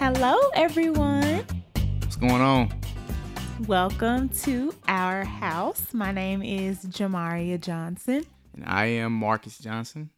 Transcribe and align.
Hello, 0.00 0.34
everyone. 0.54 1.44
What's 1.98 2.16
going 2.16 2.40
on? 2.40 2.72
Welcome 3.66 4.30
to 4.30 4.74
our 4.88 5.26
house. 5.26 5.92
My 5.92 6.10
name 6.10 6.42
is 6.42 6.86
Jamaria 6.86 7.60
Johnson, 7.60 8.24
And 8.54 8.64
I 8.64 8.86
am 8.86 9.12
Marcus 9.12 9.58
Johnson. 9.58 10.08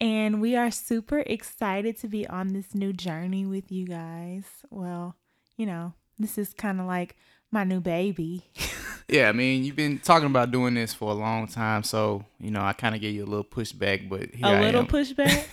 and 0.00 0.40
we 0.40 0.56
are 0.56 0.72
super 0.72 1.20
excited 1.20 1.96
to 2.00 2.08
be 2.08 2.26
on 2.26 2.48
this 2.48 2.74
new 2.74 2.92
journey 2.92 3.46
with 3.46 3.70
you 3.70 3.86
guys. 3.86 4.42
Well, 4.70 5.14
you 5.56 5.66
know, 5.66 5.92
this 6.18 6.36
is 6.36 6.52
kind 6.52 6.80
of 6.80 6.86
like 6.86 7.14
my 7.52 7.62
new 7.62 7.80
baby. 7.80 8.42
Yeah, 9.08 9.28
I 9.28 9.32
mean, 9.32 9.62
you've 9.62 9.76
been 9.76 10.00
talking 10.00 10.26
about 10.26 10.50
doing 10.50 10.74
this 10.74 10.92
for 10.92 11.12
a 11.12 11.14
long 11.14 11.46
time, 11.46 11.84
so 11.84 12.24
you 12.40 12.50
know, 12.50 12.60
I 12.60 12.72
kind 12.72 12.92
of 12.92 13.00
gave 13.00 13.14
you 13.14 13.22
a 13.22 13.24
little 13.24 13.44
pushback, 13.44 14.08
but 14.08 14.34
here 14.34 14.58
a 14.58 14.60
little 14.60 14.84
pushback. 14.84 15.46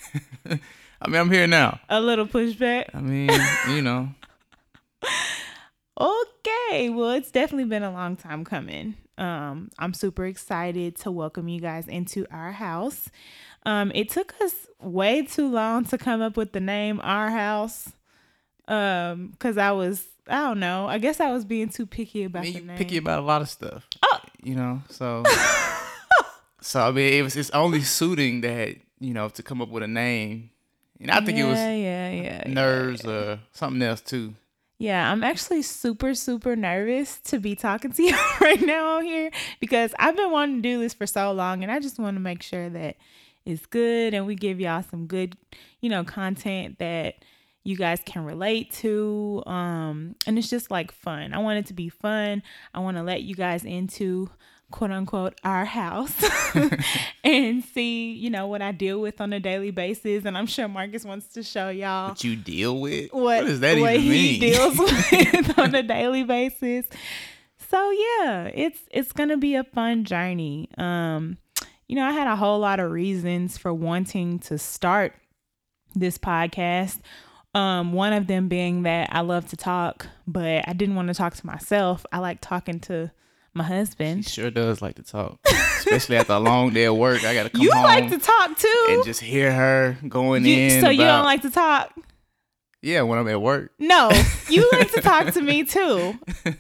I 1.04 1.10
mean, 1.10 1.20
I'm 1.20 1.30
here 1.32 1.48
now. 1.48 1.80
a 1.90 2.00
little 2.00 2.26
pushback. 2.26 2.86
I 2.94 3.02
mean, 3.02 3.30
you 3.70 3.82
know, 3.82 4.10
Okay, 6.00 6.90
well, 6.90 7.12
it's 7.12 7.30
definitely 7.32 7.66
been 7.66 7.84
a 7.84 7.92
long 7.92 8.16
time 8.16 8.44
coming. 8.44 8.96
Um, 9.18 9.70
I'm 9.78 9.94
super 9.94 10.26
excited 10.26 10.96
to 10.98 11.12
welcome 11.12 11.48
you 11.48 11.62
guys 11.62 11.88
into 11.88 12.26
our 12.32 12.52
house. 12.52 13.10
Um, 13.66 13.92
it 13.94 14.10
took 14.10 14.34
us 14.42 14.68
way 14.82 15.22
too 15.22 15.48
long 15.52 15.86
to 15.86 15.98
come 15.98 16.22
up 16.22 16.36
with 16.36 16.52
the 16.52 16.60
name 16.60 17.00
Our 17.04 17.30
House. 17.30 17.92
Um, 18.68 19.28
because 19.28 19.58
I 19.58 19.72
was, 19.72 20.04
I 20.28 20.40
don't 20.42 20.60
know, 20.60 20.88
I 20.88 20.98
guess 20.98 21.20
I 21.20 21.32
was 21.32 21.46
being 21.46 21.70
too 21.70 21.86
picky 21.86 22.24
I 22.24 22.26
about 22.26 22.44
mean, 22.44 22.54
the 22.54 22.60
name. 22.62 22.78
picky 22.78 22.98
about 22.98 23.20
a 23.20 23.26
lot 23.26 23.42
of 23.42 23.50
stuff. 23.50 23.88
Oh. 24.04 24.20
You 24.42 24.56
know, 24.56 24.82
so 24.90 25.24
so 26.62 26.82
I 26.82 26.92
mean, 26.92 27.14
it 27.14 27.22
was 27.22 27.36
it's 27.38 27.50
only 27.52 27.82
suiting 27.82 28.42
that 28.42 28.76
you 29.00 29.14
know 29.14 29.30
to 29.30 29.44
come 29.44 29.62
up 29.62 29.70
with 29.70 29.84
a 29.84 29.88
name, 29.88 30.50
and 31.04 31.12
I 31.12 31.24
think 31.24 31.38
it 31.38 31.44
was 31.44 31.60
yeah, 31.60 31.72
yeah, 31.72 32.10
yeah, 32.10 32.44
nerves 32.48 33.06
or 33.06 33.40
something 33.52 33.82
else 33.82 34.02
too. 34.02 34.34
Yeah, 34.80 35.12
I'm 35.12 35.24
actually 35.24 35.62
super, 35.62 36.16
super 36.16 36.56
nervous 36.56 37.20
to 37.26 37.40
be 37.40 37.56
talking 37.56 37.92
to 37.92 38.04
you 38.08 38.18
right 38.42 38.62
now 38.62 38.98
on 38.98 39.06
here 39.06 39.32
because 39.60 39.94
I've 40.00 40.16
been 40.16 40.32
wanting 40.32 40.56
to 40.58 40.62
do 40.62 40.80
this 40.80 40.94
for 40.94 41.06
so 41.06 41.32
long 41.32 41.62
and 41.62 41.72
I 41.72 41.80
just 41.80 42.00
want 42.00 42.16
to 42.16 42.22
make 42.22 42.42
sure 42.42 42.70
that 42.70 42.96
it's 43.46 43.66
good 43.66 44.14
and 44.14 44.26
we 44.26 44.36
give 44.36 44.60
y'all 44.60 44.84
some 44.90 45.06
good, 45.06 45.38
you 45.82 45.90
know, 45.90 46.04
content 46.04 46.80
that 46.80 47.16
you 47.66 47.78
guys 47.78 48.00
can 48.06 48.24
relate 48.26 48.72
to. 48.74 49.44
Um, 49.46 50.16
and 50.26 50.38
it's 50.38 50.50
just 50.50 50.72
like 50.72 50.92
fun. 50.92 51.34
I 51.34 51.40
want 51.40 51.60
it 51.60 51.66
to 51.68 51.74
be 51.74 51.90
fun. 51.90 52.44
I 52.74 52.80
want 52.80 52.98
to 52.98 53.04
let 53.04 53.24
you 53.24 53.36
guys 53.36 53.66
into 53.66 54.30
quote 54.74 54.90
unquote 54.90 55.40
our 55.44 55.66
house 55.66 56.16
and 57.24 57.64
see, 57.64 58.12
you 58.12 58.32
know, 58.32 58.48
what 58.48 58.64
I 58.64 58.72
deal 58.72 59.00
with 59.00 59.22
on 59.22 59.32
a 59.32 59.40
daily 59.40 59.70
basis. 59.70 60.26
And 60.26 60.36
I'm 60.36 60.48
sure 60.48 60.68
Marcus 60.68 61.06
wants 61.06 61.28
to 61.34 61.44
show 61.44 61.70
y'all 61.70 62.10
What 62.10 62.24
you 62.24 62.36
deal 62.36 62.82
with? 62.82 63.14
what, 63.14 63.22
what 63.24 63.46
does 63.46 63.60
that 63.60 63.78
what 63.78 63.94
even 63.94 64.02
he 64.02 64.10
mean? 64.10 64.40
deals 64.40 64.78
with 65.12 65.60
on 65.60 65.76
a 65.76 65.84
daily 65.84 66.24
basis. 66.24 66.88
So 67.70 67.92
yeah, 67.92 68.50
it's 68.54 68.80
it's 68.92 69.12
gonna 69.12 69.38
be 69.38 69.54
a 69.56 69.64
fun 69.64 70.06
journey. 70.06 70.70
Um, 70.78 71.38
you 71.88 71.96
know, 71.96 72.06
I 72.06 72.12
had 72.12 72.28
a 72.28 72.36
whole 72.36 72.58
lot 72.60 72.80
of 72.80 72.92
reasons 72.92 73.60
for 73.60 73.72
wanting 73.74 74.40
to 74.40 74.58
start 74.58 75.14
this 75.94 76.18
podcast. 76.18 77.00
Um, 77.54 77.94
one 77.94 78.14
of 78.14 78.26
them 78.26 78.48
being 78.48 78.82
that 78.84 79.10
I 79.12 79.22
love 79.22 79.48
to 79.50 79.56
talk, 79.56 80.08
but 80.26 80.68
I 80.68 80.74
didn't 80.74 80.96
want 80.96 81.10
to 81.10 81.14
talk 81.14 81.36
to 81.36 81.46
myself. 81.46 82.04
I 82.12 82.18
like 82.18 82.42
talking 82.42 82.80
to 82.82 83.12
my 83.54 83.64
He 83.64 83.74
husband. 83.74 84.26
sure 84.26 84.50
does 84.52 84.82
like 84.82 84.96
to 84.96 85.04
talk, 85.04 85.40
especially 85.78 86.18
after 86.18 86.34
a 86.34 86.40
long 86.40 86.72
day 86.74 86.86
of 86.86 86.96
work. 86.98 87.24
I 87.24 87.34
gotta 87.34 87.50
come 87.50 87.62
You 87.62 87.72
home 87.72 87.84
like 87.84 88.10
to 88.10 88.18
talk 88.18 88.58
too. 88.58 88.86
and 88.90 89.04
just 89.06 89.22
hear 89.22 89.52
her 89.52 89.98
going 90.08 90.46
You- 90.46 90.56
in. 90.58 90.82
so 90.82 90.90
you 90.90 91.04
don't 91.04 91.26
like 91.26 91.42
to 91.44 91.50
talk? 91.52 91.94
Yeah, 92.82 93.04
when 93.04 93.18
I'm 93.18 93.28
at 93.30 93.42
work. 93.42 93.72
No, 93.80 94.12
you 94.50 94.70
like 94.74 94.92
to 94.92 95.02
talk 95.02 95.34
to 95.34 95.42
me 95.42 95.64
too. 95.64 96.16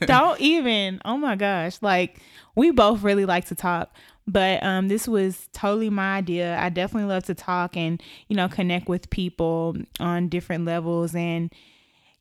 Don't 0.05 0.39
even. 0.39 1.01
Oh 1.03 1.17
my 1.17 1.35
gosh. 1.35 1.77
Like 1.81 2.19
we 2.55 2.71
both 2.71 3.01
really 3.03 3.25
like 3.25 3.45
to 3.47 3.55
talk. 3.55 3.93
But 4.25 4.63
um 4.63 4.87
this 4.87 5.05
was 5.05 5.49
totally 5.51 5.89
my 5.89 6.15
idea. 6.17 6.57
I 6.57 6.69
definitely 6.69 7.09
love 7.09 7.25
to 7.25 7.35
talk 7.35 7.75
and, 7.75 8.01
you 8.29 8.37
know, 8.37 8.47
connect 8.47 8.87
with 8.87 9.09
people 9.09 9.75
on 9.99 10.29
different 10.29 10.63
levels 10.63 11.13
and 11.13 11.51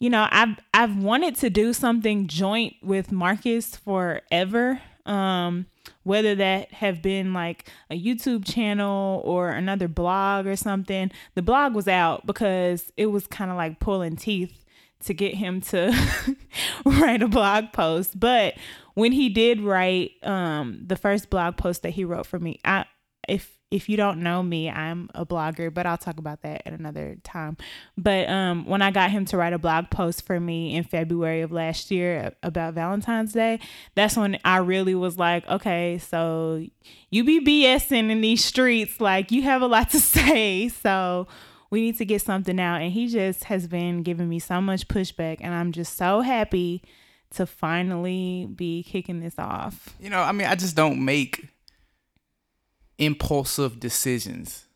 you 0.03 0.11
know, 0.11 0.27
I've 0.33 0.59
I've 0.75 0.97
wanted 0.97 1.37
to 1.37 1.49
do 1.49 1.73
something 1.73 2.27
joint 2.27 2.75
with 2.83 3.13
Marcus 3.13 3.77
forever. 3.77 4.81
Um, 5.07 5.67
whether 6.03 6.35
that 6.35 6.73
have 6.73 7.03
been 7.03 7.33
like 7.33 7.71
a 7.89 8.01
YouTube 8.01 8.45
channel 8.45 9.23
or 9.25 9.51
another 9.51 9.87
blog 9.87 10.49
or 10.49 10.57
something. 10.57 11.13
The 11.37 11.43
blog 11.43 11.75
was 11.75 11.87
out 11.87 12.27
because 12.27 12.91
it 12.97 13.07
was 13.07 13.29
kind 13.29 13.53
of 13.53 13.57
like 13.57 13.79
pulling 13.79 14.17
teeth 14.17 14.65
to 15.05 15.15
get 15.15 15.37
him 15.37 15.61
to 15.61 15.93
write 16.85 17.23
a 17.23 17.29
blog 17.29 17.73
post. 17.73 18.19
But 18.19 18.55
when 18.95 19.13
he 19.13 19.29
did 19.29 19.61
write 19.61 20.13
um 20.25 20.83
the 20.85 20.97
first 20.97 21.31
blog 21.31 21.57
post 21.57 21.83
that 21.83 21.91
he 21.91 22.05
wrote 22.05 22.27
for 22.27 22.41
me, 22.41 22.59
I 22.65 22.87
if 23.29 23.57
if 23.73 23.89
you 23.89 23.97
don't 23.97 24.23
know 24.23 24.43
me, 24.43 24.69
I'm 24.69 25.09
a 25.15 25.25
blogger, 25.25 25.73
but 25.73 25.87
I'll 25.87 25.97
talk 25.97 26.19
about 26.19 26.43
that 26.43 26.63
at 26.67 26.75
another 26.75 27.17
time. 27.25 27.57
But 27.97 28.29
um, 28.29 28.67
when 28.67 28.83
I 28.83 28.91
got 28.91 29.11
him 29.11 29.25
to 29.27 29.39
write 29.39 29.55
a 29.55 29.59
blog 29.59 29.89
post 29.89 30.27
for 30.27 30.39
me 30.39 30.77
in 30.77 30.85
February 30.85 31.41
of 31.41 31.53
last 31.53 31.91
year 31.91 32.35
about 32.43 32.75
Valentine's 32.75 33.33
Day, 33.33 33.61
that's 33.95 34.15
when 34.15 34.39
I 34.45 34.59
really 34.59 34.95
was 34.95 35.17
like, 35.17 35.49
okay, 35.49 35.97
so 35.97 36.67
you 37.09 37.25
be 37.25 37.41
BSing 37.41 38.11
in 38.11 38.21
these 38.21 38.45
streets, 38.45 39.01
like 39.01 39.33
you 39.33 39.41
have 39.43 39.63
a 39.63 39.67
lot 39.67 39.89
to 39.91 40.01
say, 40.01 40.69
so 40.69 41.27
we 41.71 41.81
need 41.81 41.97
to 41.97 42.05
get 42.05 42.21
something 42.21 42.61
out. 42.61 42.83
And 42.83 42.93
he 42.93 43.09
just 43.09 43.45
has 43.45 43.67
been 43.67 44.03
giving 44.03 44.29
me 44.29 44.39
so 44.39 44.61
much 44.61 44.87
pushback, 44.87 45.39
and 45.41 45.55
I'm 45.55 45.73
just 45.73 45.97
so 45.97 46.21
happy 46.21 46.83
to 47.31 47.47
finally 47.47 48.47
be 48.55 48.83
kicking 48.83 49.21
this 49.21 49.39
off. 49.39 49.97
You 49.99 50.11
know, 50.11 50.21
I 50.21 50.33
mean, 50.33 50.47
I 50.47 50.57
just 50.57 50.77
don't 50.77 51.03
make 51.03 51.49
impulsive 53.05 53.81
decisions. 53.81 54.67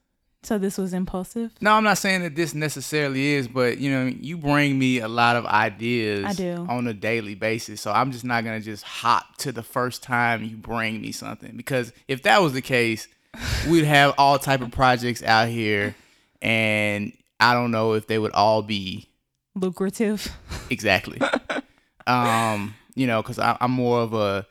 So 0.42 0.58
this 0.58 0.78
was 0.78 0.94
impulsive. 0.94 1.52
No, 1.60 1.72
I'm 1.72 1.82
not 1.82 1.98
saying 1.98 2.22
that 2.22 2.36
this 2.36 2.54
necessarily 2.54 3.34
is, 3.34 3.48
but 3.48 3.78
you 3.78 3.90
know, 3.90 4.06
you 4.06 4.36
bring 4.36 4.78
me 4.78 5.00
a 5.00 5.08
lot 5.08 5.34
of 5.34 5.44
ideas 5.44 6.24
I 6.24 6.32
do. 6.34 6.66
on 6.68 6.86
a 6.86 6.94
daily 6.94 7.34
basis. 7.34 7.80
So 7.80 7.90
I'm 7.90 8.12
just 8.12 8.24
not 8.24 8.44
gonna 8.44 8.60
just 8.60 8.84
hop 8.84 9.36
to 9.38 9.50
the 9.50 9.64
first 9.64 10.04
time 10.04 10.44
you 10.44 10.56
bring 10.56 11.00
me 11.00 11.10
something. 11.10 11.56
Because 11.56 11.92
if 12.06 12.22
that 12.22 12.42
was 12.42 12.52
the 12.52 12.62
case, 12.62 13.08
we'd 13.68 13.84
have 13.84 14.14
all 14.18 14.38
type 14.38 14.60
of 14.60 14.70
projects 14.70 15.22
out 15.22 15.48
here 15.48 15.96
and 16.40 17.12
I 17.40 17.52
don't 17.54 17.70
know 17.70 17.94
if 17.94 18.06
they 18.06 18.18
would 18.18 18.32
all 18.32 18.62
be 18.62 19.08
Lucrative. 19.56 20.30
Exactly. 20.70 21.20
um, 22.06 22.74
you 22.94 23.06
know, 23.06 23.20
because 23.20 23.38
I'm 23.38 23.70
more 23.72 24.00
of 24.00 24.14
a 24.14 24.46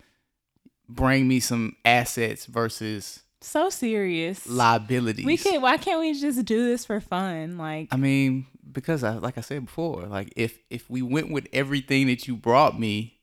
bring 0.89 1.27
me 1.27 1.39
some 1.39 1.75
assets 1.85 2.45
versus 2.45 3.21
So 3.45 3.69
serious. 3.69 4.47
liabilities. 4.47 5.25
We 5.25 5.37
can. 5.37 5.61
Why 5.61 5.77
can't 5.77 5.99
we 5.99 6.19
just 6.19 6.43
do 6.45 6.65
this 6.65 6.83
for 6.83 6.99
fun? 6.99 7.57
Like, 7.57 7.89
I 7.91 7.95
mean, 7.95 8.47
because 8.71 9.03
I, 9.03 9.13
like 9.13 9.37
I 9.37 9.41
said 9.41 9.65
before, 9.65 10.03
like 10.07 10.33
if 10.35 10.57
if 10.69 10.89
we 10.89 11.03
went 11.03 11.31
with 11.31 11.47
everything 11.53 12.07
that 12.07 12.27
you 12.27 12.35
brought 12.35 12.79
me, 12.79 13.19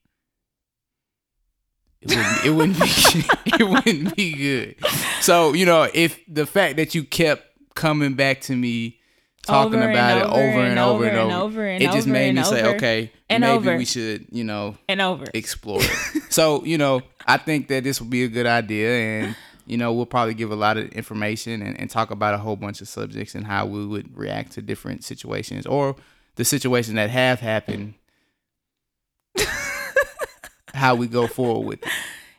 it 2.00 2.08
wouldn't 2.08 2.44
it 2.44 2.50
wouldn't 2.54 2.78
be 2.78 2.86
it 3.58 3.68
wouldn't 3.68 4.16
be 4.16 4.32
good. 4.34 4.76
So 5.20 5.54
you 5.54 5.66
know, 5.66 5.88
if 5.92 6.20
the 6.28 6.46
fact 6.46 6.76
that 6.76 6.94
you 6.94 7.02
kept 7.02 7.44
coming 7.74 8.14
back 8.14 8.42
to 8.42 8.54
me 8.54 9.00
talking 9.42 9.80
Over 9.80 9.90
about 9.90 10.18
it 10.18 10.24
over 10.24 10.34
over 10.34 10.60
and, 10.60 10.70
and 10.70 10.78
over 10.78 11.04
and 11.04 11.16
over 11.18 11.30
over, 11.30 11.32
and 11.32 11.32
over 11.32 11.66
and 11.66 11.82
it 11.82 11.90
just 11.90 12.06
made 12.06 12.32
me 12.34 12.44
say, 12.44 12.76
okay, 12.76 13.10
and 13.28 13.40
maybe 13.40 13.68
over. 13.68 13.76
we 13.76 13.84
should, 13.84 14.26
you 14.30 14.44
know, 14.44 14.76
and 14.88 15.00
over. 15.00 15.24
explore 15.34 15.80
it. 15.82 16.22
so, 16.32 16.64
you 16.64 16.78
know, 16.78 17.02
I 17.26 17.38
think 17.38 17.66
that 17.68 17.82
this 17.82 18.00
would 18.00 18.10
be 18.10 18.22
a 18.22 18.28
good 18.28 18.46
idea 18.46 18.90
and 18.90 19.36
you 19.66 19.76
know, 19.76 19.92
we'll 19.92 20.06
probably 20.06 20.34
give 20.34 20.50
a 20.50 20.56
lot 20.56 20.76
of 20.76 20.88
information 20.92 21.62
and, 21.62 21.78
and 21.78 21.90
talk 21.90 22.10
about 22.10 22.34
a 22.34 22.38
whole 22.38 22.56
bunch 22.56 22.80
of 22.80 22.88
subjects 22.88 23.34
and 23.34 23.46
how 23.46 23.66
we 23.66 23.86
would 23.86 24.16
react 24.16 24.52
to 24.52 24.62
different 24.62 25.04
situations 25.04 25.66
or 25.66 25.96
the 26.36 26.44
situations 26.44 26.94
that 26.94 27.10
have 27.10 27.40
happened. 27.40 27.94
how 30.74 30.94
we 30.94 31.06
go 31.06 31.26
forward 31.26 31.66
with 31.66 31.82
it. 31.82 31.92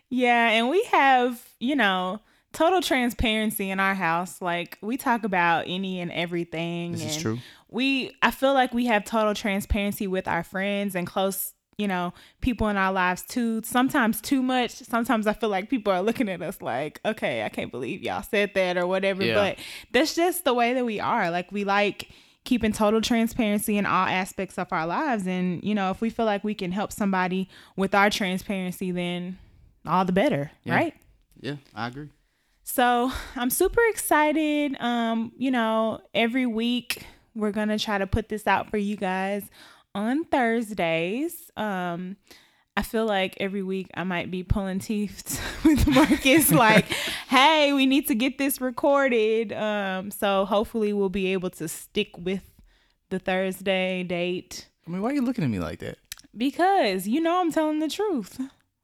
Yeah, 0.10 0.50
and 0.50 0.70
we 0.70 0.84
have, 0.92 1.42
you 1.60 1.76
know, 1.76 2.20
total 2.52 2.82
transparency 2.82 3.70
in 3.70 3.80
our 3.80 3.96
house. 3.96 4.42
Like 4.42 4.78
we 4.82 4.96
talk 4.96 5.24
about 5.24 5.66
any 5.68 6.00
and 6.00 6.12
everything. 6.12 6.94
This 6.94 7.18
is 7.18 7.18
true. 7.18 7.40
We 7.70 8.16
I 8.22 8.32
feel 8.32 8.54
like 8.54 8.74
we 8.74 8.86
have 8.86 9.04
total 9.04 9.34
transparency 9.34 10.08
with 10.08 10.28
our 10.28 10.44
friends 10.44 10.96
and 10.96 11.08
close, 11.08 11.54
you 11.78 11.88
know, 11.88 12.14
people 12.42 12.68
in 12.70 12.78
our 12.78 12.92
lives 12.92 13.24
too. 13.24 13.62
Sometimes 13.64 14.22
too 14.22 14.42
much. 14.44 14.72
Sometimes 14.72 15.28
I 15.28 15.34
feel 15.34 15.50
like 15.50 15.70
people 15.70 15.92
are 15.94 16.02
looking 16.02 16.30
at 16.30 16.42
us 16.42 16.62
like, 16.62 17.00
okay, 17.06 17.44
I 17.44 17.50
can't 17.50 17.72
believe 17.72 18.02
y'all 18.04 18.24
said 18.24 18.52
that 18.56 18.78
or 18.78 18.86
whatever. 18.88 19.24
Yeah. 19.24 19.34
But 19.36 19.60
that's 19.92 20.16
just 20.16 20.44
the 20.46 20.54
way 20.54 20.74
that 20.74 20.86
we 20.86 21.00
are. 21.00 21.30
Like 21.32 21.52
we 21.52 21.64
like 21.64 22.10
keeping 22.44 22.74
total 22.74 23.00
transparency 23.02 23.78
in 23.78 23.86
all 23.86 24.06
aspects 24.06 24.58
of 24.58 24.68
our 24.72 24.86
lives. 24.86 25.26
And, 25.28 25.64
you 25.64 25.74
know, 25.74 25.92
if 25.92 26.02
we 26.02 26.10
feel 26.10 26.26
like 26.26 26.44
we 26.44 26.54
can 26.54 26.72
help 26.72 26.92
somebody 26.92 27.50
with 27.78 27.96
our 27.96 28.10
transparency, 28.10 28.92
then 28.92 29.38
all 29.86 30.04
the 30.06 30.12
better, 30.12 30.52
Yeah. 30.66 30.76
right? 30.76 30.94
Yeah, 31.40 31.56
I 31.74 31.88
agree. 31.88 32.10
So 32.64 33.12
I'm 33.36 33.50
super 33.50 33.82
excited. 33.90 34.76
Um, 34.80 35.32
you 35.38 35.52
know, 35.52 36.02
every 36.14 36.46
week 36.46 37.06
we're 37.36 37.52
gonna 37.52 37.80
try 37.80 37.98
to 37.98 38.08
put 38.08 38.30
this 38.30 38.46
out 38.48 38.70
for 38.70 38.78
you 38.78 38.96
guys 38.96 39.44
on 39.96 40.26
Thursdays. 40.26 41.52
Um, 41.56 42.18
I 42.76 42.82
feel 42.82 43.06
like 43.06 43.38
every 43.40 43.62
week 43.62 43.90
I 43.94 44.04
might 44.04 44.32
be 44.32 44.44
pulling 44.44 44.80
teeth 44.80 45.40
with 45.66 45.88
Marcus, 45.88 46.52
like, 46.52 46.86
hey, 47.30 47.72
we 47.74 47.86
need 47.86 48.08
to 48.08 48.16
get 48.16 48.38
this 48.38 48.60
recorded. 48.60 49.54
Um, 49.54 50.10
so 50.10 50.46
hopefully 50.46 50.94
we'll 50.94 51.10
be 51.10 51.34
able 51.34 51.52
to 51.52 51.68
stick 51.68 52.18
with 52.18 52.42
the 53.10 53.20
Thursday 53.20 54.04
date 54.04 54.68
I 54.86 54.92
mean, 54.92 55.02
why 55.02 55.12
are 55.12 55.14
you 55.14 55.22
looking 55.22 55.44
at 55.44 55.50
me 55.50 55.60
like 55.60 55.80
that? 55.80 55.98
because 56.36 57.08
you 57.08 57.22
know 57.22 57.40
I'm 57.40 57.52
telling 57.52 57.80
the 57.80 57.90
truth. 57.90 58.40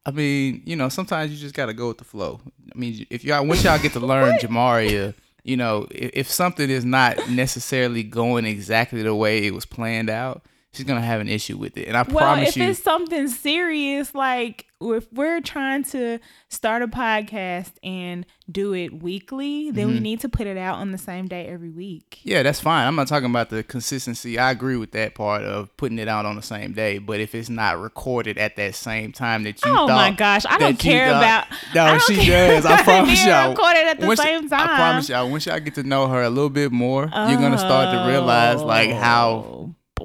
I 0.05 0.11
mean, 0.11 0.61
you 0.65 0.75
know, 0.75 0.89
sometimes 0.89 1.31
you 1.31 1.37
just 1.37 1.55
gotta 1.55 1.73
go 1.73 1.89
with 1.89 1.97
the 1.97 2.03
flow. 2.03 2.39
I 2.73 2.77
mean, 2.77 3.05
if 3.09 3.23
y'all 3.23 3.45
once 3.45 3.63
y'all 3.63 3.79
get 3.79 3.93
to 3.93 3.99
learn 3.99 4.37
Jamaria, 4.41 5.13
you 5.43 5.57
know, 5.57 5.87
if, 5.91 6.11
if 6.13 6.31
something 6.31 6.69
is 6.69 6.85
not 6.85 7.29
necessarily 7.29 8.03
going 8.03 8.45
exactly 8.45 9.01
the 9.01 9.15
way 9.15 9.45
it 9.45 9.53
was 9.53 9.65
planned 9.65 10.09
out, 10.09 10.43
she's 10.73 10.85
gonna 10.85 11.01
have 11.01 11.21
an 11.21 11.27
issue 11.29 11.57
with 11.57 11.77
it. 11.77 11.87
And 11.87 11.97
I 11.97 12.03
Well, 12.03 12.17
promise 12.25 12.49
if 12.49 12.57
you, 12.57 12.63
if 12.63 12.69
it's 12.71 12.83
something 12.83 13.27
serious, 13.27 14.13
like 14.15 14.65
if 14.81 15.11
we're 15.11 15.41
trying 15.41 15.83
to 15.83 16.19
start 16.47 16.81
a 16.81 16.87
podcast 16.87 17.73
and 17.83 18.25
do 18.49 18.73
it 18.73 19.03
weekly, 19.03 19.71
then 19.71 19.87
Mm-hmm. 19.87 19.93
we 19.95 19.99
need 19.99 20.19
to 20.21 20.29
put 20.29 20.47
it 20.47 20.55
out 20.57 20.77
on 20.77 20.91
the 20.93 20.97
same 20.97 21.27
day 21.27 21.47
every 21.47 21.69
week. 21.69 22.19
yeah, 22.23 22.43
that's 22.43 22.61
fine. 22.61 22.87
I'm 22.87 22.95
not 22.95 23.07
talking 23.09 23.29
about 23.29 23.49
the 23.49 23.61
consistency. 23.61 24.39
I 24.39 24.51
agree 24.51 24.77
with 24.77 24.91
that 24.93 25.15
part 25.15 25.43
of 25.43 25.75
putting 25.75 25.99
it 25.99 26.07
out 26.07 26.25
on 26.25 26.37
the 26.37 26.41
same 26.41 26.71
day. 26.71 26.97
But 26.97 27.19
if 27.19 27.35
it's 27.35 27.49
not 27.49 27.77
recorded 27.79 28.37
at 28.37 28.55
that 28.55 28.73
same 28.73 29.11
time 29.11 29.43
that 29.43 29.63
you 29.65 29.69
Oh 29.77 29.85
my 29.87 30.11
gosh, 30.11 30.45
I 30.47 30.57
don't 30.57 30.79
care 30.79 31.09
thought- 31.09 31.47
about. 31.47 31.59
No, 31.75 31.97
she 31.99 32.25
does. 32.25 32.65
I 32.65 32.81
promise 32.83 33.25
y'all. 33.25 33.49
recorded 33.49 33.85
at 33.85 33.99
the 33.99 34.07
Once- 34.07 34.21
same 34.21 34.47
time. 34.49 34.61
I 34.69 34.75
promise 34.77 35.09
y'all. 35.09 35.29
Once 35.29 35.45
y'all 35.45 35.59
get 35.59 35.75
to 35.75 35.83
know 35.83 36.07
her 36.07 36.21
a 36.23 36.29
little 36.29 36.49
bit 36.49 36.71
more, 36.71 37.01
you're 37.03 37.37
gonna 37.37 37.57
start 37.57 37.93
to 37.93 38.09
realize 38.09 38.61
like 38.61 38.91
how 38.91 39.45
Oh 39.58 39.58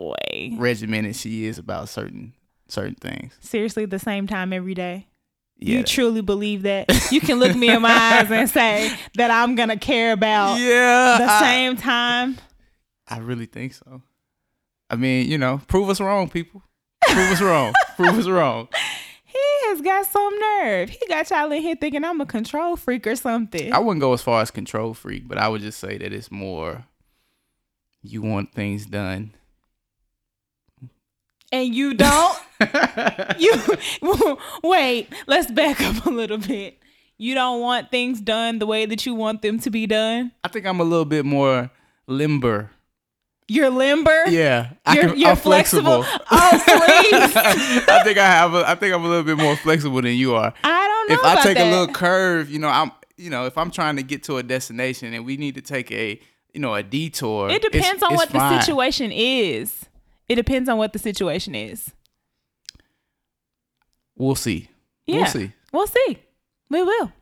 boy, 0.04 0.56
regimented 0.58 1.16
she 1.16 1.44
is 1.46 1.58
about 1.58 1.88
certain 1.88 2.32
certain 2.68 2.94
things. 2.94 3.32
seriously, 3.40 3.86
the 3.86 3.98
same 3.98 4.26
time 4.26 4.52
every 4.52 4.74
day. 4.74 5.06
Yeah. 5.56 5.78
You 5.78 5.84
truly 5.84 6.20
believe 6.20 6.62
that? 6.62 6.86
You 7.12 7.20
can 7.20 7.38
look 7.38 7.54
me 7.54 7.68
in 7.70 7.80
my 7.82 7.92
eyes 7.92 8.30
and 8.30 8.48
say 8.50 8.92
that 9.14 9.30
I'm 9.30 9.54
gonna 9.54 9.78
care 9.78 10.12
about 10.12 10.58
yeah. 10.58 11.18
the 11.18 11.24
I- 11.30 11.40
same 11.40 11.76
time. 11.76 12.38
I 13.06 13.18
really 13.18 13.46
think 13.46 13.74
so. 13.74 14.02
I 14.90 14.96
mean, 14.96 15.30
you 15.30 15.38
know, 15.38 15.60
prove 15.68 15.88
us 15.90 16.00
wrong, 16.00 16.28
people. 16.28 16.62
Prove 17.06 17.30
us 17.32 17.40
wrong. 17.40 17.72
Prove 17.96 18.18
us 18.18 18.26
wrong. 18.26 18.68
He 19.24 19.38
has 19.68 19.80
got 19.80 20.06
some 20.06 20.38
nerve. 20.38 20.88
He 20.90 21.00
got 21.08 21.28
y'all 21.30 21.50
in 21.52 21.60
here 21.62 21.76
thinking 21.76 22.04
I'm 22.04 22.20
a 22.20 22.26
control 22.26 22.76
freak 22.76 23.06
or 23.06 23.16
something. 23.16 23.72
I 23.72 23.78
wouldn't 23.78 24.00
go 24.00 24.12
as 24.12 24.22
far 24.22 24.40
as 24.42 24.50
control 24.50 24.94
freak, 24.94 25.28
but 25.28 25.38
I 25.38 25.48
would 25.48 25.60
just 25.60 25.78
say 25.78 25.98
that 25.98 26.12
it's 26.12 26.30
more 26.30 26.86
you 28.02 28.22
want 28.22 28.52
things 28.52 28.86
done. 28.86 29.32
And 31.54 31.74
you 31.74 31.94
don't. 31.94 32.38
you 33.38 33.54
wait. 34.64 35.08
Let's 35.26 35.50
back 35.50 35.80
up 35.80 36.04
a 36.04 36.10
little 36.10 36.38
bit. 36.38 36.80
You 37.16 37.34
don't 37.34 37.60
want 37.60 37.92
things 37.92 38.20
done 38.20 38.58
the 38.58 38.66
way 38.66 38.86
that 38.86 39.06
you 39.06 39.14
want 39.14 39.40
them 39.42 39.60
to 39.60 39.70
be 39.70 39.86
done. 39.86 40.32
I 40.42 40.48
think 40.48 40.66
I'm 40.66 40.80
a 40.80 40.84
little 40.84 41.04
bit 41.04 41.24
more 41.24 41.70
limber. 42.08 42.70
You're 43.46 43.70
limber. 43.70 44.24
Yeah, 44.28 44.70
You're, 44.92 45.10
can, 45.10 45.18
you're 45.18 45.36
flexible. 45.36 46.02
flexible. 46.02 46.26
Oh 46.30 46.62
please. 46.64 47.36
I 47.88 48.02
think 48.02 48.18
I 48.18 48.26
have. 48.26 48.54
A, 48.54 48.68
I 48.68 48.74
think 48.74 48.94
I'm 48.94 49.04
a 49.04 49.08
little 49.08 49.22
bit 49.22 49.36
more 49.36 49.54
flexible 49.56 50.00
than 50.02 50.14
you 50.14 50.34
are. 50.34 50.52
I 50.64 50.88
don't 50.88 51.10
know 51.10 51.30
if 51.30 51.38
I 51.38 51.42
take 51.42 51.58
that. 51.58 51.68
a 51.68 51.70
little 51.70 51.94
curve, 51.94 52.50
you 52.50 52.58
know, 52.58 52.68
I'm, 52.68 52.90
you 53.16 53.30
know, 53.30 53.44
if 53.44 53.56
I'm 53.58 53.70
trying 53.70 53.96
to 53.96 54.02
get 54.02 54.24
to 54.24 54.38
a 54.38 54.42
destination 54.42 55.12
and 55.12 55.26
we 55.26 55.36
need 55.36 55.54
to 55.56 55.60
take 55.60 55.92
a, 55.92 56.18
you 56.54 56.60
know, 56.60 56.74
a 56.74 56.82
detour. 56.82 57.50
it 57.50 57.62
depends 57.62 58.02
on 58.02 58.14
what 58.14 58.30
fine. 58.30 58.54
the 58.54 58.60
situation 58.62 59.12
is. 59.12 59.86
It 60.28 60.36
depends 60.36 60.68
on 60.68 60.78
what 60.78 60.92
the 60.92 60.98
situation 60.98 61.54
is. 61.54 61.92
We'll 64.16 64.34
see. 64.34 64.68
Yeah. 65.06 65.16
We'll 65.16 65.26
see. 65.26 65.52
We'll 65.72 65.86
see. 65.86 66.18
We 66.70 66.82
will. 66.82 67.12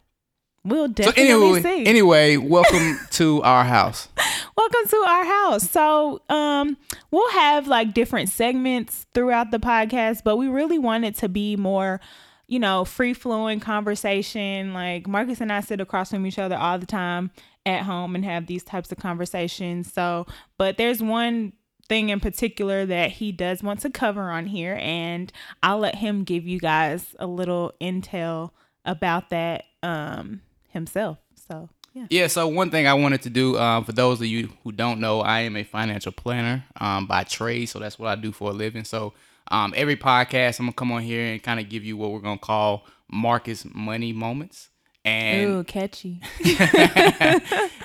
We'll 0.64 0.87
So 0.88 0.93
definitely 0.93 1.22
anyway, 1.32 1.62
see. 1.62 1.87
anyway, 1.87 2.37
welcome 2.37 3.00
to 3.12 3.43
our 3.43 3.64
house. 3.64 4.08
Welcome 4.56 4.88
to 4.90 4.96
our 4.96 5.25
house. 5.25 5.69
So, 5.69 6.22
um, 6.28 6.76
we'll 7.10 7.31
have 7.32 7.66
like 7.66 7.94
different 7.94 8.28
segments 8.28 9.06
throughout 9.12 9.50
the 9.50 9.58
podcast, 9.58 10.22
but 10.22 10.37
we 10.37 10.46
really 10.46 10.78
want 10.78 11.05
it 11.05 11.16
to 11.16 11.28
be 11.28 11.56
more, 11.56 12.00
you 12.46 12.60
know, 12.60 12.84
free 12.84 13.14
flowing 13.14 13.58
conversation. 13.58 14.72
Like 14.72 15.08
Marcus 15.08 15.40
and 15.40 15.52
I 15.52 15.60
sit 15.62 15.81
across 15.81 16.10
from 16.10 16.25
each 16.26 16.38
other 16.38 16.56
all 16.56 16.78
the 16.78 16.87
time 16.87 17.32
at 17.66 17.82
home 17.82 18.14
and 18.14 18.25
have 18.25 18.46
these 18.46 18.62
types 18.62 18.93
of 18.93 18.98
conversations. 18.98 19.93
So, 19.93 20.26
but 20.58 20.76
there's 20.76 21.02
one 21.02 21.55
thing 21.92 22.08
in 22.08 22.20
particular 22.20 22.86
that 22.86 23.10
he 23.10 23.32
does 23.32 23.62
want 23.62 23.80
to 23.80 23.90
cover 23.90 24.30
on 24.30 24.46
here, 24.46 24.78
and 24.80 25.30
I'll 25.62 25.78
let 25.78 25.96
him 25.96 26.24
give 26.24 26.46
you 26.46 26.58
guys 26.58 27.14
a 27.18 27.26
little 27.26 27.74
intel 27.82 28.52
about 28.86 29.28
that 29.28 29.64
um 29.82 30.40
himself. 30.70 31.18
So, 31.46 31.68
yeah. 31.92 32.06
Yeah. 32.08 32.26
So 32.28 32.48
one 32.48 32.70
thing 32.70 32.86
I 32.86 32.94
wanted 32.94 33.20
to 33.22 33.30
do, 33.30 33.58
um, 33.58 33.84
for 33.84 33.92
those 33.92 34.22
of 34.22 34.26
you 34.26 34.48
who 34.64 34.72
don't 34.72 35.00
know, 35.00 35.20
I 35.20 35.40
am 35.40 35.54
a 35.54 35.64
financial 35.64 36.12
planner 36.12 36.64
um, 36.80 37.06
by 37.06 37.24
trade. 37.24 37.66
So 37.66 37.78
that's 37.78 37.98
what 37.98 38.08
I 38.08 38.14
do 38.18 38.32
for 38.32 38.48
a 38.48 38.54
living. 38.54 38.84
So 38.84 39.12
um, 39.48 39.74
every 39.76 39.96
podcast, 39.96 40.60
I'm 40.60 40.66
gonna 40.66 40.72
come 40.72 40.92
on 40.92 41.02
here 41.02 41.26
and 41.26 41.42
kind 41.42 41.60
of 41.60 41.68
give 41.68 41.84
you 41.84 41.98
what 41.98 42.12
we're 42.12 42.20
gonna 42.20 42.38
call 42.38 42.86
Marcus 43.10 43.66
money 43.74 44.14
moments. 44.14 44.70
And 45.04 45.50
Ooh, 45.50 45.64
catchy. 45.64 46.20
and, 46.60 47.43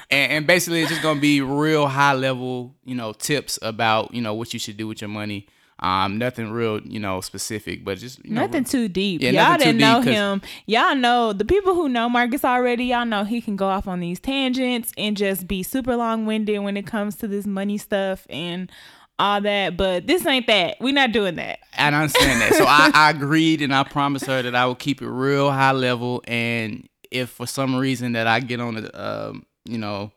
and 0.10 0.48
basically 0.48 0.82
it's 0.82 0.92
just 0.92 1.02
gonna 1.02 1.20
be 1.20 1.42
real 1.42 1.88
high 1.88 2.14
level, 2.14 2.76
you 2.86 2.94
know, 2.94 3.14
tips 3.14 3.58
about 3.62 4.14
you 4.14 4.22
know 4.22 4.36
what 4.36 4.54
you 4.54 4.60
should 4.60 4.78
do 4.78 4.88
with 4.88 5.02
your 5.02 5.10
money. 5.10 5.48
Um, 5.80 6.18
nothing 6.18 6.52
real, 6.52 6.80
you 6.82 7.00
know, 7.00 7.22
specific, 7.22 7.86
but 7.86 8.00
just 8.00 8.24
you 8.26 8.32
know, 8.32 8.42
Nothing 8.42 8.64
too 8.64 8.88
deep. 8.88 9.22
Yeah, 9.22 9.30
y'all 9.30 9.58
didn't 9.58 9.78
know 9.78 10.02
him. 10.02 10.42
Y'all 10.66 10.96
know 10.96 11.34
the 11.34 11.46
people 11.46 11.76
who 11.76 11.88
know 11.88 12.10
Marcus 12.10 12.44
already. 12.44 12.86
Y'all 12.86 13.06
know 13.06 13.24
he 13.24 13.42
can 13.42 13.56
go 13.56 13.68
off 13.68 13.88
on 13.88 14.00
these 14.00 14.20
tangents 14.20 14.92
and 14.98 15.16
just 15.16 15.48
be 15.48 15.62
super 15.62 15.96
long 15.96 16.26
winded 16.26 16.62
when 16.62 16.78
it 16.78 16.88
comes 16.88 17.16
to 17.18 17.28
this 17.28 17.46
money 17.46 17.78
stuff 17.78 18.26
and 18.30 18.72
all 19.20 19.42
that. 19.42 19.78
But 19.78 20.08
this 20.08 20.26
ain't 20.26 20.48
that. 20.48 20.78
We're 20.80 20.94
not 20.94 21.12
doing 21.12 21.36
that. 21.36 21.60
And 21.74 21.96
I 21.96 22.02
understand 22.02 22.42
that. 22.42 22.54
So 22.56 22.66
I, 22.68 22.92
I 22.96 23.10
agreed 23.12 23.62
and 23.62 23.74
I 23.74 23.84
promised 23.84 24.26
her 24.26 24.42
that 24.42 24.56
I 24.56 24.66
would 24.66 24.80
keep 24.80 25.02
it 25.02 25.10
real 25.10 25.52
high 25.52 25.74
level. 25.74 26.24
And 26.28 26.88
if 27.12 27.30
for 27.30 27.46
some 27.48 27.76
reason 27.76 28.14
that 28.14 28.28
I 28.28 28.40
get 28.40 28.60
on 28.60 28.78
a, 28.78 29.00
um, 29.30 29.46
you 29.66 29.78
know, 29.78 30.12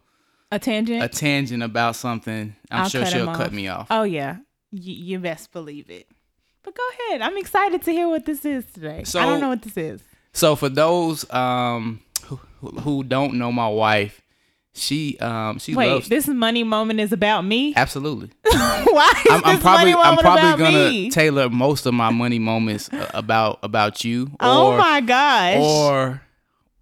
A 0.52 0.58
tangent. 0.58 1.02
a 1.02 1.08
tangent 1.08 1.62
about 1.62 1.96
something, 1.96 2.54
I'm 2.70 2.82
I'll 2.82 2.88
sure 2.88 3.02
cut 3.02 3.12
she'll 3.12 3.26
cut 3.26 3.46
off. 3.48 3.52
me 3.52 3.68
off. 3.68 3.86
oh 3.90 4.02
yeah, 4.04 4.36
y- 4.72 4.78
you 4.80 5.18
best 5.18 5.52
believe 5.52 5.90
it. 5.90 6.06
But 6.62 6.74
go 6.74 6.82
ahead. 7.08 7.22
I'm 7.22 7.36
excited 7.38 7.82
to 7.82 7.90
hear 7.90 8.06
what 8.08 8.26
this 8.26 8.44
is 8.44 8.64
today. 8.66 9.04
So- 9.04 9.20
I 9.20 9.24
don't 9.26 9.40
know 9.40 9.48
what 9.48 9.62
this 9.62 9.76
is. 9.76 10.02
So 10.32 10.54
for 10.56 10.68
those 10.68 11.28
um 11.32 12.00
who, 12.26 12.36
who 12.80 13.02
don't 13.02 13.34
know 13.34 13.50
my 13.50 13.68
wife, 13.68 14.20
she 14.74 15.18
um 15.18 15.58
she 15.58 15.74
Wait, 15.74 15.88
loves 15.90 16.08
this 16.08 16.28
money 16.28 16.62
moment 16.62 17.00
is 17.00 17.12
about 17.12 17.42
me. 17.44 17.72
absolutely. 17.76 18.30
Why 18.44 19.12
is 19.26 19.32
I'm, 19.32 19.44
I'm 19.44 19.58
probably 19.60 19.92
I'm 19.94 20.16
probably 20.18 20.56
gonna 20.64 20.90
me? 20.90 21.10
tailor 21.10 21.48
most 21.48 21.86
of 21.86 21.94
my 21.94 22.10
money 22.10 22.38
moments 22.38 22.88
uh, 22.92 23.10
about 23.14 23.58
about 23.64 24.04
you. 24.04 24.30
oh 24.38 24.76
my 24.76 25.00
gosh. 25.00 25.56
or 25.60 26.22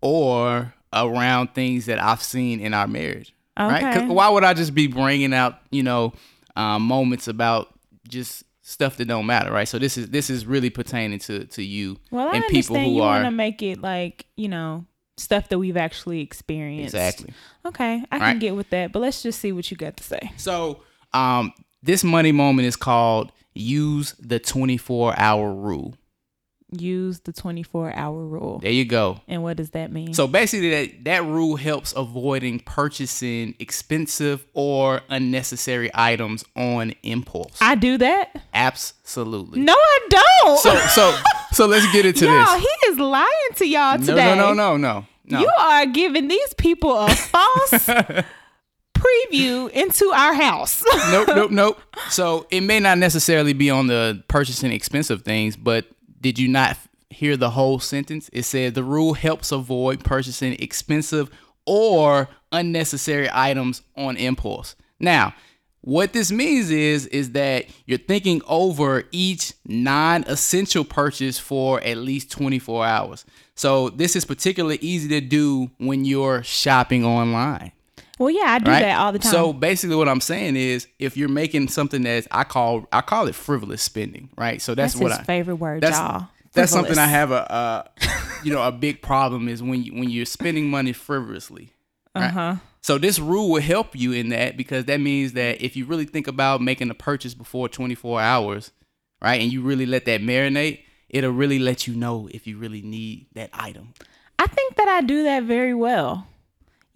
or 0.01 0.73
around 0.93 1.55
things 1.55 1.87
that 1.87 2.03
I've 2.03 2.23
seen 2.23 2.61
in 2.61 2.75
our 2.75 2.87
marriage. 2.87 3.35
Right? 3.59 3.97
Okay. 3.97 4.07
why 4.07 4.29
would 4.29 4.45
I 4.45 4.55
just 4.55 4.73
be 4.75 4.87
bringing 4.87 5.35
out, 5.35 5.59
you 5.71 5.83
know, 5.83 6.13
um, 6.55 6.83
moments 6.83 7.27
about 7.29 7.75
just 8.09 8.45
stuff 8.63 8.97
that 8.99 9.07
don't 9.07 9.27
matter, 9.27 9.51
right? 9.51 9.67
So 9.67 9.79
this 9.79 9.97
is 9.99 10.11
this 10.11 10.31
is 10.31 10.47
really 10.47 10.71
pertaining 10.71 11.19
to 11.21 11.45
to 11.47 11.63
you 11.63 11.97
Well, 12.11 12.29
I 12.29 12.37
and 12.37 12.45
people 12.47 12.77
understand 12.77 12.85
who 12.87 12.97
you 12.97 13.03
are 13.03 13.15
want 13.15 13.25
to 13.25 13.31
make 13.33 13.63
it 13.63 13.81
like 13.81 14.27
you 14.37 14.49
know 14.49 14.85
stuff 15.17 15.49
that 15.49 15.59
we've 15.59 15.77
actually 15.77 16.21
experienced. 16.21 16.95
exactly. 16.95 17.33
Okay, 17.67 18.05
I 18.13 18.19
can 18.19 18.27
Right. 18.29 18.39
get 18.39 18.55
with 18.55 18.71
that, 18.71 18.93
but 18.93 19.01
let's 19.01 19.23
just 19.23 19.41
see 19.41 19.51
what 19.53 19.71
you 19.71 19.77
got 19.77 19.97
to 19.97 20.05
say. 20.05 20.31
So 20.37 20.83
um, 21.13 21.53
this 21.83 22.05
money 22.05 22.31
moment 22.33 22.67
is 22.69 22.77
called 22.77 23.33
use 23.55 24.15
the 24.21 24.39
24 24.39 25.19
hour 25.19 25.53
rule. 25.53 25.95
Use 26.71 27.21
the 27.21 27.33
twenty-four 27.33 27.95
hour 27.95 28.27
rule. 28.27 28.59
There 28.59 28.71
you 28.71 28.85
go. 28.85 29.21
And 29.27 29.43
what 29.43 29.57
does 29.57 29.71
that 29.71 29.91
mean? 29.91 30.13
So 30.13 30.27
basically, 30.27 30.69
that 30.71 31.05
that 31.05 31.25
rule 31.25 31.57
helps 31.57 31.95
avoiding 31.97 32.61
purchasing 32.61 33.55
expensive 33.59 34.45
or 34.53 35.01
unnecessary 35.09 35.91
items 35.95 36.45
on 36.55 36.93
impulse. 37.03 37.57
I 37.63 37.75
do 37.75 37.97
that. 37.99 38.43
Absolutely. 38.53 39.61
No, 39.63 39.73
I 39.73 39.99
don't. 40.45 40.59
So 40.61 40.77
so 40.89 41.19
so 41.53 41.67
let's 41.67 41.91
get 41.93 42.05
into 42.05 42.27
y'all, 42.27 42.45
this. 42.59 42.61
he 42.63 42.87
is 42.91 42.99
lying 42.99 43.27
to 43.57 43.67
y'all 43.67 43.99
No 43.99 44.05
today. 44.05 44.35
no 44.37 44.53
no 44.53 44.53
no 44.53 44.77
no 44.77 45.07
no. 45.25 45.41
You 45.41 45.51
are 45.59 45.87
giving 45.87 46.29
these 46.29 46.53
people 46.55 46.95
a 46.99 47.09
false 47.09 47.73
preview 48.95 49.71
into 49.71 50.11
our 50.15 50.35
house. 50.35 50.83
nope 51.11 51.29
nope 51.29 51.51
nope. 51.53 51.81
So 52.11 52.47
it 52.51 52.61
may 52.63 52.81
not 52.81 52.99
necessarily 52.99 53.53
be 53.53 53.71
on 53.71 53.87
the 53.87 54.23
purchasing 54.29 54.73
expensive 54.73 55.23
things, 55.23 55.57
but 55.57 55.87
did 56.21 56.39
you 56.39 56.49
not 56.49 56.77
hear 57.11 57.37
the 57.37 57.51
whole 57.51 57.79
sentence? 57.79 58.29
It 58.33 58.45
said 58.45 58.75
the 58.75 58.85
rule 58.85 59.15
helps 59.15 59.53
avoid 59.53 60.05
purchasing 60.05 60.55
expensive 60.59 61.31
or 61.67 62.29
unnecessary 62.53 63.29
items 63.33 63.83
on 63.97 64.17
impulse. 64.17 64.77
Now, 64.99 65.35
What 65.81 66.13
this 66.13 66.33
means 66.33 66.71
is 66.71 67.07
is 67.07 67.33
that 67.33 67.67
you're 67.87 67.99
thinking 67.99 68.43
over 68.47 69.05
each 69.13 69.55
non-essential 69.65 70.85
purchase 70.85 71.39
for 71.39 71.81
at 71.83 71.99
least 71.99 72.31
24 72.33 72.85
hours. 72.85 73.25
So 73.55 73.89
this 73.91 74.17
is 74.17 74.25
particularly 74.25 74.79
easy 74.81 75.09
to 75.09 75.21
do 75.21 75.71
when 75.79 76.05
you're 76.05 76.43
shopping 76.43 77.05
online. 77.05 77.73
Well, 78.19 78.31
yeah, 78.31 78.47
I 78.47 78.59
do 78.59 78.71
Right? 78.71 78.81
that 78.81 78.99
all 78.99 79.13
the 79.13 79.19
time. 79.19 79.31
So 79.33 79.53
basically 79.53 79.97
what 79.97 80.09
I'm 80.09 80.21
saying 80.21 80.57
is 80.57 80.87
if 80.99 81.17
you're 81.17 81.29
making 81.29 81.69
something 81.69 82.03
that's 82.03 82.27
I 82.31 82.45
call 82.45 82.87
I 82.93 83.01
call 83.01 83.29
it 83.29 83.35
frivolous 83.35 83.83
spending, 83.83 84.31
right? 84.37 84.61
So 84.61 84.75
that's, 84.75 84.95
that's 84.95 85.03
what 85.03 85.11
his 85.13 85.21
I 85.21 85.25
favorite 85.25 85.57
word, 85.57 85.83
that's 85.83 85.97
y'all. 85.99 86.29
that's 86.53 86.73
something 86.73 86.99
I 86.99 87.07
have 87.07 87.31
a 87.31 87.53
uh, 87.53 87.83
you 88.43 88.53
know 88.53 88.63
a 88.63 88.73
big 88.73 89.03
problem 89.03 89.49
is 89.49 89.63
when 89.63 89.83
you, 89.85 89.93
when 89.95 90.11
you're 90.11 90.27
spending 90.27 90.69
money 90.69 90.93
frivolously. 90.93 91.71
Uh 92.15 92.29
huh. 92.29 92.55
So 92.81 92.97
this 92.99 93.19
rule 93.19 93.51
will 93.51 93.61
help 93.61 93.95
you 93.95 94.13
in 94.13 94.31
that 94.31 94.57
because 94.57 94.87
that 94.87 94.99
means 95.01 95.33
that 95.35 95.61
if 95.63 95.77
you 95.77 95.85
really 95.85 96.07
think 96.07 96.27
about 96.27 96.61
making 96.61 96.91
a 96.91 96.95
purchase 96.95 97.35
before 97.35 97.69
24 97.69 98.21
hours, 98.21 98.71
right, 99.21 99.41
and 99.41 99.53
you 99.53 99.63
really 99.63 99.85
let 99.87 100.05
that 100.07 100.23
marinate, 100.23 100.81
it'll 101.09 101.33
really 101.33 101.59
let 101.59 101.87
you 101.87 101.95
know 101.95 102.29
if 102.33 102.47
you 102.47 102.57
really 102.57 102.81
need 102.83 103.27
that 103.35 103.51
item. 103.53 103.93
I 104.39 104.47
think 104.47 104.77
that 104.77 104.89
I 104.89 105.03
do 105.03 105.25
that 105.25 105.43
very 105.43 105.75
well. 105.75 106.27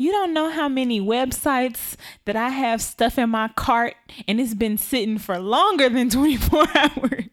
You 0.02 0.10
don't 0.10 0.34
know 0.34 0.50
how 0.50 0.68
many 0.68 1.00
websites 1.00 1.94
that 2.24 2.34
I 2.34 2.48
have 2.48 2.82
stuff 2.82 3.18
in 3.18 3.30
my 3.30 3.46
cart 3.54 3.94
and 4.26 4.40
it's 4.40 4.52
been 4.52 4.76
sitting 4.76 5.16
for 5.16 5.38
longer 5.38 5.88
than 5.88 6.10
24 6.10 6.66
hours 6.74 7.28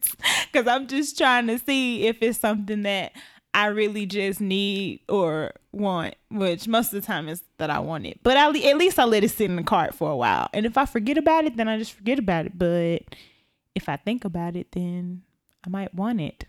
because 0.52 0.68
I'm 0.68 0.86
just 0.86 1.18
trying 1.18 1.48
to 1.48 1.58
see 1.58 2.06
if 2.06 2.22
it's 2.22 2.40
something 2.40 2.84
that 2.84 3.14
I 3.56 3.66
really 3.70 4.06
just 4.06 4.40
need 4.40 5.00
or 5.10 5.54
want, 5.72 6.14
which 6.30 6.68
most 6.68 6.94
of 6.94 7.02
the 7.02 7.08
time 7.08 7.28
is 7.28 7.42
that 7.58 7.72
I 7.72 7.80
want 7.80 8.06
it. 8.06 8.20
But 8.22 8.38
I, 8.38 8.46
at 8.50 8.78
least 8.78 9.00
I 9.00 9.06
let 9.06 9.24
it 9.24 9.30
sit 9.30 9.50
in 9.50 9.56
the 9.56 9.64
cart 9.64 9.96
for 9.96 10.12
a 10.12 10.16
while. 10.16 10.48
And 10.54 10.68
if 10.68 10.78
I 10.78 10.86
forget 10.86 11.18
about 11.18 11.46
it, 11.46 11.58
then 11.58 11.68
I 11.68 11.80
just 11.80 11.94
forget 11.94 12.20
about 12.20 12.46
it. 12.46 12.56
But 12.56 13.16
if 13.74 13.90
I 13.90 13.96
think 13.96 14.26
about 14.26 14.56
it, 14.56 14.74
then 14.74 15.24
I 15.66 15.72
might 15.72 15.96
want 15.96 16.22
it 16.22 16.46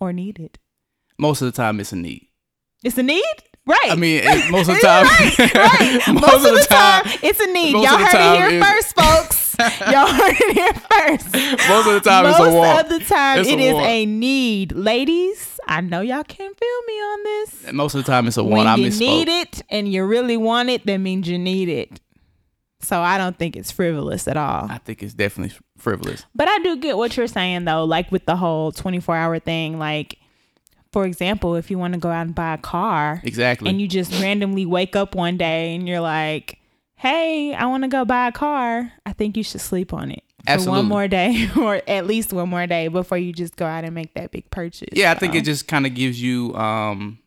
or 0.00 0.12
need 0.12 0.40
it. 0.40 0.58
Most 1.16 1.42
of 1.42 1.46
the 1.46 1.56
time, 1.56 1.78
it's 1.78 1.92
a 1.92 1.96
need. 1.96 2.26
It's 2.82 2.98
a 2.98 3.04
need, 3.04 3.22
right? 3.66 3.90
I 3.90 3.94
mean, 3.96 4.22
it, 4.24 4.50
most 4.50 4.68
of 4.68 4.76
the 4.76 4.80
time, 4.80 5.04
right, 5.06 5.38
right. 5.54 6.00
Most, 6.14 6.46
of 6.46 6.52
the 6.54 6.66
time, 6.68 7.02
it's 7.22 7.40
a 7.40 7.46
need. 7.52 7.72
Y'all 7.72 7.86
heard 7.98 8.14
it 8.14 8.38
here 8.38 8.60
is- 8.60 8.64
first, 8.64 8.96
folks. 9.00 9.42
Y'all 9.58 10.06
heard 10.06 10.34
it 10.38 10.54
here 10.54 10.72
first. 10.74 11.68
most 11.68 11.86
of 11.88 11.94
the 11.94 12.00
time, 12.00 12.24
Most 12.24 12.40
it's 12.40 12.48
a 12.48 12.52
want. 12.52 12.88
Most 12.88 12.92
of 12.92 13.00
the 13.00 13.04
time, 13.06 13.38
It's 13.40 13.48
a 13.48 13.52
it 13.52 13.60
is 13.60 13.72
want. 13.74 13.86
a 13.86 14.06
need. 14.06 14.72
Ladies, 14.72 15.58
I 15.66 15.80
know 15.80 16.00
y'all 16.02 16.24
can 16.24 16.52
feel 16.54 16.82
me 16.86 16.92
on 16.94 17.22
this. 17.24 17.72
most 17.72 17.94
of 17.94 18.04
the 18.04 18.10
time, 18.10 18.26
it's 18.28 18.36
a 18.36 18.44
When 18.44 18.52
want. 18.52 18.68
I 18.68 18.76
you 18.76 18.88
misspoke. 18.88 19.00
need 19.00 19.28
it 19.28 19.62
and 19.70 19.90
you 19.90 20.04
really 20.04 20.36
want 20.36 20.68
it, 20.68 20.84
that 20.86 20.98
means 20.98 21.26
you 21.28 21.38
need 21.38 21.68
it. 21.70 22.00
So 22.80 23.00
I 23.00 23.16
don't 23.16 23.38
think 23.38 23.56
it's 23.56 23.70
frivolous 23.70 24.28
at 24.28 24.36
all. 24.36 24.66
I 24.70 24.76
think 24.78 25.02
it's 25.02 25.14
definitely 25.14 25.56
frivolous. 25.78 26.24
But 26.34 26.48
I 26.48 26.58
do 26.58 26.76
get 26.76 26.98
what 26.98 27.16
you're 27.16 27.26
saying 27.26 27.64
though, 27.64 27.84
like 27.84 28.12
with 28.12 28.26
the 28.26 28.36
whole 28.36 28.70
24 28.72 29.16
hour 29.16 29.38
thing. 29.38 29.78
Like, 29.78 30.18
for 30.96 31.04
example, 31.04 31.56
if 31.56 31.70
you 31.70 31.78
want 31.78 31.92
to 31.92 32.00
go 32.00 32.08
out 32.08 32.24
and 32.24 32.34
buy 32.34 32.54
a 32.54 32.58
car, 32.58 33.20
Exactly. 33.22 33.68
and 33.68 33.78
you 33.82 33.86
just 33.86 34.10
randomly 34.22 34.64
wake 34.64 34.96
up 34.96 35.14
one 35.14 35.36
day 35.36 35.74
and 35.74 35.86
you're 35.86 36.00
like, 36.00 36.58
"Hey, 36.94 37.52
I 37.52 37.66
want 37.66 37.82
to 37.84 37.88
go 37.88 38.06
buy 38.06 38.28
a 38.28 38.32
car." 38.32 38.90
I 39.04 39.12
think 39.12 39.36
you 39.36 39.42
should 39.42 39.60
sleep 39.60 39.92
on 39.92 40.10
it 40.10 40.22
for 40.46 40.52
Absolutely. 40.52 40.78
one 40.80 40.88
more 40.88 41.06
day, 41.06 41.50
or 41.58 41.82
at 41.86 42.06
least 42.06 42.32
one 42.32 42.48
more 42.48 42.66
day 42.66 42.88
before 42.88 43.18
you 43.18 43.34
just 43.34 43.56
go 43.56 43.66
out 43.66 43.84
and 43.84 43.94
make 43.94 44.14
that 44.14 44.30
big 44.30 44.48
purchase. 44.50 44.88
yeah, 44.92 45.10
I 45.12 45.14
think 45.16 45.34
it 45.34 45.44
just 45.44 45.68
kind 45.68 45.84
of 45.84 45.92
gives 45.94 46.22
you 46.22 46.54
um, 46.54 47.18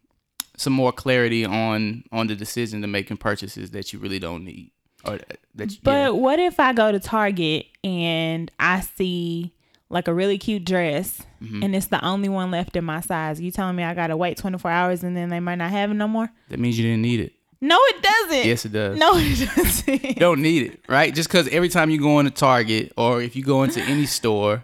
some 0.57 0.73
more 0.73 0.91
clarity 0.91 1.45
on 1.45 2.03
on 2.11 2.25
the 2.25 2.35
decision 2.35 2.81
to 2.81 2.87
making 2.87 3.17
purchases 3.17 3.69
that 3.69 3.93
you 3.93 3.99
really 3.99 4.17
don't 4.17 4.43
need 4.45 4.71
or 5.05 5.19
that. 5.53 5.71
You, 5.73 5.77
But 5.83 5.91
yeah. 5.91 6.09
what 6.09 6.39
if 6.39 6.59
I 6.59 6.73
go 6.73 6.91
to 6.91 6.99
Target 6.99 7.67
and 7.83 8.49
I 8.59 8.79
see 8.79 9.53
like 9.89 10.07
a 10.07 10.13
really 10.13 10.37
cute 10.37 10.65
dress, 10.65 11.21
Mm-hmm. 11.41 11.63
and 11.63 11.73
it's 11.73 11.87
the 11.87 12.03
only 12.05 12.27
one 12.27 12.51
left 12.51 12.75
in 12.75 12.83
my 12.83 12.99
size? 12.99 13.39
You 13.39 13.49
telling 13.49 13.75
me 13.77 13.83
I 13.83 13.93
gotta 13.93 14.17
wait 14.17 14.35
24 14.37 14.69
hours 14.69 15.03
and 15.03 15.15
then 15.15 15.29
they 15.29 15.39
might 15.39 15.55
not 15.55 15.71
have 15.71 15.89
it 15.89 15.93
no 15.93 16.07
more? 16.07 16.29
that 16.49 16.59
means 16.59 16.77
you 16.77 16.83
didn't 16.85 17.01
need 17.01 17.21
it. 17.21 17.31
No, 17.61 17.77
it 17.79 18.01
doesn't. 18.01 18.45
Yes, 18.45 18.65
it 18.65 18.71
does. 18.73 18.97
No, 18.97 19.11
it 19.15 19.49
doesn't. 19.55 20.03
You 20.03 20.13
don't 20.15 20.41
need 20.41 20.63
it, 20.71 20.79
right? 20.89 21.13
Just 21.15 21.29
because 21.29 21.47
every 21.49 21.69
time 21.69 21.89
you 21.89 21.99
go 21.99 22.19
into 22.19 22.31
Target 22.31 22.91
or 22.97 23.21
if 23.21 23.35
you 23.37 23.43
go 23.43 23.63
into 23.63 23.81
any 23.81 24.05
store, 24.05 24.63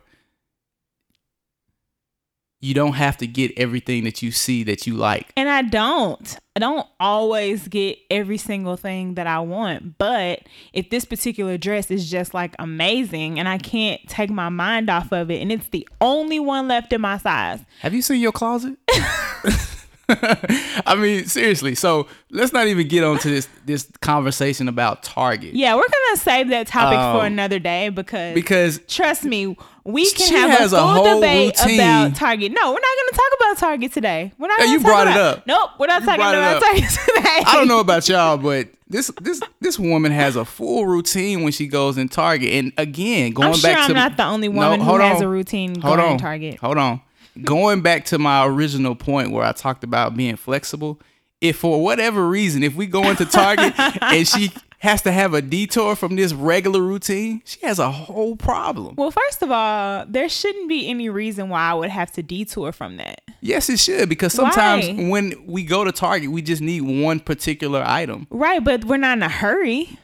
you 2.62 2.74
don't 2.74 2.93
have 2.93 3.17
to 3.17 3.27
get 3.27 3.51
everything 3.57 4.03
that 4.05 4.21
you 4.21 4.31
see 4.31 4.63
that 4.63 4.88
you 4.88 4.95
like. 4.95 5.31
And 5.38 5.50
I 5.50 5.62
don't. 5.62 6.38
I 6.55 6.59
don't 6.59 6.88
always 7.00 7.67
get 7.67 7.97
every 8.09 8.38
single 8.38 8.77
thing 8.77 9.15
that 9.15 9.27
I 9.27 9.39
want. 9.39 9.97
But 9.97 10.41
if 10.74 10.89
this 10.89 11.05
particular 11.05 11.57
dress 11.57 11.91
is 11.91 12.09
just 12.09 12.33
like 12.33 12.55
amazing 12.59 13.39
and 13.39 13.47
I 13.47 13.57
can't 13.57 14.01
take 14.07 14.29
my 14.29 14.50
mind 14.50 14.89
off 14.89 15.12
of 15.12 15.29
it 15.29 15.41
and 15.41 15.51
it's 15.51 15.67
the 15.69 15.88
only 16.00 16.39
one 16.39 16.67
left 16.67 16.93
in 16.93 17.01
my 17.01 17.17
size. 17.17 17.59
Have 17.81 17.93
you 17.93 18.01
seen 18.01 18.21
your 18.21 18.31
closet? 18.31 18.77
I 20.85 20.95
mean, 20.97 21.25
seriously. 21.25 21.75
So 21.75 22.07
let's 22.29 22.53
not 22.53 22.67
even 22.67 22.88
get 22.88 23.03
onto 23.03 23.29
this 23.29 23.47
this 23.65 23.89
conversation 24.01 24.67
about 24.67 25.03
Target 25.03 25.53
Yeah, 25.55 25.75
we're 25.75 25.81
gonna 25.83 26.17
save 26.17 26.50
that 26.50 26.67
topic 26.67 26.97
for 27.00 27.21
Um, 27.25 27.33
another 27.33 27.59
day 27.59 27.89
because 27.89 28.33
because 28.35 28.79
trust 28.88 29.24
me, 29.25 29.55
we 29.83 30.09
can 30.12 30.31
have 30.50 30.71
a 30.71 30.75
a 30.75 30.79
full 30.79 30.88
whole 30.88 31.15
debate 31.15 31.57
routine. 31.59 31.79
about 31.79 32.15
Target. 32.15 32.51
No, 32.51 32.69
we're 32.71 32.74
not 32.74 32.81
gonna 32.81 33.12
talk 33.17 33.39
about 33.39 33.57
Target 33.57 33.93
today. 33.93 34.31
We're 34.38 34.47
not 34.47 34.59
Hey, 34.62 34.71
you 34.71 34.79
brought 34.79 35.07
it 35.07 35.17
up. 35.17 35.47
Nope, 35.47 35.71
we're 35.79 35.88
not 35.88 36.01
You 36.01 36.05
talking 36.07 36.21
about. 36.25 36.62
Target 36.62 36.83
today. 36.89 37.43
I 37.45 37.53
don't 37.53 37.67
know 37.67 37.79
about 37.79 38.07
y'all, 38.07 38.38
but 38.38 38.67
this 38.88 39.12
this 39.21 39.41
this 39.62 39.79
woman 39.79 40.12
has 40.12 40.35
a 40.35 40.45
full 40.45 40.85
routine 40.85 41.41
when 41.43 41.51
she 41.51 41.65
goes 41.65 41.97
in 41.97 42.09
Target. 42.09 42.51
And 42.53 42.74
again, 42.77 43.31
going 43.31 43.50
I'm 43.50 43.55
sure 43.55 43.71
back 43.71 43.79
I'm 43.79 43.88
to 43.88 43.93
not 43.95 44.17
the 44.17 44.25
only 44.25 44.47
No, 44.50 44.62
woman 44.62 44.79
who 44.81 44.85
hold 44.85 45.01
has 45.01 45.21
a 45.21 45.27
routine 45.27 45.79
Hold 45.81 45.97
going 45.97 46.12
on, 46.12 46.17
to 46.17 46.21
Target. 46.24 46.59
Hold 46.59 46.77
on. 46.77 47.01
Going 47.43 47.81
back 47.81 48.05
to 48.05 48.17
my 48.17 48.45
original 48.45 48.95
point 48.95 49.31
where 49.31 49.43
I 49.43 49.51
talked 49.51 49.83
about 49.83 50.15
being 50.15 50.35
flexible, 50.35 50.99
if 51.41 51.57
for 51.57 51.83
whatever 51.83 52.27
reason, 52.27 52.63
if 52.63 52.75
we 52.75 52.87
go 52.87 53.09
into 53.09 53.25
Target 53.25 53.73
and 54.01 54.27
she 54.27 54.51
has 54.79 55.01
to 55.01 55.11
have 55.11 55.33
a 55.33 55.41
detour 55.41 55.95
from 55.95 56.15
this 56.15 56.33
regular 56.33 56.81
routine, 56.81 57.41
she 57.45 57.59
has 57.65 57.79
a 57.79 57.91
whole 57.91 58.35
problem. 58.35 58.95
Well, 58.95 59.11
first 59.11 59.41
of 59.41 59.51
all, 59.51 60.05
there 60.07 60.29
shouldn't 60.29 60.69
be 60.69 60.87
any 60.87 61.09
reason 61.09 61.49
why 61.49 61.61
I 61.61 61.73
would 61.73 61.89
have 61.89 62.11
to 62.13 62.23
detour 62.23 62.71
from 62.71 62.97
that. 62.97 63.21
Yes, 63.41 63.69
it 63.69 63.79
should 63.79 64.09
because 64.09 64.33
sometimes 64.33 64.87
Why? 64.87 65.09
when 65.09 65.45
we 65.45 65.63
go 65.63 65.83
to 65.83 65.91
Target, 65.91 66.31
we 66.31 66.41
just 66.41 66.61
need 66.61 66.81
one 66.81 67.19
particular 67.19 67.83
item. 67.85 68.27
Right, 68.29 68.63
but 68.63 68.85
we're 68.85 68.97
not 68.97 69.17
in 69.17 69.23
a 69.23 69.29
hurry. 69.29 69.99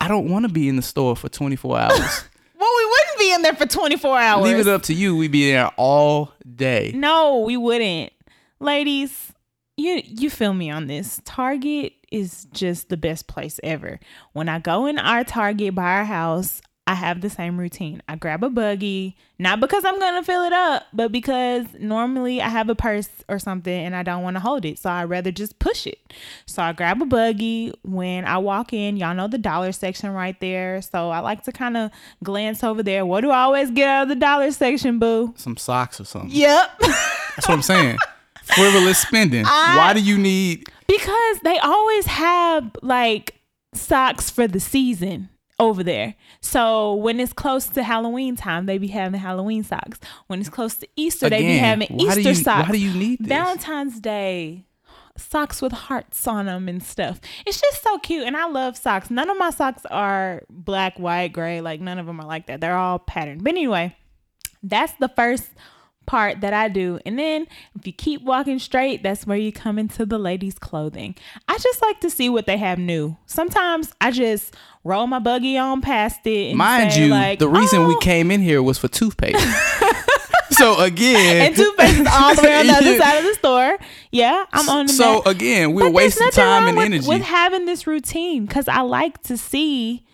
I 0.00 0.08
don't 0.08 0.28
want 0.28 0.44
to 0.46 0.52
be 0.52 0.68
in 0.68 0.76
the 0.76 0.82
store 0.82 1.16
for 1.16 1.28
24 1.28 1.78
hours. 1.78 2.24
Well, 2.58 2.70
we 2.76 2.84
wouldn't 2.86 3.18
be 3.18 3.32
in 3.34 3.42
there 3.42 3.54
for 3.54 3.66
24 3.66 4.18
hours. 4.18 4.44
Leave 4.44 4.58
it 4.58 4.68
up 4.68 4.82
to 4.84 4.94
you. 4.94 5.16
We'd 5.16 5.32
be 5.32 5.50
there 5.50 5.70
all 5.76 6.32
day. 6.54 6.92
No, 6.94 7.40
we 7.40 7.56
wouldn't. 7.56 8.12
Ladies, 8.60 9.32
you 9.76 10.00
you 10.04 10.30
feel 10.30 10.54
me 10.54 10.70
on 10.70 10.86
this. 10.86 11.20
Target 11.24 11.92
is 12.10 12.46
just 12.52 12.88
the 12.88 12.96
best 12.96 13.26
place 13.26 13.60
ever. 13.62 14.00
When 14.32 14.48
I 14.48 14.58
go 14.58 14.86
in 14.86 14.98
our 14.98 15.24
Target 15.24 15.74
by 15.74 15.98
our 15.98 16.04
house, 16.04 16.62
I 16.88 16.94
have 16.94 17.20
the 17.20 17.28
same 17.28 17.58
routine. 17.58 18.00
I 18.08 18.14
grab 18.14 18.44
a 18.44 18.48
buggy, 18.48 19.16
not 19.40 19.58
because 19.58 19.84
I'm 19.84 19.98
going 19.98 20.14
to 20.14 20.22
fill 20.22 20.44
it 20.44 20.52
up, 20.52 20.84
but 20.92 21.10
because 21.10 21.66
normally 21.80 22.40
I 22.40 22.48
have 22.48 22.68
a 22.68 22.76
purse 22.76 23.08
or 23.28 23.40
something 23.40 23.72
and 23.74 23.96
I 23.96 24.04
don't 24.04 24.22
want 24.22 24.36
to 24.36 24.40
hold 24.40 24.64
it. 24.64 24.78
So 24.78 24.88
I'd 24.90 25.04
rather 25.10 25.32
just 25.32 25.58
push 25.58 25.88
it. 25.88 25.98
So 26.46 26.62
I 26.62 26.72
grab 26.72 27.02
a 27.02 27.04
buggy. 27.04 27.72
When 27.82 28.24
I 28.24 28.38
walk 28.38 28.72
in, 28.72 28.96
y'all 28.96 29.14
know 29.16 29.26
the 29.26 29.36
dollar 29.36 29.72
section 29.72 30.10
right 30.12 30.38
there. 30.38 30.80
So 30.80 31.10
I 31.10 31.18
like 31.18 31.42
to 31.44 31.52
kind 31.52 31.76
of 31.76 31.90
glance 32.22 32.62
over 32.62 32.84
there. 32.84 33.04
What 33.04 33.22
do 33.22 33.30
I 33.30 33.40
always 33.40 33.72
get 33.72 33.88
out 33.88 34.02
of 34.04 34.08
the 34.10 34.14
dollar 34.14 34.52
section, 34.52 35.00
boo? 35.00 35.34
Some 35.36 35.56
socks 35.56 36.00
or 36.00 36.04
something. 36.04 36.30
Yep. 36.30 36.70
That's 36.80 37.48
what 37.48 37.50
I'm 37.50 37.62
saying. 37.62 37.98
Frivolous 38.44 38.98
spending. 38.98 39.44
I- 39.44 39.76
Why 39.76 39.92
do 39.92 40.00
you 40.00 40.16
need? 40.18 40.68
Because 40.86 41.40
they 41.42 41.58
always 41.58 42.06
have 42.06 42.70
like 42.80 43.34
socks 43.74 44.30
for 44.30 44.46
the 44.46 44.60
season 44.60 45.30
over 45.58 45.82
there. 45.82 46.14
So 46.40 46.94
when 46.94 47.18
it's 47.20 47.32
close 47.32 47.66
to 47.68 47.82
Halloween 47.82 48.36
time, 48.36 48.66
they 48.66 48.78
be 48.78 48.88
having 48.88 49.18
Halloween 49.20 49.64
socks. 49.64 49.98
When 50.26 50.40
it's 50.40 50.48
close 50.48 50.74
to 50.76 50.88
Easter, 50.96 51.30
they 51.30 51.42
be 51.42 51.56
having 51.56 52.00
Easter 52.00 52.20
you- 52.20 52.34
socks. 52.34 52.68
why 52.68 52.72
do 52.72 52.78
you 52.78 52.92
need 52.92 53.20
this? 53.20 53.28
Valentine's 53.28 54.00
Day 54.00 54.66
socks 55.16 55.62
with 55.62 55.72
hearts 55.72 56.26
on 56.26 56.44
them 56.44 56.68
and 56.68 56.82
stuff. 56.82 57.20
It's 57.46 57.58
just 57.60 57.82
so 57.82 57.98
cute 57.98 58.26
and 58.26 58.36
I 58.36 58.46
love 58.48 58.76
socks. 58.76 59.10
None 59.10 59.30
of 59.30 59.38
my 59.38 59.48
socks 59.50 59.86
are 59.90 60.42
black, 60.50 60.98
white, 60.98 61.32
gray, 61.32 61.62
like 61.62 61.80
none 61.80 61.98
of 61.98 62.04
them 62.06 62.20
are 62.20 62.26
like 62.26 62.46
that. 62.48 62.60
They're 62.60 62.76
all 62.76 62.98
patterned. 62.98 63.42
But 63.42 63.52
anyway, 63.52 63.96
that's 64.62 64.92
the 65.00 65.08
first 65.08 65.48
part 66.06 66.40
that 66.40 66.52
I 66.54 66.68
do. 66.68 66.98
And 67.04 67.18
then 67.18 67.46
if 67.74 67.86
you 67.86 67.92
keep 67.92 68.22
walking 68.22 68.58
straight, 68.58 69.02
that's 69.02 69.26
where 69.26 69.36
you 69.36 69.52
come 69.52 69.78
into 69.78 70.06
the 70.06 70.18
ladies' 70.18 70.58
clothing. 70.58 71.14
I 71.48 71.58
just 71.58 71.82
like 71.82 72.00
to 72.00 72.10
see 72.10 72.28
what 72.28 72.46
they 72.46 72.56
have 72.56 72.78
new. 72.78 73.16
Sometimes 73.26 73.92
I 74.00 74.10
just 74.10 74.54
roll 74.84 75.06
my 75.06 75.18
buggy 75.18 75.58
on 75.58 75.80
past 75.80 76.26
it. 76.26 76.48
And 76.50 76.58
Mind 76.58 76.92
say, 76.92 77.04
you, 77.06 77.10
like, 77.10 77.38
the 77.38 77.48
reason 77.48 77.86
we 77.86 77.94
"Oh." 77.94 77.98
came 77.98 78.30
in 78.30 78.40
here 78.40 78.62
was 78.62 78.78
for 78.78 78.88
toothpaste. 78.88 79.36
so 80.52 80.78
again, 80.80 81.46
and 81.48 81.56
toothpaste 81.56 82.00
is 82.00 82.06
all 82.10 82.34
the 82.34 82.42
way 82.42 82.56
on 82.60 82.66
the 82.66 82.72
other 82.72 82.98
side 83.00 83.18
of 83.18 83.24
the 83.24 83.34
store. 83.34 83.78
Yeah, 84.12 84.44
I'm 84.52 84.68
on 84.68 84.88
So 84.88 85.22
again, 85.24 85.72
we're 85.74 85.86
But 85.86 85.92
wasting 85.92 86.30
time 86.30 86.68
and 86.68 86.76
with, 86.76 86.86
energy. 86.86 87.08
with 87.08 87.22
having 87.22 87.66
this 87.66 87.86
routine 87.86 88.46
because 88.46 88.68
I 88.68 88.80
like 88.82 89.22
to 89.24 89.36
see 89.36 90.04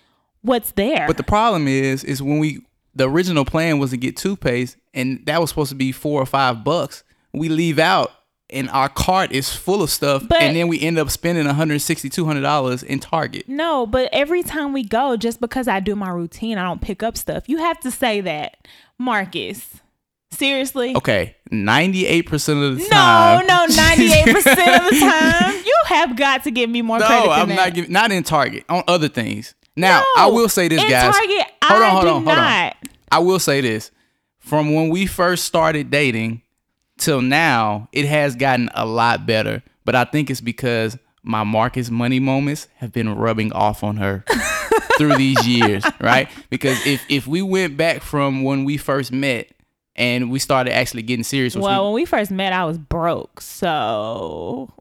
what's 0.41 0.73
there. 0.73 1.07
But 1.07 1.17
the 1.19 1.23
problem 1.23 1.69
is, 1.69 2.03
is 2.05 2.23
when 2.23 2.39
we 2.39 2.61
the 2.95 3.09
original 3.09 3.45
plan 3.45 3.79
was 3.79 3.91
to 3.91 3.97
get 3.97 4.17
toothpaste, 4.17 4.77
and 4.95 5.25
that 5.27 5.41
was 5.41 5.51
supposed 5.51 5.71
to 5.71 5.75
be 5.77 5.93
four 5.93 6.21
or 6.21 6.27
five 6.27 6.65
bucks. 6.65 7.03
We 7.33 7.49
leave 7.49 7.79
out, 7.79 8.11
and 8.51 8.69
our 8.71 8.89
cart 8.89 9.33
is 9.33 9.49
full 9.55 9.83
of 9.83 9.91
stuff, 9.91 10.23
But- 10.29 10.43
and 10.43 10.55
then 10.57 10.69
we 10.69 10.81
end 10.81 10.99
up 10.99 11.11
spending 11.11 11.47
160 11.47 12.09
200 12.11 12.41
dollars 12.43 12.83
in 12.83 13.01
Target. 13.01 13.49
no, 13.49 13.87
but 13.87 14.09
every 14.13 14.43
time 14.43 14.73
we 14.73 14.83
go, 14.85 15.17
just 15.17 15.41
because 15.41 15.67
I 15.69 15.81
do 15.81 15.97
my 15.97 16.11
routine, 16.11 16.59
I 16.59 16.65
don't 16.65 16.81
pick 16.83 17.03
up 17.03 17.17
stuff. 17.17 17.45
You 17.49 17.59
have 17.59 17.81
to 17.81 17.91
say 17.91 18.21
that, 18.21 18.57
Marcus. 18.99 19.67
Seriously. 20.31 20.97
Okay, 20.97 21.37
98 21.51 22.23
percent 22.23 22.63
of 22.63 22.77
the 22.79 22.83
No, 22.85 22.89
time. 22.89 23.47
no, 23.47 23.67
no 23.67 23.75
ninety-eight 23.77 24.25
percent 24.35 24.83
of 24.83 24.91
the 24.91 24.99
time, 24.99 25.55
you 25.65 25.75
have 25.87 26.17
got 26.17 26.45
to 26.45 26.51
give 26.51 26.71
me 26.71 26.81
more 26.81 26.99
credit 26.99 27.15
No, 27.27 27.31
than 27.31 27.41
I'm 27.41 27.49
that. 27.51 27.55
not 27.57 27.75
giving. 27.75 27.93
Not 27.93 28.13
in 28.13 28.23
Target. 28.23 28.65
On 28.71 28.83
other 28.89 29.09
things. 29.09 29.55
Now, 29.77 30.01
No, 30.01 30.23
I 30.23 30.27
will 30.31 30.49
say 30.49 30.69
this, 30.69 30.83
in 30.83 30.89
guys. 30.89 31.15
Target, 31.15 31.47
hold 31.65 31.83
on, 31.83 31.91
hold 31.91 32.05
on, 32.07 32.25
hold 32.25 32.39
on. 32.39 32.73
I 33.11 33.19
will 33.19 33.39
say 33.39 33.61
this. 33.61 33.91
From 34.43 34.75
when 34.75 34.89
we 34.91 35.07
first 35.07 35.45
started 35.45 35.91
dating 35.91 36.43
till 36.99 37.23
now, 37.23 37.89
it 37.93 38.05
has 38.05 38.37
gotten 38.37 38.69
a 38.75 38.85
lot 38.85 39.25
better. 39.25 39.63
But 39.85 39.95
I 39.95 40.05
think 40.05 40.31
it's 40.31 40.41
because 40.41 40.99
my 41.23 41.45
Marcus 41.45 41.91
money 41.91 42.21
moments 42.21 42.69
have 42.77 42.93
been 42.93 43.15
rubbing 43.15 43.53
off 43.53 43.83
on 43.83 43.97
her 43.97 44.25
through 44.99 45.17
these 45.17 45.47
years, 45.47 45.85
right? 46.01 46.29
Because 46.51 46.85
if 46.87 47.03
if 47.09 47.27
we 47.27 47.41
went 47.43 47.77
back 47.77 48.03
from 48.03 48.43
when 48.43 48.65
we 48.65 48.77
first 48.77 49.13
met 49.13 49.49
and 49.97 50.31
we 50.31 50.39
started 50.39 50.75
actually 50.75 51.03
getting 51.03 51.25
serious, 51.25 51.55
Well, 51.57 51.85
when 51.85 51.95
we 51.95 52.05
first 52.05 52.31
met, 52.31 52.53
I 52.53 52.65
was 52.65 52.79
broke, 52.79 53.41
so 53.41 54.73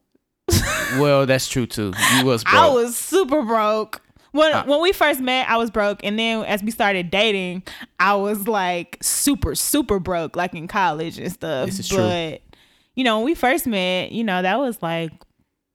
well, 0.98 1.26
that's 1.26 1.48
true 1.48 1.66
too. 1.66 1.94
You 2.18 2.26
was 2.26 2.44
broke. 2.46 2.56
I 2.56 2.68
was 2.70 2.98
super 2.98 3.42
broke. 3.44 4.02
When 4.32 4.54
Uh. 4.54 4.64
when 4.66 4.82
we 4.82 4.92
first 4.94 5.20
met, 5.20 5.50
I 5.50 5.58
was 5.58 5.70
broke, 5.72 6.04
and 6.04 6.18
then 6.18 6.44
as 6.46 6.64
we 6.64 6.72
started 6.72 7.12
dating, 7.12 7.64
I 8.00 8.16
was 8.16 8.48
like 8.48 8.98
super 9.02 9.56
super 9.56 10.00
broke, 10.00 10.36
like 10.36 10.54
in 10.56 10.68
college 10.68 11.18
and 11.20 11.32
stuff. 11.32 11.66
This 11.68 11.80
is 11.80 11.90
true. 11.90 11.98
but 11.98 12.42
you 12.96 13.04
know, 13.04 13.18
when 13.18 13.26
we 13.26 13.36
first 13.36 13.68
met, 13.68 14.12
you 14.12 14.24
know, 14.24 14.42
that 14.42 14.58
was 14.60 14.82
like 14.82 15.12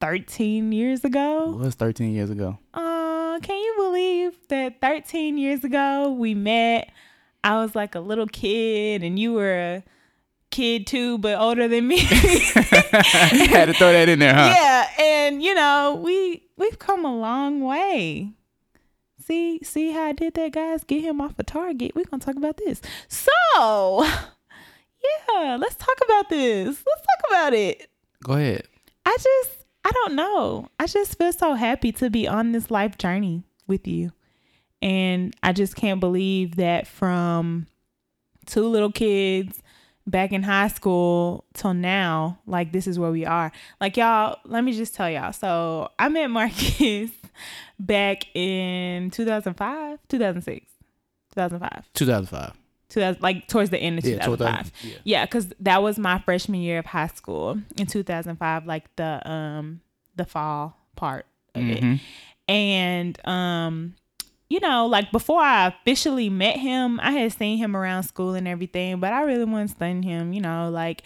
thirteen 0.01 0.73
years 0.73 1.05
ago. 1.05 1.53
it 1.55 1.65
was 1.65 1.75
13 1.75 2.13
years 2.15 2.31
ago. 2.31 2.59
Uh, 2.75 3.39
can 3.41 3.57
you 3.59 3.75
believe 3.77 4.33
that 4.49 4.81
thirteen 4.81 5.37
years 5.39 5.63
ago 5.65 6.11
we 6.11 6.35
met? 6.35 6.91
I 7.45 7.57
was 7.63 7.75
like 7.75 7.95
a 7.95 8.01
little 8.01 8.27
kid, 8.27 9.03
and 9.03 9.19
you 9.19 9.35
were 9.35 9.53
a 9.59 9.85
kid 10.51 10.87
too, 10.87 11.19
but 11.19 11.39
older 11.39 11.69
than 11.69 11.87
me. 11.87 11.99
Had 12.01 13.67
to 13.67 13.73
throw 13.75 13.93
that 13.93 14.09
in 14.09 14.19
there, 14.19 14.35
huh? 14.35 14.53
yeah 14.55 14.89
and 15.03 15.43
you 15.43 15.55
know 15.55 16.01
we 16.03 16.43
we've 16.57 16.79
come 16.79 17.05
a 17.05 17.15
long 17.17 17.61
way 17.61 18.31
see 19.27 19.61
see 19.63 19.91
how 19.93 20.05
i 20.05 20.13
did 20.13 20.35
that 20.35 20.53
guys? 20.53 20.85
Get 20.85 21.03
him 21.03 21.21
off 21.21 21.39
of 21.39 21.47
target. 21.47 21.93
We're 21.95 22.05
gonna 22.05 22.23
talk 22.23 22.37
about 22.37 22.57
this. 22.57 22.81
So 23.09 24.05
yeah 24.05 25.57
let's 25.57 25.75
talk 25.77 25.97
about 26.05 26.29
this. 26.29 26.67
Let's 26.67 27.03
talk 27.03 27.31
about 27.31 27.55
it. 27.55 27.91
Go 28.25 28.35
ahead. 28.35 28.67
i 29.05 29.17
just 29.21 29.65
i 29.85 29.91
don't 29.91 30.15
know. 30.15 30.69
I 30.79 30.87
just 30.87 31.19
feel 31.19 31.33
so 31.33 31.55
happy 31.55 31.93
to 31.93 32.11
be 32.11 32.27
on 32.27 32.53
this 32.53 32.71
life 32.71 32.99
journey 32.99 33.45
with 33.67 33.87
you. 33.87 34.13
And 34.83 35.35
i 35.43 35.53
just 35.53 35.77
can't 35.77 36.01
believe 36.01 36.57
that 36.57 36.87
from 36.87 37.67
two 38.47 38.67
little 38.69 38.93
kids 38.93 39.63
back 40.07 40.33
in 40.33 40.43
high 40.43 40.69
school 40.69 41.45
till 41.55 41.75
now, 41.75 42.39
like 42.47 42.73
this 42.73 42.87
is 42.87 42.99
where 42.99 43.11
we 43.11 43.25
are. 43.27 43.51
Like 43.81 43.97
y'all, 43.97 44.39
let 44.45 44.63
me 44.65 44.73
just 44.73 44.95
tell 44.95 45.11
y'all. 45.11 45.33
So 45.33 45.91
I 45.99 46.09
met 46.09 46.29
Marcus 46.29 47.11
back 47.79 48.25
in 48.37 49.11
2005, 49.11 49.99
2006, 50.09 50.67
2005. 51.35 51.85
2005. 51.95 52.53
2000, 52.89 53.21
like 53.21 53.49
towards 53.49 53.71
the 53.71 53.79
end 53.79 53.99
of 53.99 54.05
Yeah, 54.05 54.25
2005. 54.25 54.73
2000, 54.73 54.89
yeah. 54.91 54.99
Yeah, 55.05 55.25
because 55.27 55.49
that 55.61 55.83
was 55.83 55.99
my 55.99 56.21
freshman 56.21 56.61
year 56.61 56.79
of 56.79 56.87
high 56.87 57.09
school 57.09 57.59
in 57.77 57.87
2005, 57.87 58.65
like 58.67 58.95
the 58.97 59.29
um 59.29 59.81
the 60.15 60.25
fall 60.25 60.77
part 60.95 61.27
of 61.55 61.63
it 61.69 61.83
Mhm. 61.83 62.01
and 62.49 63.27
um 63.29 63.95
you 64.49 64.61
know 64.61 64.87
like 64.87 65.11
before 65.13 65.41
i 65.41 65.67
officially 65.67 66.29
met 66.29 66.57
him 66.57 67.01
i 67.01 67.11
had 67.11 67.33
seen 67.33 67.59
him 67.59 67.77
around 67.77 68.03
school 68.05 68.35
and 68.35 68.47
everything 68.47 69.01
but 69.01 69.13
i 69.13 69.23
really 69.23 69.45
wasn't 69.45 69.71
studying 69.71 70.03
him 70.03 70.33
you 70.33 70.41
know 70.41 70.71
like 70.71 71.03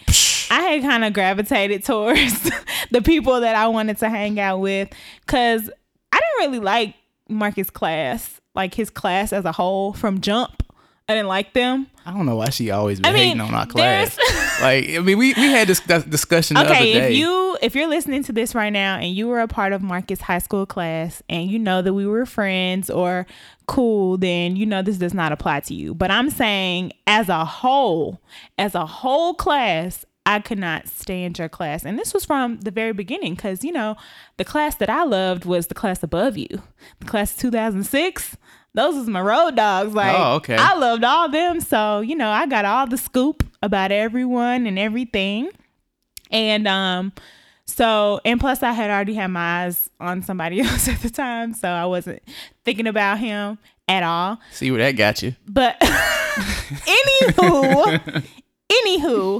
i 0.51 0.61
had 0.61 0.81
kind 0.81 1.03
of 1.03 1.13
gravitated 1.13 1.83
towards 1.85 2.49
the 2.91 3.01
people 3.01 3.41
that 3.41 3.55
i 3.55 3.67
wanted 3.67 3.97
to 3.97 4.09
hang 4.09 4.39
out 4.39 4.59
with 4.59 4.89
because 5.25 5.69
i 6.11 6.17
didn't 6.19 6.51
really 6.51 6.63
like 6.63 6.95
marcus 7.29 7.69
class 7.69 8.39
like 8.53 8.73
his 8.73 8.89
class 8.89 9.33
as 9.33 9.45
a 9.45 9.51
whole 9.51 9.93
from 9.93 10.21
jump 10.21 10.63
i 11.09 11.13
didn't 11.13 11.29
like 11.29 11.53
them 11.53 11.87
I 12.03 12.11
don't 12.13 12.25
know 12.25 12.35
why 12.35 12.49
she 12.49 12.71
always 12.71 12.99
been 12.99 13.11
I 13.11 13.13
mean, 13.13 13.37
hating 13.37 13.41
on 13.41 13.53
our 13.53 13.67
class. 13.67 14.17
like, 14.59 14.89
I 14.89 14.99
mean, 15.01 15.19
we, 15.19 15.35
we 15.35 15.51
had 15.51 15.67
this 15.67 15.81
discussion 15.81 16.55
the 16.55 16.61
other 16.61 16.71
okay 16.73 16.93
day. 16.93 17.11
if 17.13 17.17
you 17.19 17.29
if 17.61 17.75
you're 17.75 17.87
listening 17.87 18.23
to 18.23 18.31
this 18.33 18.55
right 18.55 18.71
now 18.71 18.97
and 18.97 19.15
you 19.15 19.27
were 19.27 19.39
a 19.39 19.47
part 19.47 19.73
of 19.73 19.81
marcus 19.81 20.21
high 20.21 20.39
school 20.39 20.65
class 20.65 21.21
and 21.29 21.49
you 21.49 21.59
know 21.59 21.81
that 21.81 21.93
we 21.93 22.05
were 22.05 22.25
friends 22.25 22.89
or 22.89 23.25
cool 23.67 24.17
then 24.17 24.55
you 24.55 24.65
know 24.65 24.81
this 24.81 24.97
does 24.97 25.13
not 25.13 25.31
apply 25.31 25.59
to 25.59 25.73
you 25.73 25.93
but 25.93 26.09
i'm 26.11 26.29
saying 26.29 26.91
as 27.07 27.29
a 27.29 27.45
whole 27.45 28.21
as 28.57 28.75
a 28.75 28.85
whole 28.85 29.33
class 29.33 30.05
I 30.23 30.39
could 30.39 30.59
not 30.59 30.87
stand 30.87 31.39
your 31.39 31.49
class. 31.49 31.83
And 31.83 31.97
this 31.97 32.13
was 32.13 32.25
from 32.25 32.59
the 32.59 32.69
very 32.69 32.93
beginning 32.93 33.33
because, 33.33 33.63
you 33.63 33.71
know, 33.71 33.95
the 34.37 34.45
class 34.45 34.75
that 34.75 34.89
I 34.89 35.03
loved 35.03 35.45
was 35.45 35.65
the 35.65 35.73
class 35.73 36.03
above 36.03 36.37
you. 36.37 36.61
The 36.99 37.07
class 37.07 37.33
of 37.33 37.39
2006, 37.39 38.37
those 38.75 38.95
was 38.95 39.07
my 39.07 39.19
road 39.19 39.55
dogs. 39.55 39.95
Like, 39.95 40.15
Oh, 40.15 40.35
okay. 40.35 40.55
I 40.55 40.75
loved 40.75 41.03
all 41.03 41.27
them. 41.27 41.59
So, 41.59 42.01
you 42.01 42.15
know, 42.15 42.29
I 42.29 42.45
got 42.45 42.65
all 42.65 42.85
the 42.85 42.99
scoop 42.99 43.43
about 43.63 43.91
everyone 43.91 44.67
and 44.67 44.77
everything. 44.77 45.49
And 46.29 46.67
um, 46.67 47.13
so 47.71 48.19
and 48.25 48.39
plus 48.39 48.63
I 48.63 48.73
had 48.73 48.89
already 48.89 49.13
had 49.13 49.27
my 49.27 49.65
eyes 49.65 49.89
on 49.99 50.21
somebody 50.21 50.61
else 50.61 50.87
at 50.87 51.01
the 51.01 51.09
time, 51.09 51.53
so 51.53 51.69
I 51.69 51.85
wasn't 51.85 52.21
thinking 52.63 52.87
about 52.87 53.19
him 53.19 53.57
at 53.87 54.03
all. 54.03 54.39
See 54.51 54.71
where 54.71 54.81
that 54.81 54.91
got 54.91 55.23
you. 55.23 55.35
But 55.47 55.79
anywho, 56.89 58.23
anywho, 58.71 59.35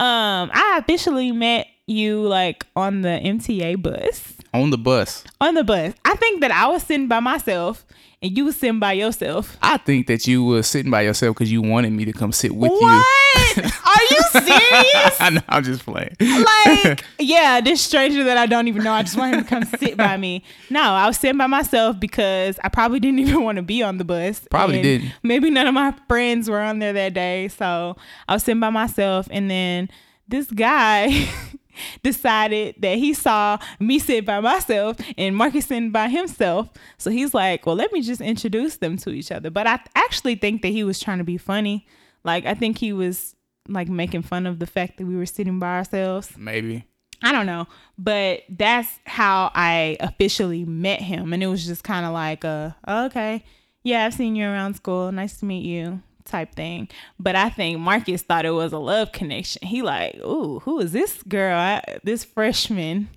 um, 0.00 0.50
I 0.52 0.78
officially 0.80 1.32
met 1.32 1.66
you 1.86 2.22
like 2.22 2.66
on 2.76 3.02
the 3.02 3.08
MTA 3.08 3.82
bus. 3.82 4.34
On 4.52 4.70
the 4.70 4.78
bus. 4.78 5.24
On 5.40 5.54
the 5.54 5.64
bus. 5.64 5.94
I 6.04 6.14
think 6.16 6.40
that 6.40 6.50
I 6.50 6.68
was 6.68 6.82
sitting 6.82 7.08
by 7.08 7.20
myself 7.20 7.84
and 8.22 8.36
you 8.36 8.44
was 8.44 8.56
sitting 8.56 8.78
by 8.78 8.92
yourself. 8.92 9.56
I 9.62 9.78
think 9.78 10.06
that 10.08 10.26
you 10.26 10.44
were 10.44 10.62
sitting 10.62 10.90
by 10.90 11.02
yourself 11.02 11.36
because 11.36 11.50
you 11.50 11.62
wanted 11.62 11.92
me 11.92 12.04
to 12.04 12.12
come 12.12 12.32
sit 12.32 12.54
with 12.54 12.70
you. 12.70 12.78
what? 12.80 13.58
Are 13.58 14.02
you 14.10 14.20
serious? 14.32 15.20
I 15.20 15.30
know, 15.34 15.40
I'm 15.48 15.64
just 15.64 15.84
playing. 15.84 16.14
like, 16.20 17.04
yeah, 17.18 17.60
this 17.62 17.80
stranger 17.80 18.22
that 18.24 18.36
I 18.36 18.44
don't 18.46 18.68
even 18.68 18.84
know, 18.84 18.92
I 18.92 19.02
just 19.02 19.16
want 19.16 19.34
him 19.34 19.42
to 19.42 19.48
come 19.48 19.64
sit 19.64 19.96
by 19.96 20.16
me. 20.18 20.44
No, 20.68 20.82
I 20.82 21.06
was 21.06 21.16
sitting 21.18 21.38
by 21.38 21.46
myself 21.46 21.98
because 21.98 22.58
I 22.62 22.68
probably 22.68 23.00
didn't 23.00 23.20
even 23.20 23.42
want 23.42 23.56
to 23.56 23.62
be 23.62 23.82
on 23.82 23.96
the 23.98 24.04
bus. 24.04 24.40
Probably 24.50 24.82
didn't. 24.82 25.12
Maybe 25.22 25.48
none 25.50 25.66
of 25.66 25.74
my 25.74 25.94
friends 26.06 26.50
were 26.50 26.60
on 26.60 26.78
there 26.78 26.92
that 26.92 27.14
day. 27.14 27.48
So 27.48 27.96
I 28.28 28.34
was 28.34 28.42
sitting 28.42 28.60
by 28.60 28.70
myself. 28.70 29.28
And 29.30 29.50
then 29.50 29.88
this 30.28 30.50
guy 30.50 31.26
decided 32.02 32.76
that 32.78 32.98
he 32.98 33.14
saw 33.14 33.58
me 33.78 33.98
sit 33.98 34.24
by 34.24 34.40
myself 34.40 34.96
and 35.16 35.36
Marcus 35.36 35.66
sitting 35.66 35.90
by 35.90 36.08
himself. 36.08 36.68
So 36.98 37.10
he's 37.10 37.34
like, 37.34 37.66
well, 37.66 37.76
let 37.76 37.92
me 37.92 38.02
just 38.02 38.20
introduce 38.20 38.76
them 38.76 38.96
to 38.98 39.10
each 39.10 39.30
other. 39.30 39.50
But 39.50 39.66
I 39.66 39.80
actually 39.94 40.36
think 40.36 40.62
that 40.62 40.68
he 40.68 40.84
was 40.84 40.98
trying 40.98 41.18
to 41.18 41.24
be 41.24 41.38
funny. 41.38 41.86
Like, 42.24 42.46
I 42.46 42.54
think 42.54 42.78
he 42.78 42.92
was 42.92 43.34
like 43.68 43.88
making 43.88 44.22
fun 44.22 44.46
of 44.46 44.58
the 44.58 44.66
fact 44.66 44.98
that 44.98 45.06
we 45.06 45.16
were 45.16 45.26
sitting 45.26 45.58
by 45.58 45.76
ourselves. 45.76 46.32
Maybe. 46.36 46.86
I 47.22 47.32
don't 47.32 47.44
know, 47.44 47.66
but 47.98 48.44
that's 48.48 48.88
how 49.04 49.50
I 49.54 49.98
officially 50.00 50.64
met 50.64 51.02
him, 51.02 51.34
and 51.34 51.42
it 51.42 51.48
was 51.48 51.66
just 51.66 51.84
kind 51.84 52.06
of 52.06 52.14
like 52.14 52.44
a 52.44 52.74
oh, 52.88 53.04
okay, 53.06 53.44
yeah, 53.82 54.06
I've 54.06 54.14
seen 54.14 54.36
you 54.36 54.46
around 54.46 54.72
school, 54.74 55.12
nice 55.12 55.36
to 55.40 55.44
meet 55.44 55.66
you 55.66 56.02
type 56.30 56.54
thing. 56.54 56.88
But 57.18 57.36
I 57.36 57.50
think 57.50 57.78
Marcus 57.80 58.22
thought 58.22 58.46
it 58.46 58.50
was 58.52 58.72
a 58.72 58.78
love 58.78 59.12
connection. 59.12 59.66
He 59.66 59.82
like, 59.82 60.16
ooh, 60.16 60.60
who 60.60 60.80
is 60.80 60.92
this 60.92 61.22
girl? 61.24 61.56
I, 61.58 61.98
this 62.04 62.24
freshman. 62.24 63.08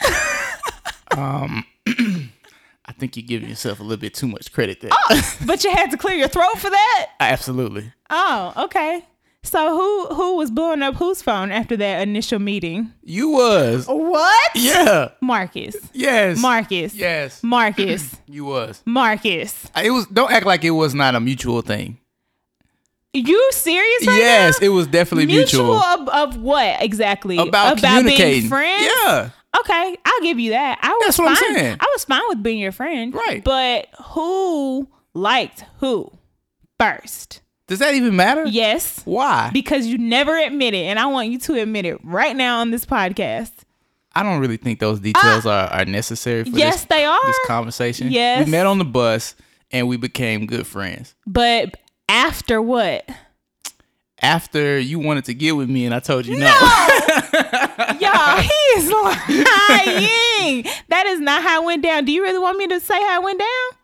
Um, 1.16 1.64
I 1.86 2.92
think 2.98 3.16
you're 3.16 3.26
giving 3.26 3.48
yourself 3.48 3.80
a 3.80 3.82
little 3.82 3.96
bit 4.00 4.12
too 4.12 4.26
much 4.28 4.52
credit 4.52 4.80
there. 4.80 4.90
Oh, 4.92 5.36
But 5.46 5.64
you 5.64 5.70
had 5.70 5.90
to 5.92 5.96
clear 5.96 6.14
your 6.16 6.28
throat 6.28 6.58
for 6.58 6.68
that. 6.68 7.06
Absolutely. 7.20 7.92
Oh, 8.10 8.52
okay. 8.64 9.02
So 9.42 9.70
who 9.76 10.14
who 10.14 10.36
was 10.36 10.50
blowing 10.50 10.82
up 10.82 10.96
whose 10.96 11.22
phone 11.22 11.52
after 11.52 11.76
that 11.76 12.02
initial 12.02 12.40
meeting? 12.40 12.92
You 13.02 13.30
was. 13.30 13.86
What? 13.86 14.50
Yeah. 14.56 15.10
Marcus. 15.22 15.76
Yes. 15.94 16.38
Marcus. 16.38 16.94
Yes. 16.94 17.42
Marcus. 17.42 18.16
You 18.28 18.44
was. 18.44 18.82
Marcus. 18.84 19.70
It 19.82 19.90
was. 19.90 20.06
Don't 20.08 20.32
act 20.32 20.44
like 20.46 20.64
it 20.64 20.72
was 20.72 20.94
not 20.94 21.14
a 21.14 21.20
mutual 21.20 21.62
thing. 21.62 21.98
You 23.16 23.50
serious 23.52 24.06
right 24.06 24.16
yes, 24.16 24.60
now? 24.60 24.66
it 24.66 24.70
was 24.70 24.86
definitely 24.86 25.26
mutual. 25.26 25.64
mutual 25.64 25.82
of, 25.82 26.08
of 26.08 26.36
what 26.36 26.82
exactly? 26.82 27.38
About, 27.38 27.80
being 27.80 27.94
communicating. 27.94 28.48
friends. 28.48 28.90
Yeah. 29.04 29.30
Okay, 29.58 29.96
I'll 30.04 30.22
give 30.22 30.38
you 30.38 30.50
that. 30.50 30.78
I 30.82 30.92
was 30.92 31.06
That's 31.06 31.18
what 31.18 31.28
I'm 31.28 31.36
fine. 31.36 31.54
saying. 31.54 31.76
I 31.80 31.90
was 31.94 32.04
fine 32.04 32.22
with 32.28 32.42
being 32.42 32.58
your 32.58 32.72
friend. 32.72 33.14
Right. 33.14 33.42
But 33.42 33.88
who 34.08 34.88
liked 35.14 35.64
who 35.78 36.12
first? 36.78 37.40
Does 37.66 37.78
that 37.80 37.94
even 37.94 38.14
matter? 38.14 38.44
Yes. 38.44 39.00
Why? 39.04 39.50
Because 39.52 39.86
you 39.86 39.98
never 39.98 40.36
admit 40.36 40.74
it, 40.74 40.84
and 40.84 40.98
I 40.98 41.06
want 41.06 41.30
you 41.30 41.38
to 41.40 41.54
admit 41.54 41.86
it 41.86 41.98
right 42.04 42.36
now 42.36 42.60
on 42.60 42.70
this 42.70 42.84
podcast. 42.84 43.52
I 44.14 44.22
don't 44.22 44.40
really 44.40 44.56
think 44.56 44.78
those 44.78 45.00
details 45.00 45.46
ah! 45.46 45.68
are, 45.68 45.80
are 45.80 45.84
necessary 45.84 46.44
for. 46.44 46.50
Yes, 46.50 46.76
this, 46.76 46.84
they 46.84 47.04
are. 47.04 47.26
this 47.26 47.38
conversation. 47.46 48.10
Yes. 48.10 48.44
We 48.44 48.50
met 48.50 48.66
on 48.66 48.78
the 48.78 48.84
bus 48.84 49.34
and 49.70 49.88
we 49.88 49.96
became 49.96 50.46
good 50.46 50.66
friends. 50.66 51.14
But 51.26 51.76
after 52.08 52.60
what? 52.60 53.08
After 54.22 54.78
you 54.78 54.98
wanted 54.98 55.26
to 55.26 55.34
get 55.34 55.56
with 55.56 55.68
me 55.68 55.84
and 55.84 55.94
I 55.94 56.00
told 56.00 56.26
you 56.26 56.38
no. 56.38 56.46
Y'all, 56.46 58.40
he 58.40 58.62
is 58.76 58.90
lying. 58.90 60.64
that 60.88 61.04
is 61.06 61.20
not 61.20 61.42
how 61.42 61.62
it 61.62 61.66
went 61.66 61.82
down. 61.82 62.04
Do 62.04 62.12
you 62.12 62.22
really 62.22 62.38
want 62.38 62.56
me 62.56 62.66
to 62.68 62.80
say 62.80 62.98
how 63.02 63.20
it 63.20 63.24
went 63.24 63.38
down? 63.38 63.78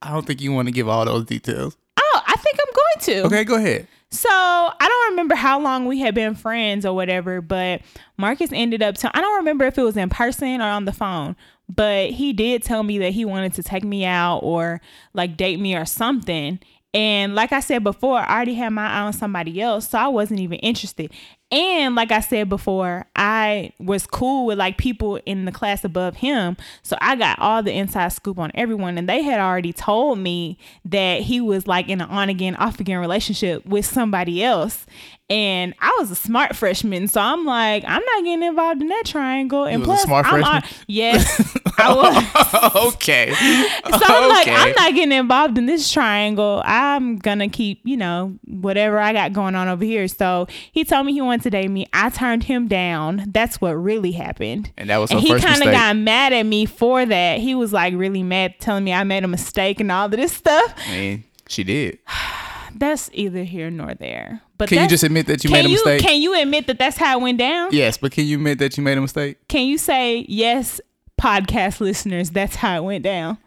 I 0.00 0.12
don't 0.12 0.26
think 0.26 0.40
you 0.40 0.52
want 0.52 0.68
to 0.68 0.72
give 0.72 0.88
all 0.88 1.04
those 1.04 1.26
details. 1.26 1.76
Oh, 1.98 2.22
I 2.26 2.36
think 2.36 2.56
I'm 2.60 2.74
going 2.74 3.22
to. 3.22 3.26
Okay, 3.26 3.44
go 3.44 3.56
ahead. 3.56 3.88
So 4.10 4.28
I 4.30 4.74
don't 4.88 5.10
remember 5.12 5.34
how 5.34 5.60
long 5.60 5.84
we 5.84 5.98
had 5.98 6.14
been 6.14 6.34
friends 6.34 6.86
or 6.86 6.94
whatever, 6.94 7.42
but 7.42 7.82
Marcus 8.16 8.50
ended 8.52 8.82
up. 8.82 8.96
I 9.04 9.10
I 9.14 9.20
don't 9.20 9.36
remember 9.36 9.66
if 9.66 9.76
it 9.76 9.82
was 9.82 9.96
in 9.96 10.08
person 10.08 10.62
or 10.62 10.68
on 10.68 10.86
the 10.86 10.92
phone, 10.92 11.36
but 11.68 12.10
he 12.10 12.32
did 12.32 12.62
tell 12.62 12.82
me 12.82 12.98
that 12.98 13.10
he 13.10 13.26
wanted 13.26 13.52
to 13.54 13.62
take 13.62 13.84
me 13.84 14.06
out 14.06 14.38
or 14.38 14.80
like 15.12 15.36
date 15.36 15.60
me 15.60 15.76
or 15.76 15.84
something. 15.84 16.58
And 16.94 17.34
like 17.34 17.52
I 17.52 17.60
said 17.60 17.84
before, 17.84 18.18
I 18.18 18.36
already 18.36 18.54
had 18.54 18.70
my 18.70 18.86
eye 18.86 19.00
on 19.00 19.12
somebody 19.12 19.60
else, 19.60 19.90
so 19.90 19.98
I 19.98 20.08
wasn't 20.08 20.40
even 20.40 20.58
interested. 20.60 21.12
And 21.50 21.94
like 21.94 22.12
I 22.12 22.20
said 22.20 22.48
before, 22.48 23.06
I 23.16 23.72
was 23.78 24.06
cool 24.06 24.46
with 24.46 24.58
like 24.58 24.76
people 24.76 25.16
in 25.24 25.46
the 25.46 25.52
class 25.52 25.82
above 25.82 26.16
him. 26.16 26.56
So 26.82 26.96
I 27.00 27.16
got 27.16 27.38
all 27.38 27.62
the 27.62 27.72
inside 27.72 28.08
scoop 28.08 28.38
on 28.38 28.50
everyone. 28.54 28.98
And 28.98 29.08
they 29.08 29.22
had 29.22 29.40
already 29.40 29.72
told 29.72 30.18
me 30.18 30.58
that 30.84 31.22
he 31.22 31.40
was 31.40 31.66
like 31.66 31.88
in 31.88 32.02
an 32.02 32.10
on 32.10 32.28
again, 32.28 32.54
off 32.56 32.80
again 32.80 32.98
relationship 32.98 33.64
with 33.64 33.86
somebody 33.86 34.44
else. 34.44 34.84
And 35.30 35.74
I 35.78 35.94
was 35.98 36.10
a 36.10 36.14
smart 36.14 36.56
freshman. 36.56 37.06
So 37.06 37.20
I'm 37.20 37.44
like, 37.44 37.84
I'm 37.86 38.02
not 38.02 38.24
getting 38.24 38.42
involved 38.42 38.80
in 38.80 38.88
that 38.88 39.02
triangle. 39.04 39.64
And 39.64 39.80
was 39.80 39.86
a 39.86 39.86
plus, 39.88 40.02
smart 40.04 40.26
I'm 40.26 40.30
freshman? 40.42 40.54
on- 40.62 40.62
yes, 40.86 41.58
I 41.76 41.94
was. 42.74 42.86
okay. 42.94 43.34
So 43.34 43.98
I'm 44.06 44.28
like, 44.30 44.46
Okay. 44.48 44.56
I'm 44.56 44.72
not 44.74 44.94
getting 44.94 45.12
involved 45.12 45.58
in 45.58 45.66
this 45.66 45.90
triangle. 45.92 46.62
I'm 46.64 47.16
gonna 47.18 47.48
keep, 47.50 47.82
you 47.84 47.98
know, 47.98 48.38
whatever 48.46 48.98
I 48.98 49.12
got 49.12 49.34
going 49.34 49.54
on 49.54 49.68
over 49.68 49.84
here. 49.84 50.08
So 50.08 50.46
he 50.72 50.84
told 50.84 51.04
me 51.04 51.12
he 51.12 51.20
wanted 51.20 51.42
to 51.42 51.50
date 51.50 51.68
me. 51.68 51.86
I 51.92 52.08
turned 52.08 52.44
him 52.44 52.66
down. 52.66 53.24
That's 53.28 53.60
what 53.60 53.72
really 53.72 54.12
happened. 54.12 54.72
And 54.78 54.88
that 54.88 54.96
was 54.96 55.10
And 55.10 55.20
he 55.20 55.38
kind 55.38 55.62
of 55.62 55.70
got 55.70 55.94
mad 55.96 56.32
at 56.32 56.44
me 56.44 56.64
for 56.64 57.04
that. 57.04 57.38
He 57.40 57.54
was 57.54 57.72
like 57.74 57.92
really 57.94 58.22
mad, 58.22 58.54
telling 58.60 58.82
me 58.84 58.94
I 58.94 59.04
made 59.04 59.24
a 59.24 59.28
mistake 59.28 59.78
and 59.80 59.92
all 59.92 60.06
of 60.06 60.12
this 60.12 60.32
stuff. 60.32 60.72
I 60.86 60.90
mean, 60.92 61.24
she 61.48 61.64
did. 61.64 61.98
That's 62.78 63.10
either 63.12 63.42
here 63.42 63.70
nor 63.70 63.94
there. 63.94 64.40
But 64.56 64.68
Can 64.68 64.82
you 64.82 64.88
just 64.88 65.02
admit 65.02 65.26
that 65.26 65.42
you 65.42 65.50
made 65.50 65.64
a 65.64 65.68
you, 65.68 65.74
mistake? 65.74 66.00
Can 66.00 66.22
you 66.22 66.40
admit 66.40 66.66
that 66.68 66.78
that's 66.78 66.96
how 66.96 67.18
it 67.18 67.22
went 67.22 67.38
down? 67.38 67.70
yes, 67.72 67.98
but 67.98 68.12
can 68.12 68.24
you 68.24 68.36
admit 68.36 68.58
that 68.60 68.76
you 68.76 68.82
made 68.84 68.96
a 68.96 69.00
mistake? 69.00 69.36
Can 69.48 69.66
you 69.66 69.78
say 69.78 70.24
yes, 70.28 70.80
podcast 71.20 71.80
listeners? 71.80 72.30
That's 72.30 72.56
how 72.56 72.76
it 72.76 72.84
went 72.84 73.02
down. 73.04 73.38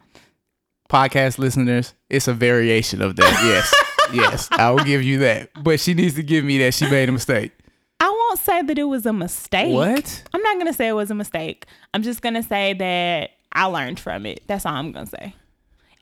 Podcast 0.90 1.38
listeners, 1.38 1.94
it's 2.10 2.28
a 2.28 2.34
variation 2.34 3.00
of 3.02 3.16
that. 3.16 3.32
Yes. 3.42 3.74
yes, 4.12 4.48
I 4.52 4.70
will 4.70 4.84
give 4.84 5.02
you 5.02 5.20
that. 5.20 5.50
But 5.62 5.80
she 5.80 5.94
needs 5.94 6.14
to 6.16 6.22
give 6.22 6.44
me 6.44 6.58
that 6.58 6.74
she 6.74 6.90
made 6.90 7.08
a 7.08 7.12
mistake. 7.12 7.52
I 7.98 8.10
won't 8.10 8.38
say 8.40 8.60
that 8.60 8.76
it 8.78 8.84
was 8.84 9.06
a 9.06 9.12
mistake. 9.12 9.72
What? 9.72 10.22
I'm 10.34 10.42
not 10.42 10.58
gonna 10.58 10.74
say 10.74 10.88
it 10.88 10.92
was 10.92 11.10
a 11.10 11.14
mistake. 11.14 11.64
I'm 11.94 12.02
just 12.02 12.20
gonna 12.20 12.42
say 12.42 12.74
that 12.74 13.30
I 13.52 13.64
learned 13.66 13.98
from 14.00 14.26
it. 14.26 14.42
That's 14.46 14.66
all 14.66 14.74
I'm 14.74 14.92
gonna 14.92 15.06
say. 15.06 15.34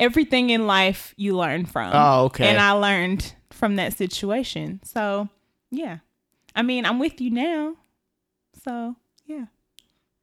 Everything 0.01 0.51
in 0.51 0.67
life 0.67 1.15
you 1.17 1.37
learn 1.37 1.67
from. 1.67 1.93
Oh, 1.95 2.25
okay. 2.25 2.49
And 2.49 2.59
I 2.59 2.73
learned 2.73 3.35
from 3.51 3.77
that 3.77 3.97
situation. 3.97 4.81
So 4.85 5.29
yeah. 5.71 5.99
I 6.57 6.63
mean, 6.63 6.85
I'm 6.85 6.99
with 6.99 7.21
you 7.21 7.31
now. 7.31 7.77
So 8.65 8.97
yeah. 9.27 9.47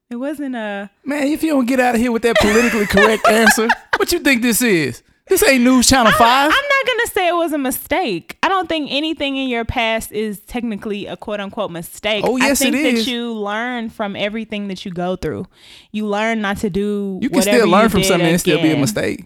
It 0.09 0.15
wasn't 0.15 0.55
a 0.55 0.89
Man, 1.03 1.27
if 1.27 1.43
you 1.43 1.51
don't 1.51 1.65
get 1.65 1.79
out 1.79 1.95
of 1.95 2.01
here 2.01 2.11
with 2.11 2.21
that 2.23 2.37
politically 2.37 2.85
correct 2.85 3.27
answer, 3.29 3.67
what 3.97 4.11
you 4.11 4.19
think 4.19 4.41
this 4.41 4.61
is? 4.61 5.03
This 5.27 5.43
ain't 5.43 5.63
News 5.63 5.89
Channel 5.89 6.13
5. 6.13 6.21
I'm 6.21 6.49
not 6.49 6.87
gonna 6.87 7.07
say 7.07 7.27
it 7.27 7.35
was 7.35 7.51
a 7.51 7.57
mistake. 7.57 8.37
I 8.41 8.47
don't 8.47 8.69
think 8.69 8.89
anything 8.89 9.35
in 9.35 9.49
your 9.49 9.65
past 9.65 10.13
is 10.13 10.39
technically 10.39 11.05
a 11.05 11.17
quote 11.17 11.41
unquote 11.41 11.71
mistake. 11.71 12.23
Oh, 12.25 12.37
yes, 12.37 12.61
I 12.61 12.65
think 12.65 12.75
it 12.77 12.83
that 12.83 12.93
is. 12.99 13.07
you 13.07 13.33
learn 13.33 13.89
from 13.89 14.15
everything 14.15 14.69
that 14.69 14.85
you 14.85 14.91
go 14.91 15.17
through. 15.17 15.45
You 15.91 16.07
learn 16.07 16.39
not 16.39 16.57
to 16.57 16.69
do. 16.69 17.19
you 17.21 17.29
can 17.29 17.41
still 17.41 17.67
learn 17.67 17.89
from 17.89 18.03
something 18.03 18.27
and 18.27 18.39
still 18.39 18.61
be 18.61 18.71
a 18.71 18.77
mistake. 18.77 19.25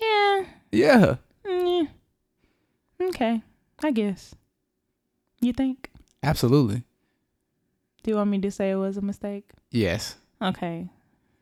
Yeah. 0.00 0.44
Yeah. 0.72 1.16
Mm, 1.46 1.88
yeah. 2.98 3.06
Okay. 3.08 3.42
I 3.82 3.90
guess. 3.90 4.34
You 5.40 5.52
think? 5.52 5.90
Absolutely. 6.22 6.84
Do 8.02 8.10
you 8.10 8.16
want 8.16 8.30
me 8.30 8.38
to 8.40 8.50
say 8.50 8.70
it 8.70 8.76
was 8.76 8.96
a 8.96 9.02
mistake? 9.02 9.50
Yes. 9.70 10.16
Okay. 10.40 10.88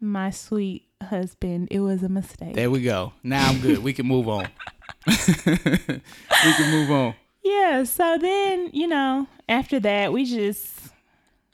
My 0.00 0.30
sweet 0.30 0.86
husband, 1.02 1.68
it 1.70 1.80
was 1.80 2.02
a 2.02 2.08
mistake. 2.08 2.54
There 2.54 2.70
we 2.70 2.82
go. 2.82 3.12
Now 3.22 3.48
I'm 3.48 3.60
good. 3.60 3.78
We 3.78 3.92
can 3.92 4.06
move 4.06 4.28
on. 4.28 4.48
we 5.06 5.14
can 5.14 6.70
move 6.70 6.90
on. 6.90 7.14
Yeah, 7.42 7.84
so 7.84 8.18
then, 8.18 8.70
you 8.72 8.86
know, 8.86 9.26
after 9.48 9.80
that, 9.80 10.12
we 10.12 10.24
just 10.24 10.88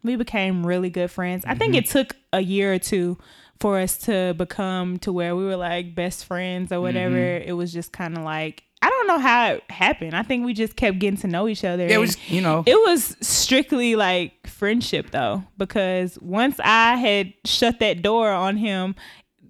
we 0.03 0.17
became 0.17 0.67
really 0.67 0.91
good 0.91 1.11
friends. 1.11 1.45
I 1.47 1.55
think 1.55 1.75
it 1.75 1.87
took 1.87 2.17
a 2.33 2.41
year 2.41 2.75
or 2.75 2.79
two 2.79 3.17
for 3.61 3.79
us 3.79 3.97
to 3.99 4.35
become 4.37 4.99
to 4.99 5.13
where 5.13 5.35
we 5.37 5.45
were 5.45 5.57
like 5.57 5.95
best 5.95 6.25
friends 6.25 6.73
or 6.73 6.81
whatever. 6.81 7.17
Mm-hmm. 7.17 7.49
It 7.49 7.53
was 7.53 7.73
just 7.73 7.93
kind 7.93 8.17
of 8.17 8.25
like 8.25 8.65
I 8.83 8.91
don't 8.91 9.07
know 9.07 9.19
how 9.19 9.53
it 9.53 9.71
happened. 9.71 10.15
I 10.15 10.23
think 10.23 10.45
we 10.45 10.53
just 10.53 10.77
kept 10.77 10.99
getting 10.99 11.19
to 11.21 11.27
know 11.27 11.49
each 11.49 11.65
other. 11.65 11.87
It 11.87 11.99
was, 11.99 12.19
you 12.29 12.43
know, 12.43 12.65
it 12.67 12.75
was 12.75 13.17
strictly 13.23 13.97
like 13.97 14.47
friendship 14.47 15.11
though, 15.11 15.43
because 15.57 16.19
once 16.21 16.61
I 16.63 16.97
had 16.97 17.33
shut 17.47 17.79
that 17.81 18.03
door 18.03 18.31
on 18.31 18.59
him 18.59 18.95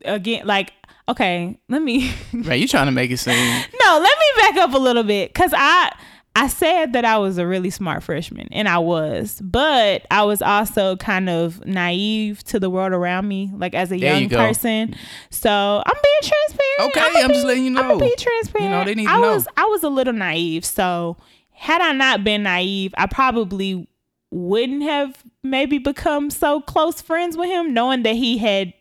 again, 0.04 0.46
like 0.46 0.72
okay, 1.08 1.58
let 1.68 1.82
me 1.82 2.12
man, 2.32 2.60
you 2.60 2.68
trying 2.68 2.86
to 2.86 2.92
make 2.92 3.10
it 3.10 3.18
seem. 3.18 3.34
no, 3.82 3.98
let 3.98 4.18
me 4.18 4.26
back 4.36 4.56
up 4.58 4.72
a 4.72 4.78
little 4.78 5.02
bit 5.02 5.34
because 5.34 5.52
I 5.52 5.92
I 6.36 6.48
said 6.48 6.94
that 6.94 7.04
I 7.04 7.16
was 7.18 7.38
a 7.38 7.46
really 7.46 7.70
smart 7.70 8.02
freshman, 8.02 8.48
and 8.50 8.68
I 8.68 8.78
was, 8.78 9.40
but 9.40 10.04
I 10.10 10.24
was 10.24 10.42
also 10.42 10.96
kind 10.96 11.30
of 11.30 11.64
naive 11.64 12.42
to 12.44 12.58
the 12.58 12.68
world 12.68 12.92
around 12.92 13.28
me, 13.28 13.50
like 13.54 13.72
as 13.74 13.92
a 13.92 13.98
There 13.98 14.18
young 14.18 14.28
go. 14.28 14.36
person. 14.38 14.96
So 15.30 15.82
I'm 15.86 15.94
being 16.02 16.32
transparent. 16.32 16.96
Okay, 16.96 17.00
I'ma 17.18 17.24
I'm 17.24 17.32
just 17.32 17.46
letting 17.46 17.64
you 17.64 17.70
know. 17.70 17.82
Know. 17.82 17.98
be 18.00 18.14
transparent. 18.16 18.64
You 18.64 18.76
know, 18.78 18.84
they 18.84 18.94
need 18.96 19.04
to 19.06 19.10
I 19.12 19.20
know. 19.20 19.34
was 19.34 19.46
I 19.56 19.64
was 19.66 19.84
a 19.84 19.88
little 19.88 20.12
naive, 20.12 20.64
so 20.64 21.16
had 21.52 21.80
I 21.80 21.92
not 21.92 22.24
been 22.24 22.42
naive, 22.42 22.92
I 22.98 23.06
probably 23.06 23.86
wouldn't 24.32 24.82
have 24.82 25.22
maybe 25.44 25.78
become 25.78 26.30
so 26.30 26.60
close 26.60 27.00
friends 27.00 27.36
with 27.36 27.48
him, 27.48 27.72
knowing 27.72 28.02
that 28.02 28.16
he 28.16 28.38
had 28.38 28.72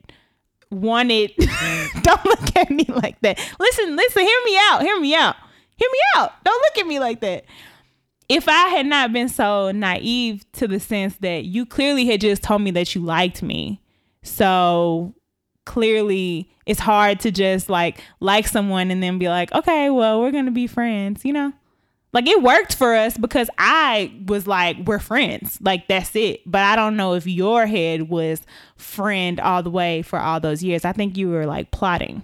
wanted. 0.71 1.31
Mm. 1.43 2.03
Don't 2.03 2.25
look 2.25 2.57
at 2.57 2.69
me 2.71 2.85
like 2.89 3.19
that. 3.21 3.37
Listen, 3.59 3.95
listen, 3.95 4.23
hear 4.23 4.39
me 4.45 4.57
out. 4.71 4.81
Hear 4.81 4.99
me 4.99 5.15
out. 5.15 5.35
Hear 5.77 5.89
me 5.91 5.99
out. 6.17 6.31
Don't 6.43 6.61
look 6.61 6.77
at 6.77 6.87
me 6.87 6.99
like 6.99 7.21
that. 7.21 7.45
If 8.29 8.47
I 8.47 8.67
had 8.69 8.85
not 8.85 9.11
been 9.11 9.29
so 9.29 9.71
naive 9.71 10.49
to 10.53 10.67
the 10.67 10.79
sense 10.79 11.17
that 11.17 11.45
you 11.45 11.65
clearly 11.65 12.05
had 12.05 12.21
just 12.21 12.41
told 12.41 12.61
me 12.61 12.71
that 12.71 12.95
you 12.95 13.01
liked 13.01 13.43
me. 13.43 13.81
So 14.23 15.13
clearly 15.65 16.49
it's 16.65 16.79
hard 16.79 17.19
to 17.21 17.31
just 17.31 17.69
like 17.69 18.01
like 18.19 18.47
someone 18.47 18.91
and 18.91 19.03
then 19.03 19.19
be 19.19 19.27
like, 19.27 19.51
okay, 19.53 19.89
well, 19.89 20.21
we're 20.21 20.31
going 20.31 20.45
to 20.45 20.51
be 20.51 20.67
friends, 20.67 21.25
you 21.25 21.33
know? 21.33 21.53
Like 22.13 22.27
it 22.27 22.43
worked 22.43 22.75
for 22.75 22.93
us 22.93 23.17
because 23.17 23.49
I 23.57 24.13
was 24.27 24.45
like, 24.45 24.77
we're 24.85 24.99
friends. 24.99 25.57
Like 25.61 25.87
that's 25.87 26.15
it. 26.15 26.41
But 26.45 26.61
I 26.61 26.75
don't 26.75 26.95
know 26.95 27.15
if 27.15 27.25
your 27.25 27.65
head 27.65 28.07
was 28.07 28.41
friend 28.77 29.39
all 29.39 29.63
the 29.63 29.71
way 29.71 30.03
for 30.03 30.19
all 30.19 30.39
those 30.39 30.63
years. 30.63 30.85
I 30.85 30.91
think 30.91 31.17
you 31.17 31.29
were 31.29 31.47
like 31.47 31.71
plotting 31.71 32.21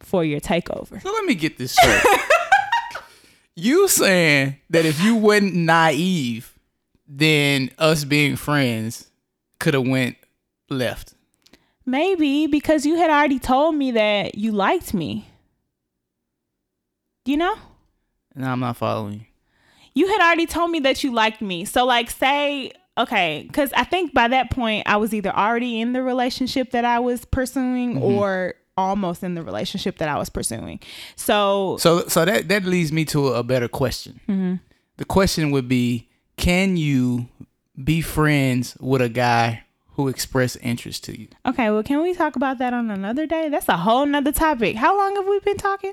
for 0.00 0.24
your 0.24 0.40
takeover. 0.40 1.00
So 1.02 1.12
let 1.12 1.24
me 1.26 1.34
get 1.34 1.58
this 1.58 1.72
straight. 1.72 2.02
you 3.60 3.88
saying 3.88 4.56
that 4.70 4.84
if 4.84 5.00
you 5.02 5.14
wasn't 5.14 5.54
naive, 5.54 6.58
then 7.06 7.70
us 7.78 8.04
being 8.04 8.36
friends 8.36 9.10
could 9.58 9.74
have 9.74 9.86
went 9.86 10.16
left. 10.68 11.14
Maybe 11.84 12.46
because 12.46 12.86
you 12.86 12.96
had 12.96 13.10
already 13.10 13.38
told 13.38 13.74
me 13.74 13.90
that 13.92 14.36
you 14.36 14.52
liked 14.52 14.94
me. 14.94 15.28
You 17.24 17.36
know? 17.36 17.56
No, 18.34 18.46
I'm 18.46 18.60
not 18.60 18.76
following 18.76 19.14
you. 19.14 19.26
you 19.94 20.06
had 20.08 20.20
already 20.20 20.46
told 20.46 20.70
me 20.70 20.80
that 20.80 21.02
you 21.02 21.12
liked 21.12 21.40
me. 21.40 21.64
So 21.64 21.84
like 21.84 22.10
say 22.10 22.72
okay, 22.96 23.48
cuz 23.52 23.72
I 23.74 23.84
think 23.84 24.14
by 24.14 24.28
that 24.28 24.50
point 24.50 24.86
I 24.86 24.96
was 24.96 25.14
either 25.14 25.34
already 25.34 25.80
in 25.80 25.92
the 25.92 26.02
relationship 26.02 26.70
that 26.72 26.84
I 26.84 27.00
was 27.00 27.24
pursuing 27.24 27.94
mm-hmm. 27.94 28.04
or 28.04 28.54
almost 28.76 29.22
in 29.22 29.34
the 29.34 29.42
relationship 29.42 29.98
that 29.98 30.08
I 30.08 30.16
was 30.18 30.28
pursuing. 30.30 30.80
So 31.16 31.76
So 31.78 32.06
so 32.08 32.24
that 32.24 32.48
that 32.48 32.64
leads 32.64 32.92
me 32.92 33.04
to 33.06 33.28
a 33.28 33.42
better 33.42 33.68
question. 33.68 34.20
Mm-hmm. 34.28 34.54
The 34.96 35.04
question 35.04 35.50
would 35.50 35.68
be, 35.68 36.08
can 36.36 36.76
you 36.76 37.28
be 37.82 38.00
friends 38.02 38.76
with 38.80 39.00
a 39.02 39.08
guy 39.08 39.64
who 39.94 40.08
express 40.08 40.56
interest 40.56 41.04
to 41.04 41.18
you? 41.20 41.28
okay, 41.46 41.70
well 41.70 41.82
can 41.82 42.02
we 42.02 42.14
talk 42.14 42.36
about 42.36 42.58
that 42.58 42.72
on 42.72 42.90
another 42.90 43.26
day? 43.26 43.48
That's 43.48 43.68
a 43.68 43.76
whole 43.76 44.06
nother 44.06 44.32
topic. 44.32 44.76
How 44.76 44.96
long 44.96 45.16
have 45.16 45.26
we 45.26 45.40
been 45.40 45.56
talking? 45.56 45.92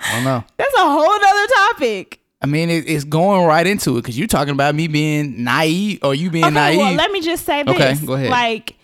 I 0.00 0.14
don't 0.14 0.24
know. 0.24 0.44
That's 0.56 0.74
a 0.74 0.80
whole 0.80 1.18
nother 1.20 1.46
topic. 1.72 2.20
I 2.40 2.46
mean, 2.46 2.70
it, 2.70 2.88
it's 2.88 3.02
going 3.04 3.44
right 3.46 3.66
into 3.66 3.98
it 3.98 4.02
because 4.02 4.16
you're 4.16 4.28
talking 4.28 4.52
about 4.54 4.74
me 4.76 4.86
being 4.86 5.42
naive 5.42 5.98
or 6.04 6.14
you 6.14 6.30
being 6.30 6.44
Okay, 6.44 6.54
naive. 6.54 6.78
well, 6.78 6.94
let 6.94 7.10
me 7.10 7.20
just 7.20 7.44
say 7.44 7.64
this. 7.64 7.74
Okay, 7.74 8.06
go 8.06 8.14
ahead. 8.14 8.30
Like, 8.30 8.76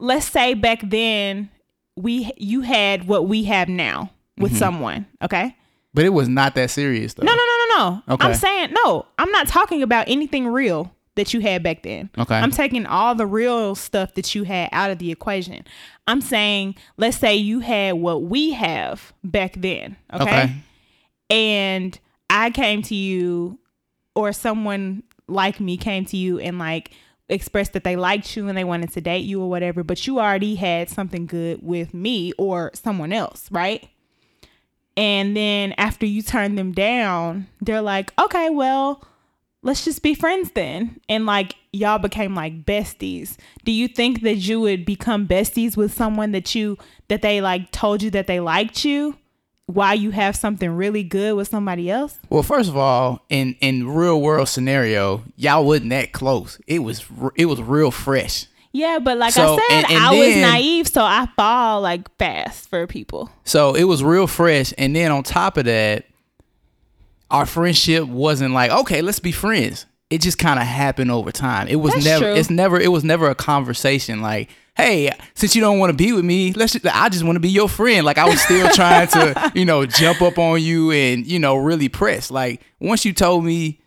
let's 0.00 0.26
say 0.26 0.54
back 0.54 0.80
then 0.82 1.50
we 1.96 2.30
you 2.36 2.62
had 2.62 3.06
what 3.06 3.28
we 3.28 3.44
have 3.44 3.68
now 3.68 4.10
Mm-hmm. 4.36 4.42
with 4.44 4.56
someone. 4.58 5.06
Okay. 5.20 5.54
but 5.92 6.04
it 6.06 6.10
was 6.14 6.26
not 6.28 6.54
that 6.54 6.70
serious 6.70 7.12
though. 7.12 7.24
No, 7.26 7.32
no, 7.34 7.42
no, 7.44 7.56
no, 7.66 7.76
no. 8.06 8.14
Okay. 8.14 8.26
I'm 8.26 8.34
saying 8.34 8.72
no. 8.84 9.04
I'm 9.18 9.30
not 9.32 9.48
talking 9.48 9.82
about 9.82 10.08
anything 10.08 10.46
real 10.46 10.94
that 11.16 11.34
you 11.34 11.40
had 11.40 11.62
back 11.62 11.82
then. 11.82 12.08
Okay. 12.16 12.36
I'm 12.36 12.50
taking 12.52 12.86
all 12.86 13.14
the 13.14 13.26
real 13.26 13.74
stuff 13.74 14.14
that 14.14 14.34
you 14.34 14.44
had 14.44 14.70
out 14.72 14.90
of 14.90 14.98
the 14.98 15.10
equation. 15.12 15.66
I'm 16.06 16.22
saying, 16.22 16.76
let's 16.96 17.18
say 17.18 17.36
you 17.36 17.60
had 17.60 17.96
what 17.96 18.22
we 18.22 18.52
have 18.52 19.12
back 19.22 19.54
then. 19.58 19.96
Okay. 20.14 20.22
Okay. 20.22 20.54
And 21.28 21.98
I 22.30 22.50
came 22.50 22.80
to 22.82 22.94
you, 22.94 23.58
or 24.14 24.32
someone 24.32 25.02
like 25.28 25.60
me 25.60 25.76
came 25.76 26.04
to 26.06 26.16
you 26.16 26.38
and 26.38 26.58
like 26.58 26.92
expressed 27.30 27.72
that 27.72 27.84
they 27.84 27.96
liked 27.96 28.36
you 28.36 28.48
and 28.48 28.58
they 28.58 28.64
wanted 28.64 28.92
to 28.92 29.00
date 29.00 29.24
you 29.24 29.42
or 29.42 29.48
whatever, 29.48 29.82
but 29.82 30.06
you 30.06 30.18
already 30.18 30.56
had 30.56 30.90
something 30.90 31.26
good 31.26 31.60
with 31.62 31.94
me 31.94 32.32
or 32.38 32.70
someone 32.74 33.12
else, 33.12 33.50
right? 33.50 33.88
And 34.96 35.36
then 35.36 35.72
after 35.78 36.04
you 36.04 36.20
turn 36.22 36.56
them 36.56 36.72
down, 36.72 37.46
they're 37.60 37.80
like, 37.80 38.12
okay, 38.18 38.50
well, 38.50 39.02
let's 39.62 39.84
just 39.84 40.02
be 40.02 40.14
friends 40.14 40.50
then. 40.52 41.00
And 41.08 41.26
like 41.26 41.54
y'all 41.72 41.98
became 41.98 42.34
like 42.34 42.64
besties. 42.64 43.36
Do 43.64 43.72
you 43.72 43.88
think 43.88 44.22
that 44.22 44.36
you 44.36 44.60
would 44.60 44.84
become 44.84 45.26
besties 45.26 45.76
with 45.76 45.94
someone 45.94 46.32
that 46.32 46.54
you 46.54 46.76
that 47.08 47.22
they 47.22 47.40
like 47.40 47.70
told 47.70 48.02
you 48.02 48.10
that 48.10 48.26
they 48.26 48.40
liked 48.40 48.84
you 48.84 49.16
while 49.70 49.94
you 49.94 50.10
have 50.10 50.36
something 50.36 50.70
really 50.70 51.02
good 51.02 51.34
with 51.36 51.48
somebody 51.48 51.90
else? 51.90 52.18
Well, 52.28 52.42
first 52.42 52.68
of 52.68 52.76
all, 52.76 53.24
in 53.28 53.54
in 53.60 53.88
real 53.88 54.20
world 54.20 54.48
scenario, 54.48 55.22
y'all 55.36 55.64
wasn't 55.64 55.90
that 55.90 56.12
close. 56.12 56.58
It 56.66 56.80
was 56.80 57.04
it 57.36 57.46
was 57.46 57.60
real 57.62 57.90
fresh. 57.90 58.46
Yeah, 58.72 59.00
but 59.02 59.18
like 59.18 59.32
So, 59.32 59.54
I 59.54 59.56
said, 59.68 59.76
and- 59.84 59.90
and 59.90 60.04
I 60.04 60.10
was 60.16 60.36
naive, 60.36 60.86
so 60.86 61.02
I 61.02 61.26
fall 61.36 61.80
like 61.80 62.08
fast 62.18 62.68
for 62.70 62.86
people. 62.86 63.28
So 63.44 63.74
it 63.74 63.84
was 63.84 64.04
real 64.04 64.26
fresh, 64.28 64.72
and 64.78 64.94
then 64.94 65.10
on 65.10 65.24
top 65.24 65.56
of 65.56 65.64
that, 65.64 66.04
our 67.30 67.46
friendship 67.46 68.04
wasn't 68.06 68.54
like 68.54 68.70
okay, 68.70 69.02
let's 69.02 69.20
be 69.20 69.32
friends. 69.32 69.86
It 70.10 70.20
just 70.20 70.38
kind 70.38 70.58
of 70.58 70.66
happened 70.66 71.10
over 71.10 71.30
time. 71.32 71.68
It 71.68 71.76
was 71.76 71.92
That's 71.94 72.04
never. 72.04 72.24
true. 72.24 72.34
It's 72.34 72.50
never. 72.50 72.78
It 72.80 72.88
was 72.90 73.04
never 73.04 73.30
a 73.30 73.34
conversation 73.34 74.20
like, 74.20 74.50
hey, 74.76 75.12
since 75.34 75.54
you 75.54 75.60
don't 75.60 75.78
want 75.78 75.90
to 75.90 75.96
be 75.96 76.12
with 76.12 76.24
me, 76.24 76.52
let's. 76.52 76.72
Just, 76.72 76.84
I 76.86 77.08
just 77.08 77.22
want 77.24 77.36
to 77.36 77.40
be 77.40 77.48
your 77.48 77.68
friend. 77.68 78.04
Like 78.04 78.18
I 78.18 78.28
was 78.28 78.40
still 78.40 78.68
trying 78.74 79.06
to, 79.08 79.52
you 79.54 79.64
know, 79.64 79.86
jump 79.86 80.20
up 80.20 80.36
on 80.38 80.60
you 80.62 80.90
and 80.90 81.24
you 81.26 81.38
know 81.38 81.56
really 81.56 81.88
press. 81.88 82.30
Like 82.30 82.60
once 82.80 83.04
you 83.04 83.12
told 83.12 83.44
me 83.44 83.80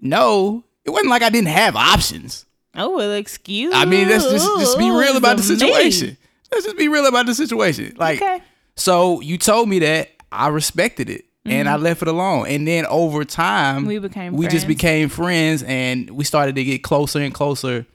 no, 0.00 0.64
it 0.84 0.90
wasn't 0.90 1.10
like 1.10 1.22
I 1.22 1.28
didn't 1.30 1.48
have 1.48 1.76
options. 1.76 2.46
Oh 2.76 2.96
well, 2.96 3.12
excuse. 3.12 3.72
I 3.74 3.84
mean, 3.84 4.08
let's 4.08 4.24
just 4.30 4.46
just 4.58 4.78
be 4.78 4.90
real 4.90 5.16
about 5.16 5.36
the 5.38 5.42
me. 5.42 5.58
situation. 5.58 6.16
Let's 6.52 6.64
just 6.66 6.76
be 6.76 6.88
real 6.88 7.06
about 7.06 7.26
the 7.26 7.34
situation. 7.34 7.94
Like, 7.96 8.22
Okay. 8.22 8.40
so 8.76 9.20
you 9.20 9.38
told 9.38 9.68
me 9.68 9.80
that 9.80 10.10
I 10.30 10.48
respected 10.48 11.10
it 11.10 11.24
and 11.46 11.68
I 11.68 11.76
left 11.76 12.02
it 12.02 12.08
alone. 12.08 12.46
And 12.48 12.66
then 12.66 12.86
over 12.86 13.24
time, 13.24 13.80
Mm-hmm. 13.80 13.86
We 13.88 13.98
became 13.98 14.32
we 14.34 14.46
just 14.46 14.64
friends. 14.64 14.64
became 14.66 15.08
friends 15.08 15.62
and 15.62 16.10
we 16.10 16.24
started 16.24 16.54
to 16.56 16.64
get 16.64 16.82
closer 16.82 17.20
and 17.20 17.32
closer 17.34 17.86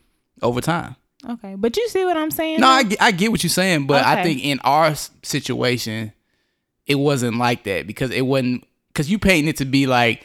over 0.42 0.62
time. 0.62 0.96
Okay, 1.30 1.56
but 1.58 1.76
you 1.76 1.88
see 1.90 2.06
what 2.06 2.16
I'm 2.16 2.32
saying? 2.32 2.62
No. 2.62 2.68
I, 2.68 2.84
get- 2.84 3.02
I 3.02 3.12
get 3.12 3.32
what 3.32 3.44
you're 3.44 3.50
saying, 3.50 3.88
but 3.88 4.06
I 4.06 4.24
think 4.24 4.44
in 4.44 4.60
our 4.64 4.94
situation, 5.24 6.14
it 6.86 6.96
wasn't 6.96 7.38
like 7.38 7.64
that 7.66 7.86
because 7.88 8.12
it 8.12 8.22
wasn't 8.26 8.66
because 8.88 9.10
you 9.12 9.20
painting 9.20 9.50
it 9.50 9.58
to 9.58 9.66
be 9.66 9.86
like 9.86 10.24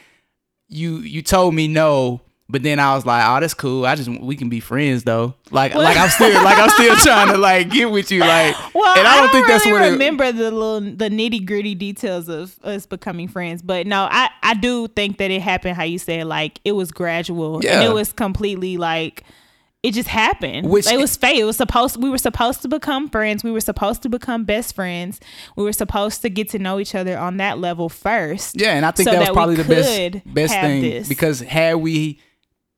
you 0.69 0.99
you 0.99 1.21
told 1.23 1.55
me 1.55 1.67
no, 1.69 2.21
but 2.55 2.63
then 2.63 2.79
I 2.79 2.95
was 2.95 3.05
like, 3.05 3.25
oh, 3.27 3.41
that's 3.41 3.53
cool. 3.53 3.85
I 3.85 3.97
just 3.97 4.09
we 4.09 4.37
can 4.37 4.49
be 4.49 4.61
friends 4.61 5.03
though. 5.03 5.35
Like 5.51 5.75
like 5.75 5.97
I'm 5.97 6.09
still 6.09 6.33
like 6.45 6.57
I'm 6.57 6.71
still 6.71 6.95
trying 6.99 7.33
to 7.33 7.37
like 7.37 7.69
get 7.69 7.91
with 7.91 8.13
you. 8.13 8.21
Like, 8.21 8.55
Well, 8.75 8.97
and 8.97 9.09
I 9.09 9.17
don't 9.17 9.33
think 9.33 9.49
that's 9.49 9.67
really 9.67 9.81
what 9.81 9.89
it, 9.89 9.91
remember 9.91 10.31
the 10.31 10.53
little 10.53 10.81
the 10.81 11.11
nitty 11.11 11.45
gritty 11.45 11.75
details 11.75 12.29
of 12.29 12.57
us 12.63 12.87
becoming 12.87 13.27
friends. 13.27 13.61
But 13.61 13.89
no, 13.89 14.07
I 14.09 14.31
I 14.45 14.55
do 14.55 14.87
think 14.87 15.19
that 15.19 15.33
it 15.33 15.43
happened 15.43 15.75
how 15.77 15.83
you 15.83 15.99
said 15.99 16.27
like 16.27 16.61
it 16.65 16.73
was 16.73 16.93
gradual 16.93 17.57
and 17.57 17.65
Yeah. 17.65 17.83
it 17.83 17.93
was 17.93 18.13
completely 18.13 18.77
like 18.77 19.25
it 19.83 19.93
just 19.93 20.09
happened. 20.09 20.71
Which- 20.71 20.87
it 20.91 20.97
was 20.99 21.15
fate. 21.15 21.39
It 21.39 21.45
was 21.45 21.59
supposed 21.59 22.01
we 22.03 22.09
were 22.09 22.17
supposed 22.19 22.63
to 22.63 22.69
become 22.69 23.11
friends. 23.11 23.45
We 23.45 23.51
were 23.51 23.61
supposed 23.61 24.01
to 24.05 24.09
become 24.09 24.45
best 24.45 24.75
friends. 24.75 25.21
We 25.57 25.65
were 25.65 25.75
supposed 25.75 26.23
to 26.23 26.31
get 26.31 26.49
to 26.51 26.59
know 26.59 26.79
each 26.81 26.95
other 26.95 27.19
on 27.19 27.37
that 27.39 27.59
level 27.59 27.89
first. 27.91 28.59
Yeah, 28.59 28.75
and 28.77 28.87
I 28.87 28.93
think 28.93 29.09
so 29.09 29.13
that 29.13 29.19
was 29.19 29.29
that 29.29 29.35
probably 29.35 29.57
the 29.57 29.65
best 29.65 30.35
best 30.35 30.55
thing 30.55 30.83
this. 30.83 31.09
because 31.09 31.41
had 31.41 31.75
we, 31.77 32.19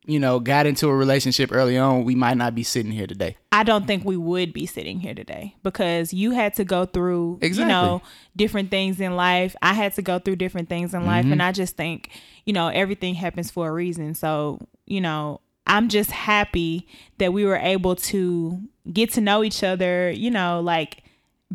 you 0.06 0.20
know, 0.20 0.38
got 0.40 0.66
into 0.66 0.88
a 0.88 0.94
relationship 0.96 1.50
early 1.52 1.76
on, 1.76 2.04
we 2.04 2.14
might 2.14 2.36
not 2.36 2.54
be 2.54 2.62
sitting 2.62 2.92
here 2.92 3.06
today. 3.06 3.36
I 3.52 3.62
don't 3.64 3.86
think 3.86 4.04
we 4.04 4.16
would 4.16 4.52
be 4.52 4.64
sitting 4.66 5.00
here 5.00 5.14
today 5.14 5.56
because 5.62 6.12
you 6.12 6.30
had 6.30 6.54
to 6.54 6.64
go 6.64 6.84
through, 6.86 7.38
Exactly. 7.42 7.62
you 7.64 7.68
know, 7.68 8.02
different 8.36 8.70
things 8.70 9.00
in 9.00 9.16
life. 9.16 9.56
I 9.62 9.72
had 9.74 9.94
to 9.94 10.02
go 10.02 10.18
through 10.18 10.36
different 10.36 10.68
things 10.68 10.94
in 10.94 11.00
Mm-hmm. 11.00 11.08
life. 11.08 11.24
And 11.26 11.42
I 11.42 11.52
just 11.52 11.76
think, 11.76 12.10
you 12.44 12.52
know, 12.52 12.68
everything 12.68 13.14
happens 13.14 13.50
for 13.50 13.68
a 13.68 13.72
reason. 13.72 14.14
So, 14.14 14.60
you 14.86 15.00
know, 15.00 15.40
I'm 15.66 15.88
just 15.88 16.10
happy 16.12 16.86
that 17.18 17.32
we 17.32 17.44
were 17.44 17.56
able 17.56 17.96
to 17.96 18.60
get 18.92 19.12
to 19.14 19.20
know 19.20 19.42
each 19.42 19.64
other, 19.64 20.10
you 20.12 20.30
know, 20.30 20.60
like 20.60 21.02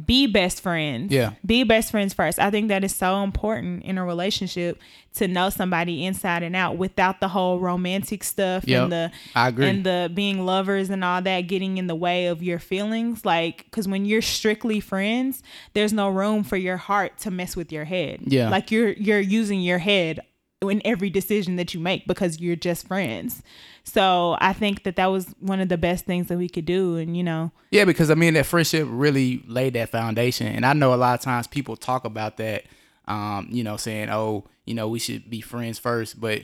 be 0.05 0.25
best 0.25 0.61
friends. 0.61 1.11
Yeah. 1.11 1.33
Be 1.45 1.63
best 1.65 1.91
friends 1.91 2.13
first. 2.13 2.39
I 2.39 2.49
think 2.49 2.69
that 2.69 2.83
is 2.85 2.95
so 2.95 3.23
important 3.23 3.83
in 3.83 3.97
a 3.97 4.05
relationship 4.05 4.79
to 5.15 5.27
know 5.27 5.49
somebody 5.49 6.05
inside 6.05 6.43
and 6.43 6.55
out 6.55 6.77
without 6.77 7.19
the 7.19 7.27
whole 7.27 7.59
romantic 7.59 8.23
stuff 8.23 8.63
Yep. 8.65 8.83
and 8.83 8.91
the 8.91 9.11
I 9.35 9.49
agree. 9.49 9.67
and 9.67 9.83
the 9.85 10.09
being 10.13 10.45
lovers 10.45 10.89
and 10.89 11.03
all 11.03 11.21
that 11.23 11.41
getting 11.41 11.77
in 11.77 11.87
the 11.87 11.95
way 11.95 12.27
of 12.27 12.41
your 12.41 12.59
feelings 12.59 13.25
like 13.25 13.65
because 13.65 13.85
when 13.89 14.05
you're 14.05 14.21
strictly 14.21 14.79
friends 14.79 15.43
there's 15.73 15.91
no 15.91 16.07
room 16.07 16.45
for 16.45 16.55
your 16.55 16.77
heart 16.77 17.17
to 17.19 17.31
mess 17.31 17.57
with 17.57 17.73
your 17.73 17.83
head 17.83 18.19
Yeah. 18.25 18.49
like 18.49 18.71
you're 18.71 18.93
you're 18.93 19.19
using 19.19 19.59
your 19.59 19.79
head 19.79 20.21
in 20.61 20.81
every 20.85 21.09
decision 21.09 21.57
that 21.57 21.73
you 21.73 21.81
make 21.81 22.07
because 22.07 22.39
you're 22.39 22.55
just 22.55 22.87
friends 22.87 23.43
so 23.83 24.37
i 24.39 24.53
think 24.53 24.83
that 24.83 24.95
that 24.95 25.07
was 25.07 25.27
one 25.39 25.59
of 25.59 25.69
the 25.69 25.77
best 25.77 26.05
things 26.05 26.27
that 26.27 26.37
we 26.37 26.47
could 26.47 26.65
do 26.65 26.97
and 26.97 27.17
you 27.17 27.23
know 27.23 27.51
Yeah, 27.71 27.85
because 27.85 28.09
I 28.11 28.15
mean 28.15 28.33
that 28.35 28.45
friendship 28.45 28.87
really 28.89 29.43
laid 29.47 29.73
that 29.73 29.89
foundation, 29.89 30.47
and 30.47 30.65
I 30.65 30.73
know 30.73 30.93
a 30.93 30.95
lot 30.95 31.13
of 31.17 31.21
times 31.21 31.47
people 31.47 31.75
talk 31.77 32.03
about 32.05 32.37
that, 32.37 32.65
um, 33.07 33.47
you 33.49 33.63
know, 33.63 33.77
saying, 33.77 34.09
"Oh, 34.09 34.43
you 34.65 34.73
know, 34.73 34.87
we 34.89 34.99
should 34.99 35.29
be 35.29 35.41
friends 35.41 35.79
first. 35.79 36.19
but 36.19 36.41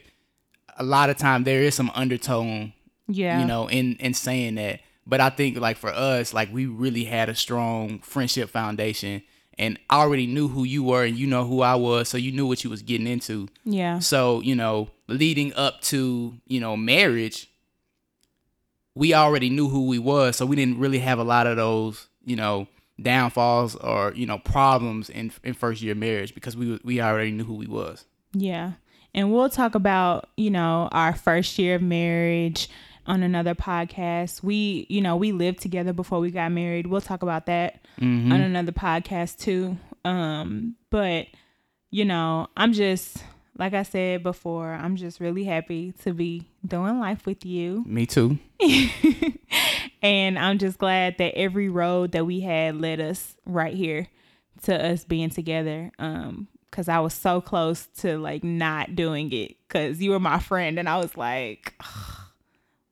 a 0.77 0.83
lot 0.83 1.09
of 1.09 1.17
time 1.17 1.43
there 1.43 1.61
is 1.63 1.75
some 1.75 1.91
undertone, 1.95 2.73
yeah 3.07 3.39
you 3.39 3.45
know, 3.45 3.67
in 3.69 3.95
in 3.99 4.13
saying 4.13 4.55
that. 4.55 4.79
But 5.05 5.19
I 5.21 5.29
think 5.29 5.57
like 5.57 5.77
for 5.77 5.89
us, 5.89 6.33
like 6.33 6.51
we 6.53 6.65
really 6.65 7.05
had 7.05 7.29
a 7.29 7.35
strong 7.35 7.99
friendship 7.99 8.49
foundation, 8.49 9.21
and 9.57 9.79
I 9.89 9.97
already 9.99 10.27
knew 10.27 10.47
who 10.47 10.63
you 10.65 10.83
were, 10.83 11.03
and 11.03 11.17
you 11.17 11.27
know 11.27 11.45
who 11.45 11.61
I 11.61 11.75
was, 11.75 12.09
so 12.09 12.17
you 12.17 12.31
knew 12.31 12.45
what 12.47 12.63
you 12.63 12.69
was 12.69 12.81
getting 12.81 13.07
into. 13.07 13.47
yeah 13.65 13.99
So, 13.99 14.41
you 14.41 14.55
know, 14.55 14.89
leading 15.07 15.53
up 15.53 15.81
to, 15.81 16.33
you 16.47 16.59
know, 16.59 16.75
marriage, 16.77 17.49
we 18.95 19.13
already 19.13 19.49
knew 19.49 19.69
who 19.69 19.87
we 19.87 19.99
was, 19.99 20.35
so 20.35 20.45
we 20.45 20.55
didn't 20.55 20.79
really 20.79 20.99
have 20.99 21.19
a 21.19 21.23
lot 21.23 21.47
of 21.47 21.57
those, 21.57 22.07
you 22.25 22.35
know, 22.35 22.67
downfalls 23.01 23.75
or, 23.75 24.11
you 24.15 24.25
know, 24.25 24.39
problems 24.39 25.09
in 25.09 25.31
in 25.43 25.53
first 25.53 25.81
year 25.81 25.93
marriage 25.95 26.33
because 26.33 26.57
we 26.57 26.79
we 26.83 26.99
already 27.01 27.31
knew 27.31 27.43
who 27.43 27.55
we 27.55 27.67
was. 27.67 28.05
Yeah. 28.33 28.73
And 29.13 29.31
we'll 29.33 29.49
talk 29.49 29.73
about, 29.75 30.29
you 30.35 30.49
know, 30.51 30.89
our 30.91 31.15
first 31.15 31.57
year 31.57 31.75
of 31.75 31.81
marriage 31.81 32.69
on 33.07 33.23
another 33.23 33.55
podcast. 33.55 34.43
We, 34.43 34.85
you 34.89 35.01
know, 35.01 35.15
we 35.15 35.31
lived 35.31 35.59
together 35.59 35.93
before 35.93 36.19
we 36.19 36.29
got 36.29 36.51
married. 36.51 36.87
We'll 36.87 37.01
talk 37.01 37.21
about 37.23 37.45
that 37.47 37.81
Mm-hmm. 37.99 38.31
on 38.31 38.41
another 38.41 38.71
podcast 38.71 39.39
too. 39.39 39.75
Um, 40.05 40.75
but 40.91 41.25
you 41.89 42.05
know, 42.05 42.47
I'm 42.55 42.73
just 42.73 43.23
like 43.57 43.73
I 43.73 43.83
said 43.83 44.23
before, 44.23 44.71
I'm 44.71 44.95
just 44.95 45.19
really 45.19 45.43
happy 45.43 45.93
to 46.03 46.13
be 46.13 46.47
doing 46.65 46.99
life 46.99 47.25
with 47.25 47.45
you. 47.45 47.83
Me 47.87 48.05
too. 48.05 48.37
and 50.01 50.37
I'm 50.37 50.57
just 50.57 50.77
glad 50.77 51.17
that 51.17 51.37
every 51.37 51.69
road 51.69 52.11
that 52.11 52.25
we 52.25 52.41
had 52.41 52.75
led 52.75 52.99
us 52.99 53.35
right 53.45 53.73
here 53.73 54.07
to 54.63 54.91
us 54.91 55.03
being 55.03 55.29
together. 55.29 55.91
Um, 55.99 56.47
cause 56.71 56.87
I 56.87 56.99
was 56.99 57.13
so 57.13 57.41
close 57.41 57.87
to 57.99 58.17
like 58.17 58.43
not 58.43 58.95
doing 58.95 59.31
it 59.31 59.55
because 59.67 60.01
you 60.01 60.11
were 60.11 60.19
my 60.19 60.39
friend, 60.39 60.77
and 60.77 60.87
I 60.87 60.97
was 60.97 61.17
like, 61.17 61.73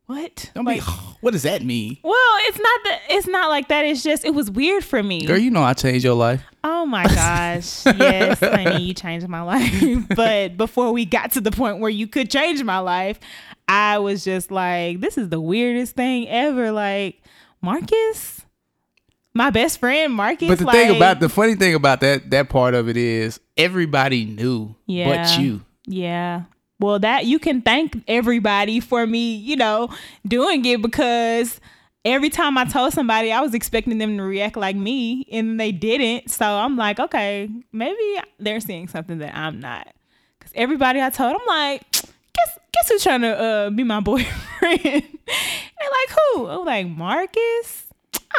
what? 0.08 0.52
Don't 0.54 0.66
like, 0.66 0.82
be 0.86 0.92
what 1.22 1.32
does 1.32 1.44
that 1.44 1.64
mean? 1.64 1.98
well, 2.04 2.14
it's 2.42 2.58
not 2.60 2.80
that. 2.86 3.02
It's 3.10 3.28
not 3.28 3.50
like 3.50 3.68
that. 3.70 3.86
It's 3.86 4.04
just 4.04 4.26
it 4.26 4.34
was 4.34 4.52
weird 4.52 4.84
for 4.84 5.02
me. 5.02 5.26
Girl, 5.26 5.38
you 5.38 5.52
know 5.52 5.64
I 5.64 5.74
changed 5.74 6.06
your 6.06 6.16
life. 6.16 6.42
Oh 6.64 6.86
my 6.86 7.04
gosh. 7.08 7.86
yes, 7.86 8.40
honey, 8.40 8.84
you 8.84 8.94
changed 8.94 9.28
my 9.28 9.42
life. 9.42 10.06
but 10.16 10.58
before 10.58 10.92
we 10.92 11.06
got 11.06 11.32
to 11.32 11.42
the 11.42 11.52
point 11.52 11.80
where 11.80 11.90
you 11.90 12.08
could 12.08 12.30
change 12.30 12.64
my 12.64 12.80
life, 12.80 13.20
I 13.68 13.98
was 14.00 14.24
just 14.24 14.52
like, 14.52 15.02
this 15.02 15.18
is 15.18 15.30
the 15.30 15.42
weirdest 15.42 15.96
thing 15.96 16.28
ever. 16.30 16.72
Like, 16.72 17.22
Marcus? 17.62 18.42
my 19.36 19.50
best 19.50 19.80
friend 19.80 20.14
Marcus. 20.14 20.48
But 20.48 20.60
the 20.60 20.64
like, 20.66 20.76
thing 20.76 20.96
about 20.96 21.20
the 21.20 21.30
funny 21.30 21.56
thing 21.56 21.76
about 21.76 22.00
that 22.00 22.32
that 22.32 22.50
part 22.50 22.74
of 22.74 22.88
it 22.88 22.96
is 22.98 23.40
everybody 23.58 24.26
knew 24.26 24.76
Yeah. 24.88 25.10
but 25.26 25.40
you. 25.40 25.62
Yeah. 25.86 26.44
Well, 26.80 27.00
that 27.00 27.26
you 27.26 27.40
can 27.40 27.62
thank 27.62 28.04
everybody 28.08 28.80
for 28.80 29.08
me, 29.08 29.36
you 29.36 29.56
know, 29.56 29.90
doing 30.28 30.66
it 30.66 30.82
because 30.82 31.62
every 32.04 32.30
time 32.30 32.58
I 32.58 32.66
told 32.66 32.94
somebody, 32.94 33.32
I 33.32 33.40
was 33.42 33.54
expecting 33.54 33.98
them 33.98 34.18
to 34.18 34.24
react 34.24 34.58
like 34.58 34.76
me 34.76 35.26
and 35.32 35.60
they 35.60 35.72
didn't. 35.72 36.30
So 36.30 36.46
I'm 36.46 36.76
like, 36.76 37.00
okay, 37.00 37.50
maybe 37.72 38.20
they're 38.40 38.60
seeing 38.60 38.88
something 38.88 39.20
that 39.20 39.36
I'm 39.36 39.60
not. 39.60 39.88
Because 40.38 40.52
everybody 40.56 41.02
I 41.02 41.10
told, 41.10 41.38
I'm 41.40 41.48
like, 41.48 41.92
guess 41.92 42.60
guess 42.74 42.90
who's 42.90 43.04
trying 43.04 43.22
to 43.22 43.40
uh, 43.40 43.70
be 43.70 43.84
my 43.84 44.00
boyfriend? 44.02 44.84
They're 44.84 45.92
like, 45.92 46.18
who? 46.34 46.48
I'm 46.48 46.66
like, 46.66 46.88
Marcus? 46.88 47.86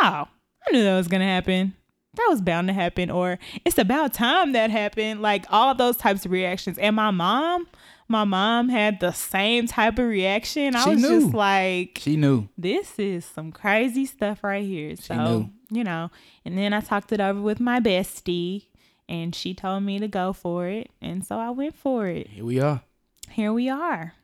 Oh, 0.02 0.28
I 0.28 0.72
knew 0.72 0.82
that 0.82 0.96
was 0.96 1.08
to 1.08 1.18
happen 1.20 1.74
that 2.16 2.26
was 2.28 2.40
bound 2.40 2.68
to 2.68 2.74
happen 2.74 3.10
or 3.10 3.38
it's 3.64 3.78
about 3.78 4.12
time 4.12 4.52
that 4.52 4.70
happened 4.70 5.22
like 5.22 5.44
all 5.50 5.70
of 5.70 5.78
those 5.78 5.96
types 5.96 6.24
of 6.24 6.30
reactions 6.30 6.78
and 6.78 6.96
my 6.96 7.10
mom 7.10 7.66
my 8.08 8.24
mom 8.24 8.68
had 8.68 9.00
the 9.00 9.12
same 9.12 9.66
type 9.66 9.98
of 9.98 10.06
reaction 10.06 10.74
i 10.76 10.84
She 10.84 10.90
was 10.90 11.02
knew. 11.02 11.20
just 11.22 11.34
like 11.34 11.98
She 12.00 12.16
knew. 12.16 12.48
this 12.56 12.98
is 12.98 13.24
some 13.24 13.52
crazy 13.52 14.06
stuff 14.06 14.42
right 14.44 14.64
here 14.64 14.94
so 14.96 15.14
knew. 15.16 15.50
you 15.70 15.84
know 15.84 16.10
and 16.44 16.56
then 16.56 16.72
i 16.72 16.80
talked 16.80 17.12
it 17.12 17.20
over 17.20 17.40
with 17.40 17.58
my 17.60 17.80
bestie 17.80 18.66
and 19.08 19.34
she 19.34 19.54
told 19.54 19.82
me 19.82 19.98
to 19.98 20.08
go 20.08 20.32
for 20.32 20.66
it 20.68 20.90
and 21.00 21.24
so 21.26 21.38
i 21.38 21.50
went 21.50 21.74
for 21.76 22.06
it 22.06 22.28
Here 22.28 22.44
we 22.44 22.60
are. 22.60 22.82
here 23.30 23.52
we 23.52 23.68
are 23.68 24.14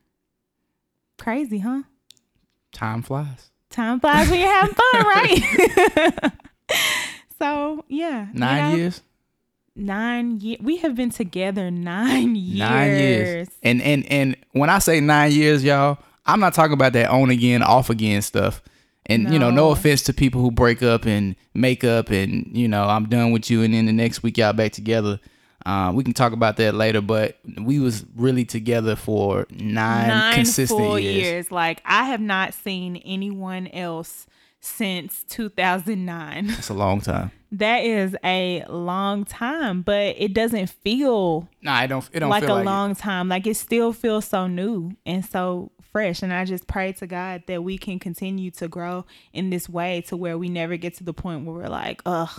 crazy 1.18 1.58
huh 1.58 1.82
Time 2.72 3.02
flies. 3.02 3.50
time 3.68 4.00
flies 4.00 4.30
when 4.30 4.40
you're 4.40 4.48
having 4.48 4.74
fun 4.74 5.04
right 6.22 6.32
so 7.38 7.84
yeah 7.88 8.26
you 8.32 8.38
Nine 8.38 8.70
know, 8.72 8.76
years. 8.76 9.02
Nine 9.76 10.40
years. 10.40 10.60
We 10.62 10.76
have 10.78 10.94
been 10.94 11.10
together 11.10 11.70
nine 11.70 12.34
years. 12.36 12.58
Nine 12.58 12.90
years. 12.90 13.48
And 13.62 13.82
and 13.82 14.06
and 14.10 14.36
when 14.52 14.70
I 14.70 14.78
say 14.78 15.00
nine 15.00 15.32
years, 15.32 15.62
y'all, 15.64 15.98
I'm 16.26 16.40
not 16.40 16.54
talking 16.54 16.74
about 16.74 16.92
that 16.94 17.10
on 17.10 17.30
again, 17.30 17.62
off 17.62 17.90
again 17.90 18.22
stuff. 18.22 18.62
And 19.06 19.32
you 19.32 19.38
know, 19.38 19.50
no 19.50 19.66
No. 19.66 19.70
offense 19.72 20.02
to 20.04 20.12
people 20.12 20.40
who 20.40 20.50
break 20.52 20.82
up 20.82 21.06
and 21.06 21.34
make 21.54 21.82
up 21.84 22.10
and 22.10 22.48
you 22.56 22.68
know, 22.68 22.84
I'm 22.84 23.08
done 23.08 23.32
with 23.32 23.50
you 23.50 23.62
and 23.62 23.74
then 23.74 23.86
the 23.86 23.92
next 23.92 24.22
week 24.22 24.38
y'all 24.38 24.52
back 24.52 24.72
together. 24.72 25.18
Uh, 25.66 25.92
we 25.94 26.02
can 26.02 26.12
talk 26.12 26.32
about 26.32 26.56
that 26.56 26.74
later, 26.74 27.00
but 27.00 27.38
we 27.60 27.78
was 27.78 28.04
really 28.16 28.44
together 28.44 28.96
for 28.96 29.46
nine, 29.50 30.08
Nine 30.08 30.34
consistent 30.34 31.02
years. 31.02 31.14
years. 31.24 31.52
Like 31.52 31.80
I 31.84 32.04
have 32.04 32.20
not 32.20 32.52
seen 32.54 32.96
anyone 32.98 33.68
else 33.68 34.26
since 34.62 35.24
2009. 35.24 36.46
That's 36.46 36.68
a 36.70 36.74
long 36.74 37.00
time. 37.00 37.30
that 37.50 37.84
is 37.84 38.16
a 38.24 38.64
long 38.68 39.24
time, 39.24 39.82
but 39.82 40.14
it 40.18 40.32
doesn't 40.32 40.70
feel 40.70 41.48
Nah, 41.60 41.82
it 41.82 41.88
don't. 41.88 42.08
It 42.12 42.20
don't 42.20 42.30
like 42.30 42.44
feel 42.44 42.54
a 42.54 42.56
like 42.56 42.62
it. 42.62 42.66
long 42.66 42.94
time. 42.94 43.28
Like 43.28 43.46
it 43.46 43.56
still 43.56 43.92
feels 43.92 44.24
so 44.24 44.46
new 44.46 44.92
and 45.04 45.24
so 45.24 45.72
fresh. 45.92 46.22
And 46.22 46.32
I 46.32 46.44
just 46.44 46.66
pray 46.66 46.92
to 46.94 47.06
God 47.06 47.42
that 47.48 47.62
we 47.62 47.76
can 47.76 47.98
continue 47.98 48.50
to 48.52 48.68
grow 48.68 49.04
in 49.32 49.50
this 49.50 49.68
way 49.68 50.00
to 50.02 50.16
where 50.16 50.38
we 50.38 50.48
never 50.48 50.76
get 50.76 50.94
to 50.98 51.04
the 51.04 51.12
point 51.12 51.44
where 51.44 51.54
we're 51.56 51.68
like, 51.68 52.00
ugh, 52.06 52.30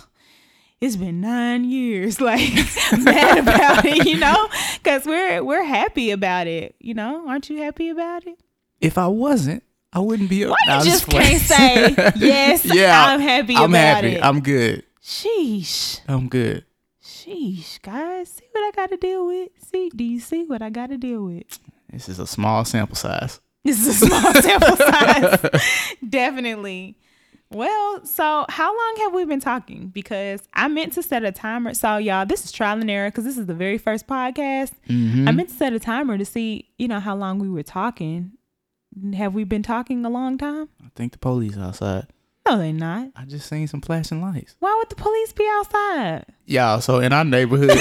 it's 0.80 0.96
been 0.96 1.20
nine 1.20 1.64
years, 1.64 2.20
like 2.22 2.50
mad 2.98 3.38
about 3.38 3.84
it, 3.84 4.06
you 4.06 4.16
know? 4.18 4.48
Because 4.82 5.04
we're 5.04 5.44
we're 5.44 5.62
happy 5.64 6.10
about 6.10 6.46
it, 6.46 6.74
you 6.80 6.94
know? 6.94 7.28
Aren't 7.28 7.48
you 7.50 7.58
happy 7.62 7.90
about 7.90 8.26
it? 8.26 8.38
If 8.80 8.98
I 8.98 9.06
wasn't, 9.06 9.62
I 9.94 10.00
wouldn't 10.00 10.28
be. 10.28 10.44
Why 10.44 10.56
you 10.78 10.84
just 10.84 11.06
can't 11.08 11.40
say 11.40 11.94
yes? 12.16 12.64
yeah, 12.74 13.06
I'm 13.06 13.20
happy 13.20 13.54
I'm 13.54 13.70
about 13.70 13.78
happy. 13.78 14.14
it. 14.16 14.24
I'm 14.24 14.40
good. 14.40 14.84
Sheesh. 15.02 16.00
I'm 16.08 16.28
good. 16.28 16.64
Sheesh, 17.02 17.80
guys. 17.80 18.28
See 18.30 18.44
what 18.50 18.62
I 18.64 18.70
gotta 18.74 18.96
deal 18.96 19.26
with? 19.26 19.50
See, 19.70 19.90
do 19.94 20.02
you 20.04 20.18
see 20.20 20.44
what 20.44 20.62
I 20.62 20.70
gotta 20.70 20.96
deal 20.98 21.24
with? 21.24 21.44
This 21.92 22.08
is 22.08 22.18
a 22.18 22.26
small 22.26 22.64
sample 22.64 22.96
size. 22.96 23.40
This 23.62 23.86
is 23.86 24.02
a 24.02 24.06
small 24.06 24.34
sample 24.42 24.76
size. 24.76 25.62
Definitely. 26.08 26.96
Well, 27.50 28.04
so 28.04 28.46
how 28.48 28.76
long 28.76 28.96
have 29.02 29.14
we 29.14 29.24
been 29.26 29.38
talking? 29.40 29.88
Because 29.88 30.42
I 30.54 30.66
meant 30.66 30.94
to 30.94 31.02
set 31.04 31.22
a 31.24 31.30
timer. 31.30 31.72
So, 31.74 31.98
y'all, 31.98 32.26
this 32.26 32.44
is 32.44 32.50
trial 32.50 32.80
and 32.80 32.90
error 32.90 33.08
because 33.10 33.24
this 33.24 33.38
is 33.38 33.46
the 33.46 33.54
very 33.54 33.78
first 33.78 34.08
podcast. 34.08 34.72
Mm-hmm. 34.88 35.28
I 35.28 35.32
meant 35.32 35.50
to 35.50 35.54
set 35.54 35.72
a 35.72 35.78
timer 35.78 36.18
to 36.18 36.24
see, 36.24 36.68
you 36.78 36.88
know, 36.88 36.98
how 37.00 37.14
long 37.14 37.38
we 37.38 37.48
were 37.48 37.62
talking. 37.62 38.32
Have 39.14 39.34
we 39.34 39.44
been 39.44 39.62
talking 39.62 40.04
a 40.04 40.10
long 40.10 40.38
time? 40.38 40.68
I 40.82 40.88
think 40.94 41.12
the 41.12 41.18
police 41.18 41.56
outside. 41.56 42.06
No, 42.46 42.58
they're 42.58 42.72
not. 42.72 43.08
I 43.16 43.24
just 43.24 43.48
seen 43.48 43.66
some 43.66 43.80
flashing 43.80 44.20
lights. 44.20 44.54
Why 44.58 44.74
would 44.78 44.90
the 44.90 44.96
police 45.02 45.32
be 45.32 45.48
outside? 45.50 46.26
Y'all, 46.46 46.80
so 46.82 46.98
in 47.00 47.10
our 47.14 47.24
neighborhood 47.24 47.70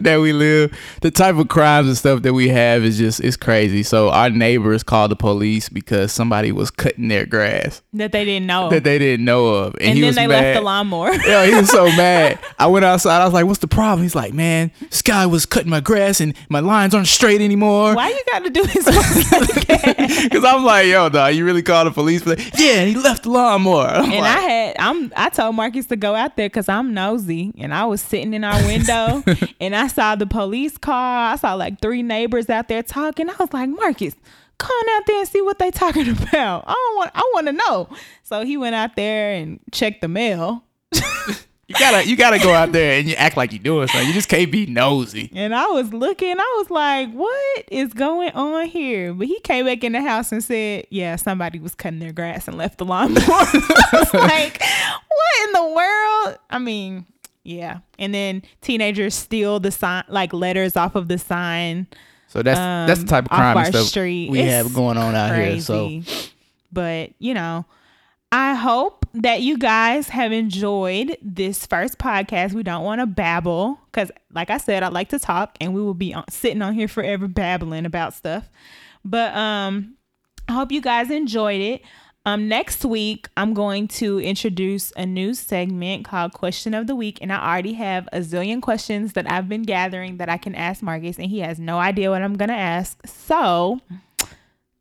that 0.00 0.18
we 0.22 0.32
live, 0.32 0.74
the 1.02 1.10
type 1.10 1.36
of 1.36 1.48
crimes 1.48 1.88
and 1.88 1.96
stuff 1.96 2.22
that 2.22 2.32
we 2.32 2.48
have 2.48 2.82
is 2.84 2.96
just 2.96 3.20
it's 3.20 3.36
crazy. 3.36 3.82
So 3.82 4.08
our 4.08 4.30
neighbors 4.30 4.82
called 4.82 5.10
the 5.10 5.16
police 5.16 5.68
because 5.68 6.10
somebody 6.10 6.52
was 6.52 6.70
cutting 6.70 7.08
their 7.08 7.26
grass 7.26 7.82
That 7.92 8.12
they 8.12 8.24
didn't 8.24 8.46
know. 8.46 8.70
that 8.70 8.84
they 8.84 8.98
didn't 8.98 9.26
know 9.26 9.46
of. 9.48 9.74
And, 9.74 9.82
and 9.82 9.94
he 9.98 10.00
then 10.00 10.14
they 10.14 10.26
mad. 10.26 10.42
left 10.42 10.58
the 10.58 10.64
lawnmower. 10.64 11.12
yeah, 11.26 11.44
he 11.44 11.54
was 11.54 11.68
so 11.70 11.84
mad. 11.96 12.38
I 12.58 12.66
went 12.66 12.86
outside. 12.86 13.20
I 13.20 13.24
was 13.26 13.34
like, 13.34 13.44
"What's 13.44 13.58
the 13.60 13.68
problem?" 13.68 14.02
He's 14.02 14.14
like, 14.14 14.32
"Man, 14.32 14.70
this 14.80 15.02
guy 15.02 15.26
was 15.26 15.44
cutting 15.44 15.68
my 15.70 15.80
grass 15.80 16.20
and 16.22 16.34
my 16.48 16.60
lines 16.60 16.94
aren't 16.94 17.08
straight 17.08 17.42
anymore." 17.42 17.94
Why 17.94 18.08
you 18.08 18.20
got 18.32 18.42
to 18.44 18.50
do 18.50 18.62
this? 18.66 18.84
Because 20.24 20.44
I'm 20.44 20.64
like, 20.64 20.86
"Yo, 20.86 21.08
dog, 21.10 21.34
you 21.34 21.44
really 21.44 21.62
called 21.62 21.88
the 21.88 21.90
police 21.92 22.22
for 22.22 22.30
that?" 22.36 22.58
Yeah, 22.58 22.80
and 22.80 22.88
he 22.88 22.96
left 22.96 23.24
the 23.24 23.30
lawnmower. 23.30 23.86
I'm 23.86 24.10
I 24.12 24.18
like, 24.18 24.40
had 24.40 24.76
I'm 24.78 25.12
I 25.16 25.28
told 25.28 25.54
Marcus 25.56 25.86
to 25.86 25.96
go 25.96 26.14
out 26.14 26.36
there 26.36 26.48
because 26.48 26.68
I'm 26.70 26.85
nosy, 26.94 27.52
and 27.58 27.74
I 27.74 27.84
was 27.84 28.00
sitting 28.00 28.34
in 28.34 28.44
our 28.44 28.60
window, 28.66 29.22
and 29.60 29.74
I 29.74 29.86
saw 29.88 30.16
the 30.16 30.26
police 30.26 30.78
car. 30.78 31.32
I 31.32 31.36
saw 31.36 31.54
like 31.54 31.80
three 31.80 32.02
neighbors 32.02 32.48
out 32.48 32.68
there 32.68 32.82
talking. 32.82 33.28
I 33.28 33.34
was 33.38 33.52
like, 33.52 33.68
Marcus, 33.68 34.14
come 34.58 34.70
on 34.70 34.96
out 34.96 35.06
there 35.06 35.18
and 35.20 35.28
see 35.28 35.42
what 35.42 35.58
they 35.58 35.70
talking 35.70 36.08
about. 36.22 36.64
I 36.66 36.72
don't 36.72 36.96
want 36.96 37.10
I 37.14 37.30
want 37.34 37.46
to 37.48 37.52
know. 37.52 37.88
So 38.22 38.44
he 38.44 38.56
went 38.56 38.74
out 38.74 38.96
there 38.96 39.32
and 39.32 39.60
checked 39.72 40.00
the 40.00 40.08
mail. 40.08 40.64
you 41.68 41.74
gotta, 41.78 42.06
you 42.06 42.16
gotta 42.16 42.38
go 42.38 42.52
out 42.52 42.72
there 42.72 42.98
and 42.98 43.08
you 43.08 43.14
act 43.16 43.36
like 43.36 43.52
you're 43.52 43.62
doing 43.62 43.88
something. 43.88 44.06
You 44.06 44.14
just 44.14 44.28
can't 44.28 44.50
be 44.50 44.66
nosy. 44.66 45.30
And 45.34 45.54
I 45.54 45.66
was 45.66 45.92
looking, 45.92 46.38
I 46.38 46.54
was 46.58 46.70
like, 46.70 47.12
what 47.12 47.64
is 47.70 47.92
going 47.92 48.30
on 48.32 48.66
here? 48.66 49.12
But 49.12 49.26
he 49.26 49.40
came 49.40 49.66
back 49.66 49.82
in 49.82 49.92
the 49.92 50.00
house 50.00 50.32
and 50.32 50.42
said, 50.42 50.86
yeah, 50.90 51.16
somebody 51.16 51.58
was 51.58 51.74
cutting 51.74 51.98
their 51.98 52.12
grass 52.12 52.46
and 52.46 52.56
left 52.56 52.78
the 52.78 52.84
lawnmower. 52.84 53.22
I 53.28 53.88
was 53.92 54.14
like, 54.14 54.62
what 55.16 55.46
in 55.46 55.52
the 55.52 55.74
world? 55.74 56.38
I 56.50 56.58
mean, 56.58 57.06
yeah. 57.42 57.78
And 57.98 58.14
then 58.14 58.42
teenagers 58.60 59.14
steal 59.14 59.60
the 59.60 59.70
sign, 59.70 60.04
like 60.08 60.32
letters 60.32 60.76
off 60.76 60.94
of 60.94 61.08
the 61.08 61.18
sign. 61.18 61.86
So 62.28 62.42
that's 62.42 62.58
that's 62.58 63.00
the 63.00 63.04
um, 63.04 63.08
type 63.08 63.24
of 63.24 63.30
crime 63.30 63.56
our 63.56 63.64
and 63.64 63.74
stuff 63.74 63.86
street. 63.86 64.30
we 64.30 64.40
It's 64.40 64.50
have 64.50 64.74
going 64.74 64.96
on 64.96 65.14
out 65.14 65.34
here. 65.34 65.60
So 65.60 66.02
But, 66.72 67.12
you 67.18 67.34
know, 67.34 67.64
I 68.32 68.54
hope 68.54 69.06
that 69.14 69.40
you 69.40 69.56
guys 69.56 70.08
have 70.08 70.32
enjoyed 70.32 71.16
this 71.22 71.64
first 71.64 71.98
podcast. 71.98 72.52
We 72.52 72.62
don't 72.64 72.84
want 72.84 73.00
to 73.00 73.06
babble 73.06 73.80
because, 73.86 74.10
like 74.32 74.50
I 74.50 74.58
said, 74.58 74.82
I 74.82 74.88
like 74.88 75.08
to 75.10 75.18
talk 75.18 75.56
and 75.60 75.72
we 75.72 75.80
will 75.80 75.94
be 75.94 76.12
on, 76.12 76.24
sitting 76.28 76.60
on 76.60 76.74
here 76.74 76.88
forever 76.88 77.28
babbling 77.28 77.86
about 77.86 78.12
stuff. 78.12 78.50
But 79.04 79.34
um, 79.34 79.94
I 80.48 80.52
hope 80.52 80.72
you 80.72 80.80
guys 80.80 81.10
enjoyed 81.10 81.60
it. 81.60 81.82
Um, 82.26 82.48
next 82.48 82.84
week, 82.84 83.28
I'm 83.36 83.54
going 83.54 83.86
to 83.86 84.18
introduce 84.18 84.92
a 84.96 85.06
new 85.06 85.32
segment 85.32 86.04
called 86.04 86.32
Question 86.32 86.74
of 86.74 86.88
the 86.88 86.96
Week. 86.96 87.20
And 87.22 87.32
I 87.32 87.36
already 87.36 87.74
have 87.74 88.08
a 88.12 88.18
zillion 88.18 88.60
questions 88.60 89.12
that 89.12 89.30
I've 89.30 89.48
been 89.48 89.62
gathering 89.62 90.16
that 90.16 90.28
I 90.28 90.36
can 90.36 90.56
ask 90.56 90.82
Marcus, 90.82 91.18
and 91.18 91.30
he 91.30 91.38
has 91.38 91.60
no 91.60 91.78
idea 91.78 92.10
what 92.10 92.22
I'm 92.22 92.34
going 92.34 92.48
to 92.48 92.56
ask. 92.56 93.00
So, 93.06 93.78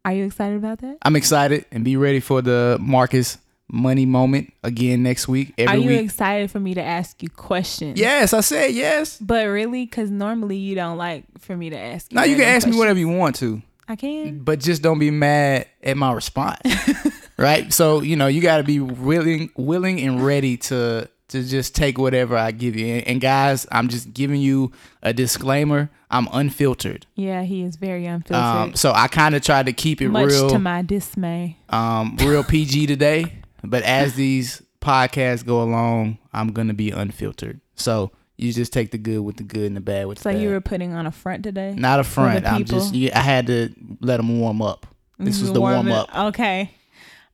are 0.04 0.12
you 0.12 0.26
excited 0.26 0.58
about 0.58 0.80
that? 0.80 0.98
I'm 1.04 1.16
excited 1.16 1.66
and 1.72 1.86
be 1.86 1.98
ready 1.98 2.20
for 2.20 2.42
the 2.42 2.80
Marcus 2.82 3.38
money 3.68 4.08
moment 4.08 4.52
again 4.64 5.04
next 5.04 5.28
week. 5.28 5.54
Are 5.68 5.78
you 5.78 5.90
week. 5.90 6.02
excited 6.02 6.50
for 6.50 6.60
me 6.60 6.74
to 6.74 6.82
ask 6.82 7.22
you 7.22 7.30
questions? 7.30 8.00
yes, 8.00 8.34
I 8.34 8.42
said 8.42 8.74
yes. 8.74 9.20
But 9.20 9.46
really, 9.46 9.86
because 9.86 10.10
normally 10.10 10.58
you 10.58 10.74
don't 10.74 10.98
like 10.98 11.26
for 11.38 11.56
me 11.56 11.70
to 11.70 11.78
ask 11.78 12.12
you. 12.12 12.16
Now 12.16 12.24
you 12.24 12.38
can 12.38 12.46
ask 12.46 12.68
me 12.68 12.76
whatever 12.76 12.98
you 12.98 13.10
want 13.10 13.36
to, 13.36 13.62
I 13.88 13.96
can. 13.96 14.40
but 14.40 14.60
just 14.60 14.82
don't 14.82 14.98
be 14.98 15.12
mad 15.12 15.68
at 15.84 15.96
my 15.96 16.12
response. 16.12 16.60
right? 17.38 17.72
So, 17.74 18.02
you 18.02 18.16
know, 18.16 18.28
you 18.28 18.42
got 18.42 18.58
to 18.58 18.64
be 18.64 18.80
willing 18.80 19.50
willing 19.56 20.00
and 20.02 20.26
ready 20.26 20.58
to 20.58 21.10
to 21.28 21.44
just 21.44 21.74
take 21.76 21.98
whatever 21.98 22.38
I 22.38 22.52
give 22.52 22.76
you. 22.76 22.86
And, 22.86 23.08
and 23.08 23.22
guys, 23.22 23.66
I'm 23.72 23.88
just 23.88 24.14
giving 24.14 24.40
you 24.42 24.72
a 25.02 25.12
disclaimer. 25.14 25.90
I'm 26.12 26.28
unfiltered. 26.32 27.08
Yeah, 27.16 27.42
he 27.44 27.64
is 27.64 27.78
very 27.78 28.06
unfiltered. 28.06 28.44
Um, 28.46 28.76
so 28.76 28.92
I 28.94 29.08
kind 29.08 29.34
of 29.34 29.42
tried 29.42 29.66
to 29.66 29.74
keep 29.74 30.02
it 30.02 30.10
much 30.10 30.30
real 30.30 30.50
to 30.52 30.60
my 30.60 30.82
dismay. 30.84 31.58
um, 31.70 32.16
real 32.22 32.44
PG 32.48 32.86
today. 32.88 33.34
But 33.64 33.82
as 33.84 34.14
these 34.14 34.62
podcasts 34.82 35.44
go 35.44 35.64
along, 35.64 36.20
I'm 36.32 36.50
gonna 36.54 36.76
be 36.76 36.92
unfiltered. 36.92 37.60
So 37.76 38.12
you 38.38 38.54
just 38.54 38.72
take 38.72 38.92
the 38.92 38.98
good 39.00 39.20
with 39.22 39.38
the 39.38 39.44
good 39.44 39.66
and 39.66 39.76
the 39.76 39.82
bad 39.82 40.06
with 40.06 40.20
So 40.20 40.30
the 40.30 40.36
bad. 40.36 40.44
you 40.44 40.50
were 40.52 40.62
putting 40.62 40.94
on 40.94 41.08
a 41.08 41.12
front 41.12 41.44
today. 41.44 41.74
Not 41.76 42.00
a 42.00 42.04
front. 42.04 42.46
I'm 42.46 42.66
just. 42.66 42.94
I 42.94 43.20
had 43.20 43.48
to 43.48 43.74
let 44.00 44.18
them 44.18 44.40
warm 44.40 44.62
up. 44.62 44.86
This 45.18 45.42
was 45.42 45.52
the 45.54 45.62
warm, 45.62 45.88
warm 45.88 45.92
up. 45.92 46.16
Okay. 46.28 46.72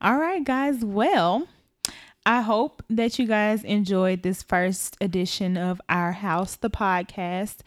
All 0.04 0.18
right, 0.18 0.44
guys. 0.44 0.84
Well, 0.84 1.48
I 2.26 2.42
hope 2.42 2.82
that 2.90 3.20
you 3.20 3.28
guys 3.28 3.64
enjoyed 3.64 4.24
this 4.24 4.42
first 4.42 4.98
edition 5.00 5.58
of 5.58 5.80
Our 5.90 6.12
House, 6.12 6.56
the 6.56 6.72
podcast. 6.72 7.58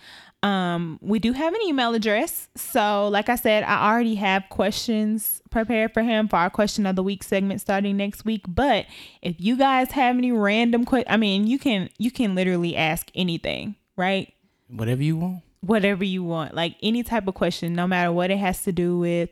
Um, 0.43 0.99
we 1.01 1.21
do 1.21 1.33
have 1.33 1.55
an 1.55 1.61
email 1.65 1.95
address. 1.95 2.49
So, 2.57 3.07
like 3.07 3.29
I 3.29 3.37
said, 3.37 3.63
I 3.63 3.89
already 3.89 4.17
have 4.17 4.49
questions 4.51 5.43
prepared 5.51 5.95
for 5.95 6.03
him 6.03 6.27
for 6.27 6.35
our 6.35 6.51
question 6.51 6.87
of 6.87 6.97
the 6.97 7.05
week 7.05 7.23
segment 7.23 7.61
starting 7.61 7.97
next 7.97 8.25
week. 8.25 8.43
But 8.49 8.87
if 9.23 9.37
you 9.39 9.57
guys 9.57 9.93
have 9.93 10.17
any 10.17 10.33
random 10.33 10.85
questions, 10.85 11.13
I 11.13 11.19
mean, 11.19 11.47
you 11.47 11.61
can 11.61 11.89
you 11.99 12.11
can 12.11 12.35
literally 12.35 12.77
ask 12.77 13.13
anything, 13.15 13.77
right? 13.97 14.35
Whatever 14.67 15.05
you 15.05 15.17
want. 15.19 15.43
Whatever 15.61 16.03
you 16.03 16.25
want, 16.25 16.53
like 16.53 16.75
any 16.83 17.05
type 17.05 17.29
of 17.29 17.35
question, 17.35 17.75
no 17.75 17.87
matter 17.87 18.11
what 18.11 18.33
it 18.33 18.39
has 18.39 18.63
to 18.65 18.73
do 18.73 18.99
with. 18.99 19.31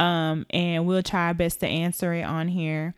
Um, 0.00 0.46
and 0.48 0.86
we'll 0.86 1.02
try 1.02 1.26
our 1.26 1.34
best 1.34 1.60
to 1.60 1.66
answer 1.66 2.14
it 2.14 2.22
on 2.22 2.48
here. 2.48 2.94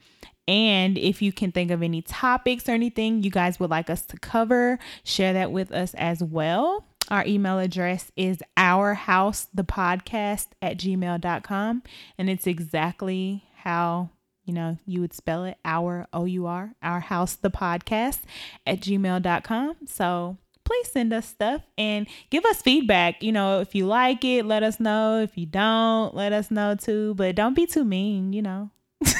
And 0.49 0.97
if 0.97 1.21
you 1.21 1.33
can 1.33 1.53
think 1.53 1.71
of 1.71 1.83
any 1.83 2.01
topics 2.01 2.69
or 2.69 2.73
anything 2.73 3.23
you 3.23 3.31
guys 3.31 3.61
would 3.61 3.71
like 3.71 3.91
us 3.91 4.03
to 4.07 4.17
cover, 4.19 4.79
share 5.05 5.33
that 5.33 5.53
with 5.53 5.73
us 5.73 5.95
as 5.95 6.23
well. 6.23 6.87
Our 7.11 7.27
email 7.27 7.59
address 7.59 8.13
is 8.17 8.39
ourhousethepodcast 8.57 10.47
at 10.63 10.79
gmail.com. 10.79 11.83
And 12.19 12.31
it's 12.31 12.47
exactly 12.47 13.45
how, 13.57 14.11
you 14.45 14.55
know, 14.55 14.79
you 14.87 15.01
would 15.01 15.13
spell 15.13 15.45
it 15.45 15.59
our 15.65 16.07
O 16.13 16.25
U 16.25 16.47
R, 16.47 16.75
our 16.83 17.01
house 17.01 17.35
the 17.35 17.51
podcast 17.51 18.21
at 18.65 18.81
gmail.com. 18.81 19.77
So 19.87 20.39
please 20.65 20.91
send 20.91 21.13
us 21.13 21.27
stuff 21.27 21.63
and 21.77 22.07
give 22.31 22.45
us 22.45 22.63
feedback. 22.63 23.23
You 23.23 23.33
know, 23.33 23.61
if 23.61 23.75
you 23.75 23.87
like 23.87 24.25
it, 24.25 24.45
let 24.47 24.63
us 24.63 24.81
know. 24.81 25.21
If 25.21 25.37
you 25.37 25.47
don't, 25.47 26.15
let 26.15 26.33
us 26.33 26.51
know 26.51 26.75
too. 26.75 27.15
But 27.15 27.35
don't 27.35 27.55
be 27.55 27.67
too 27.67 27.85
mean, 27.85 28.33
you 28.33 28.43
know. 28.43 28.71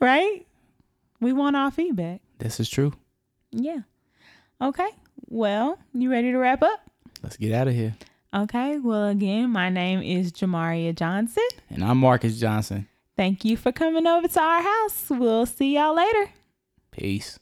right? 0.00 0.46
We 1.20 1.32
want 1.32 1.56
our 1.56 1.70
feedback. 1.70 2.20
This 2.38 2.60
is 2.60 2.68
true. 2.68 2.92
Yeah. 3.50 3.80
Okay. 4.60 4.88
Well, 5.26 5.78
you 5.92 6.10
ready 6.10 6.32
to 6.32 6.38
wrap 6.38 6.62
up? 6.62 6.80
Let's 7.22 7.36
get 7.36 7.52
out 7.52 7.68
of 7.68 7.74
here. 7.74 7.94
Okay. 8.34 8.78
Well, 8.78 9.08
again, 9.08 9.50
my 9.50 9.68
name 9.68 10.02
is 10.02 10.32
Jamaria 10.32 10.94
Johnson. 10.94 11.46
And 11.70 11.82
I'm 11.82 11.98
Marcus 11.98 12.38
Johnson. 12.38 12.88
Thank 13.16 13.44
you 13.44 13.56
for 13.56 13.72
coming 13.72 14.06
over 14.06 14.28
to 14.28 14.40
our 14.40 14.62
house. 14.62 15.06
We'll 15.10 15.46
see 15.46 15.74
y'all 15.74 15.96
later. 15.96 16.30
Peace. 16.92 17.38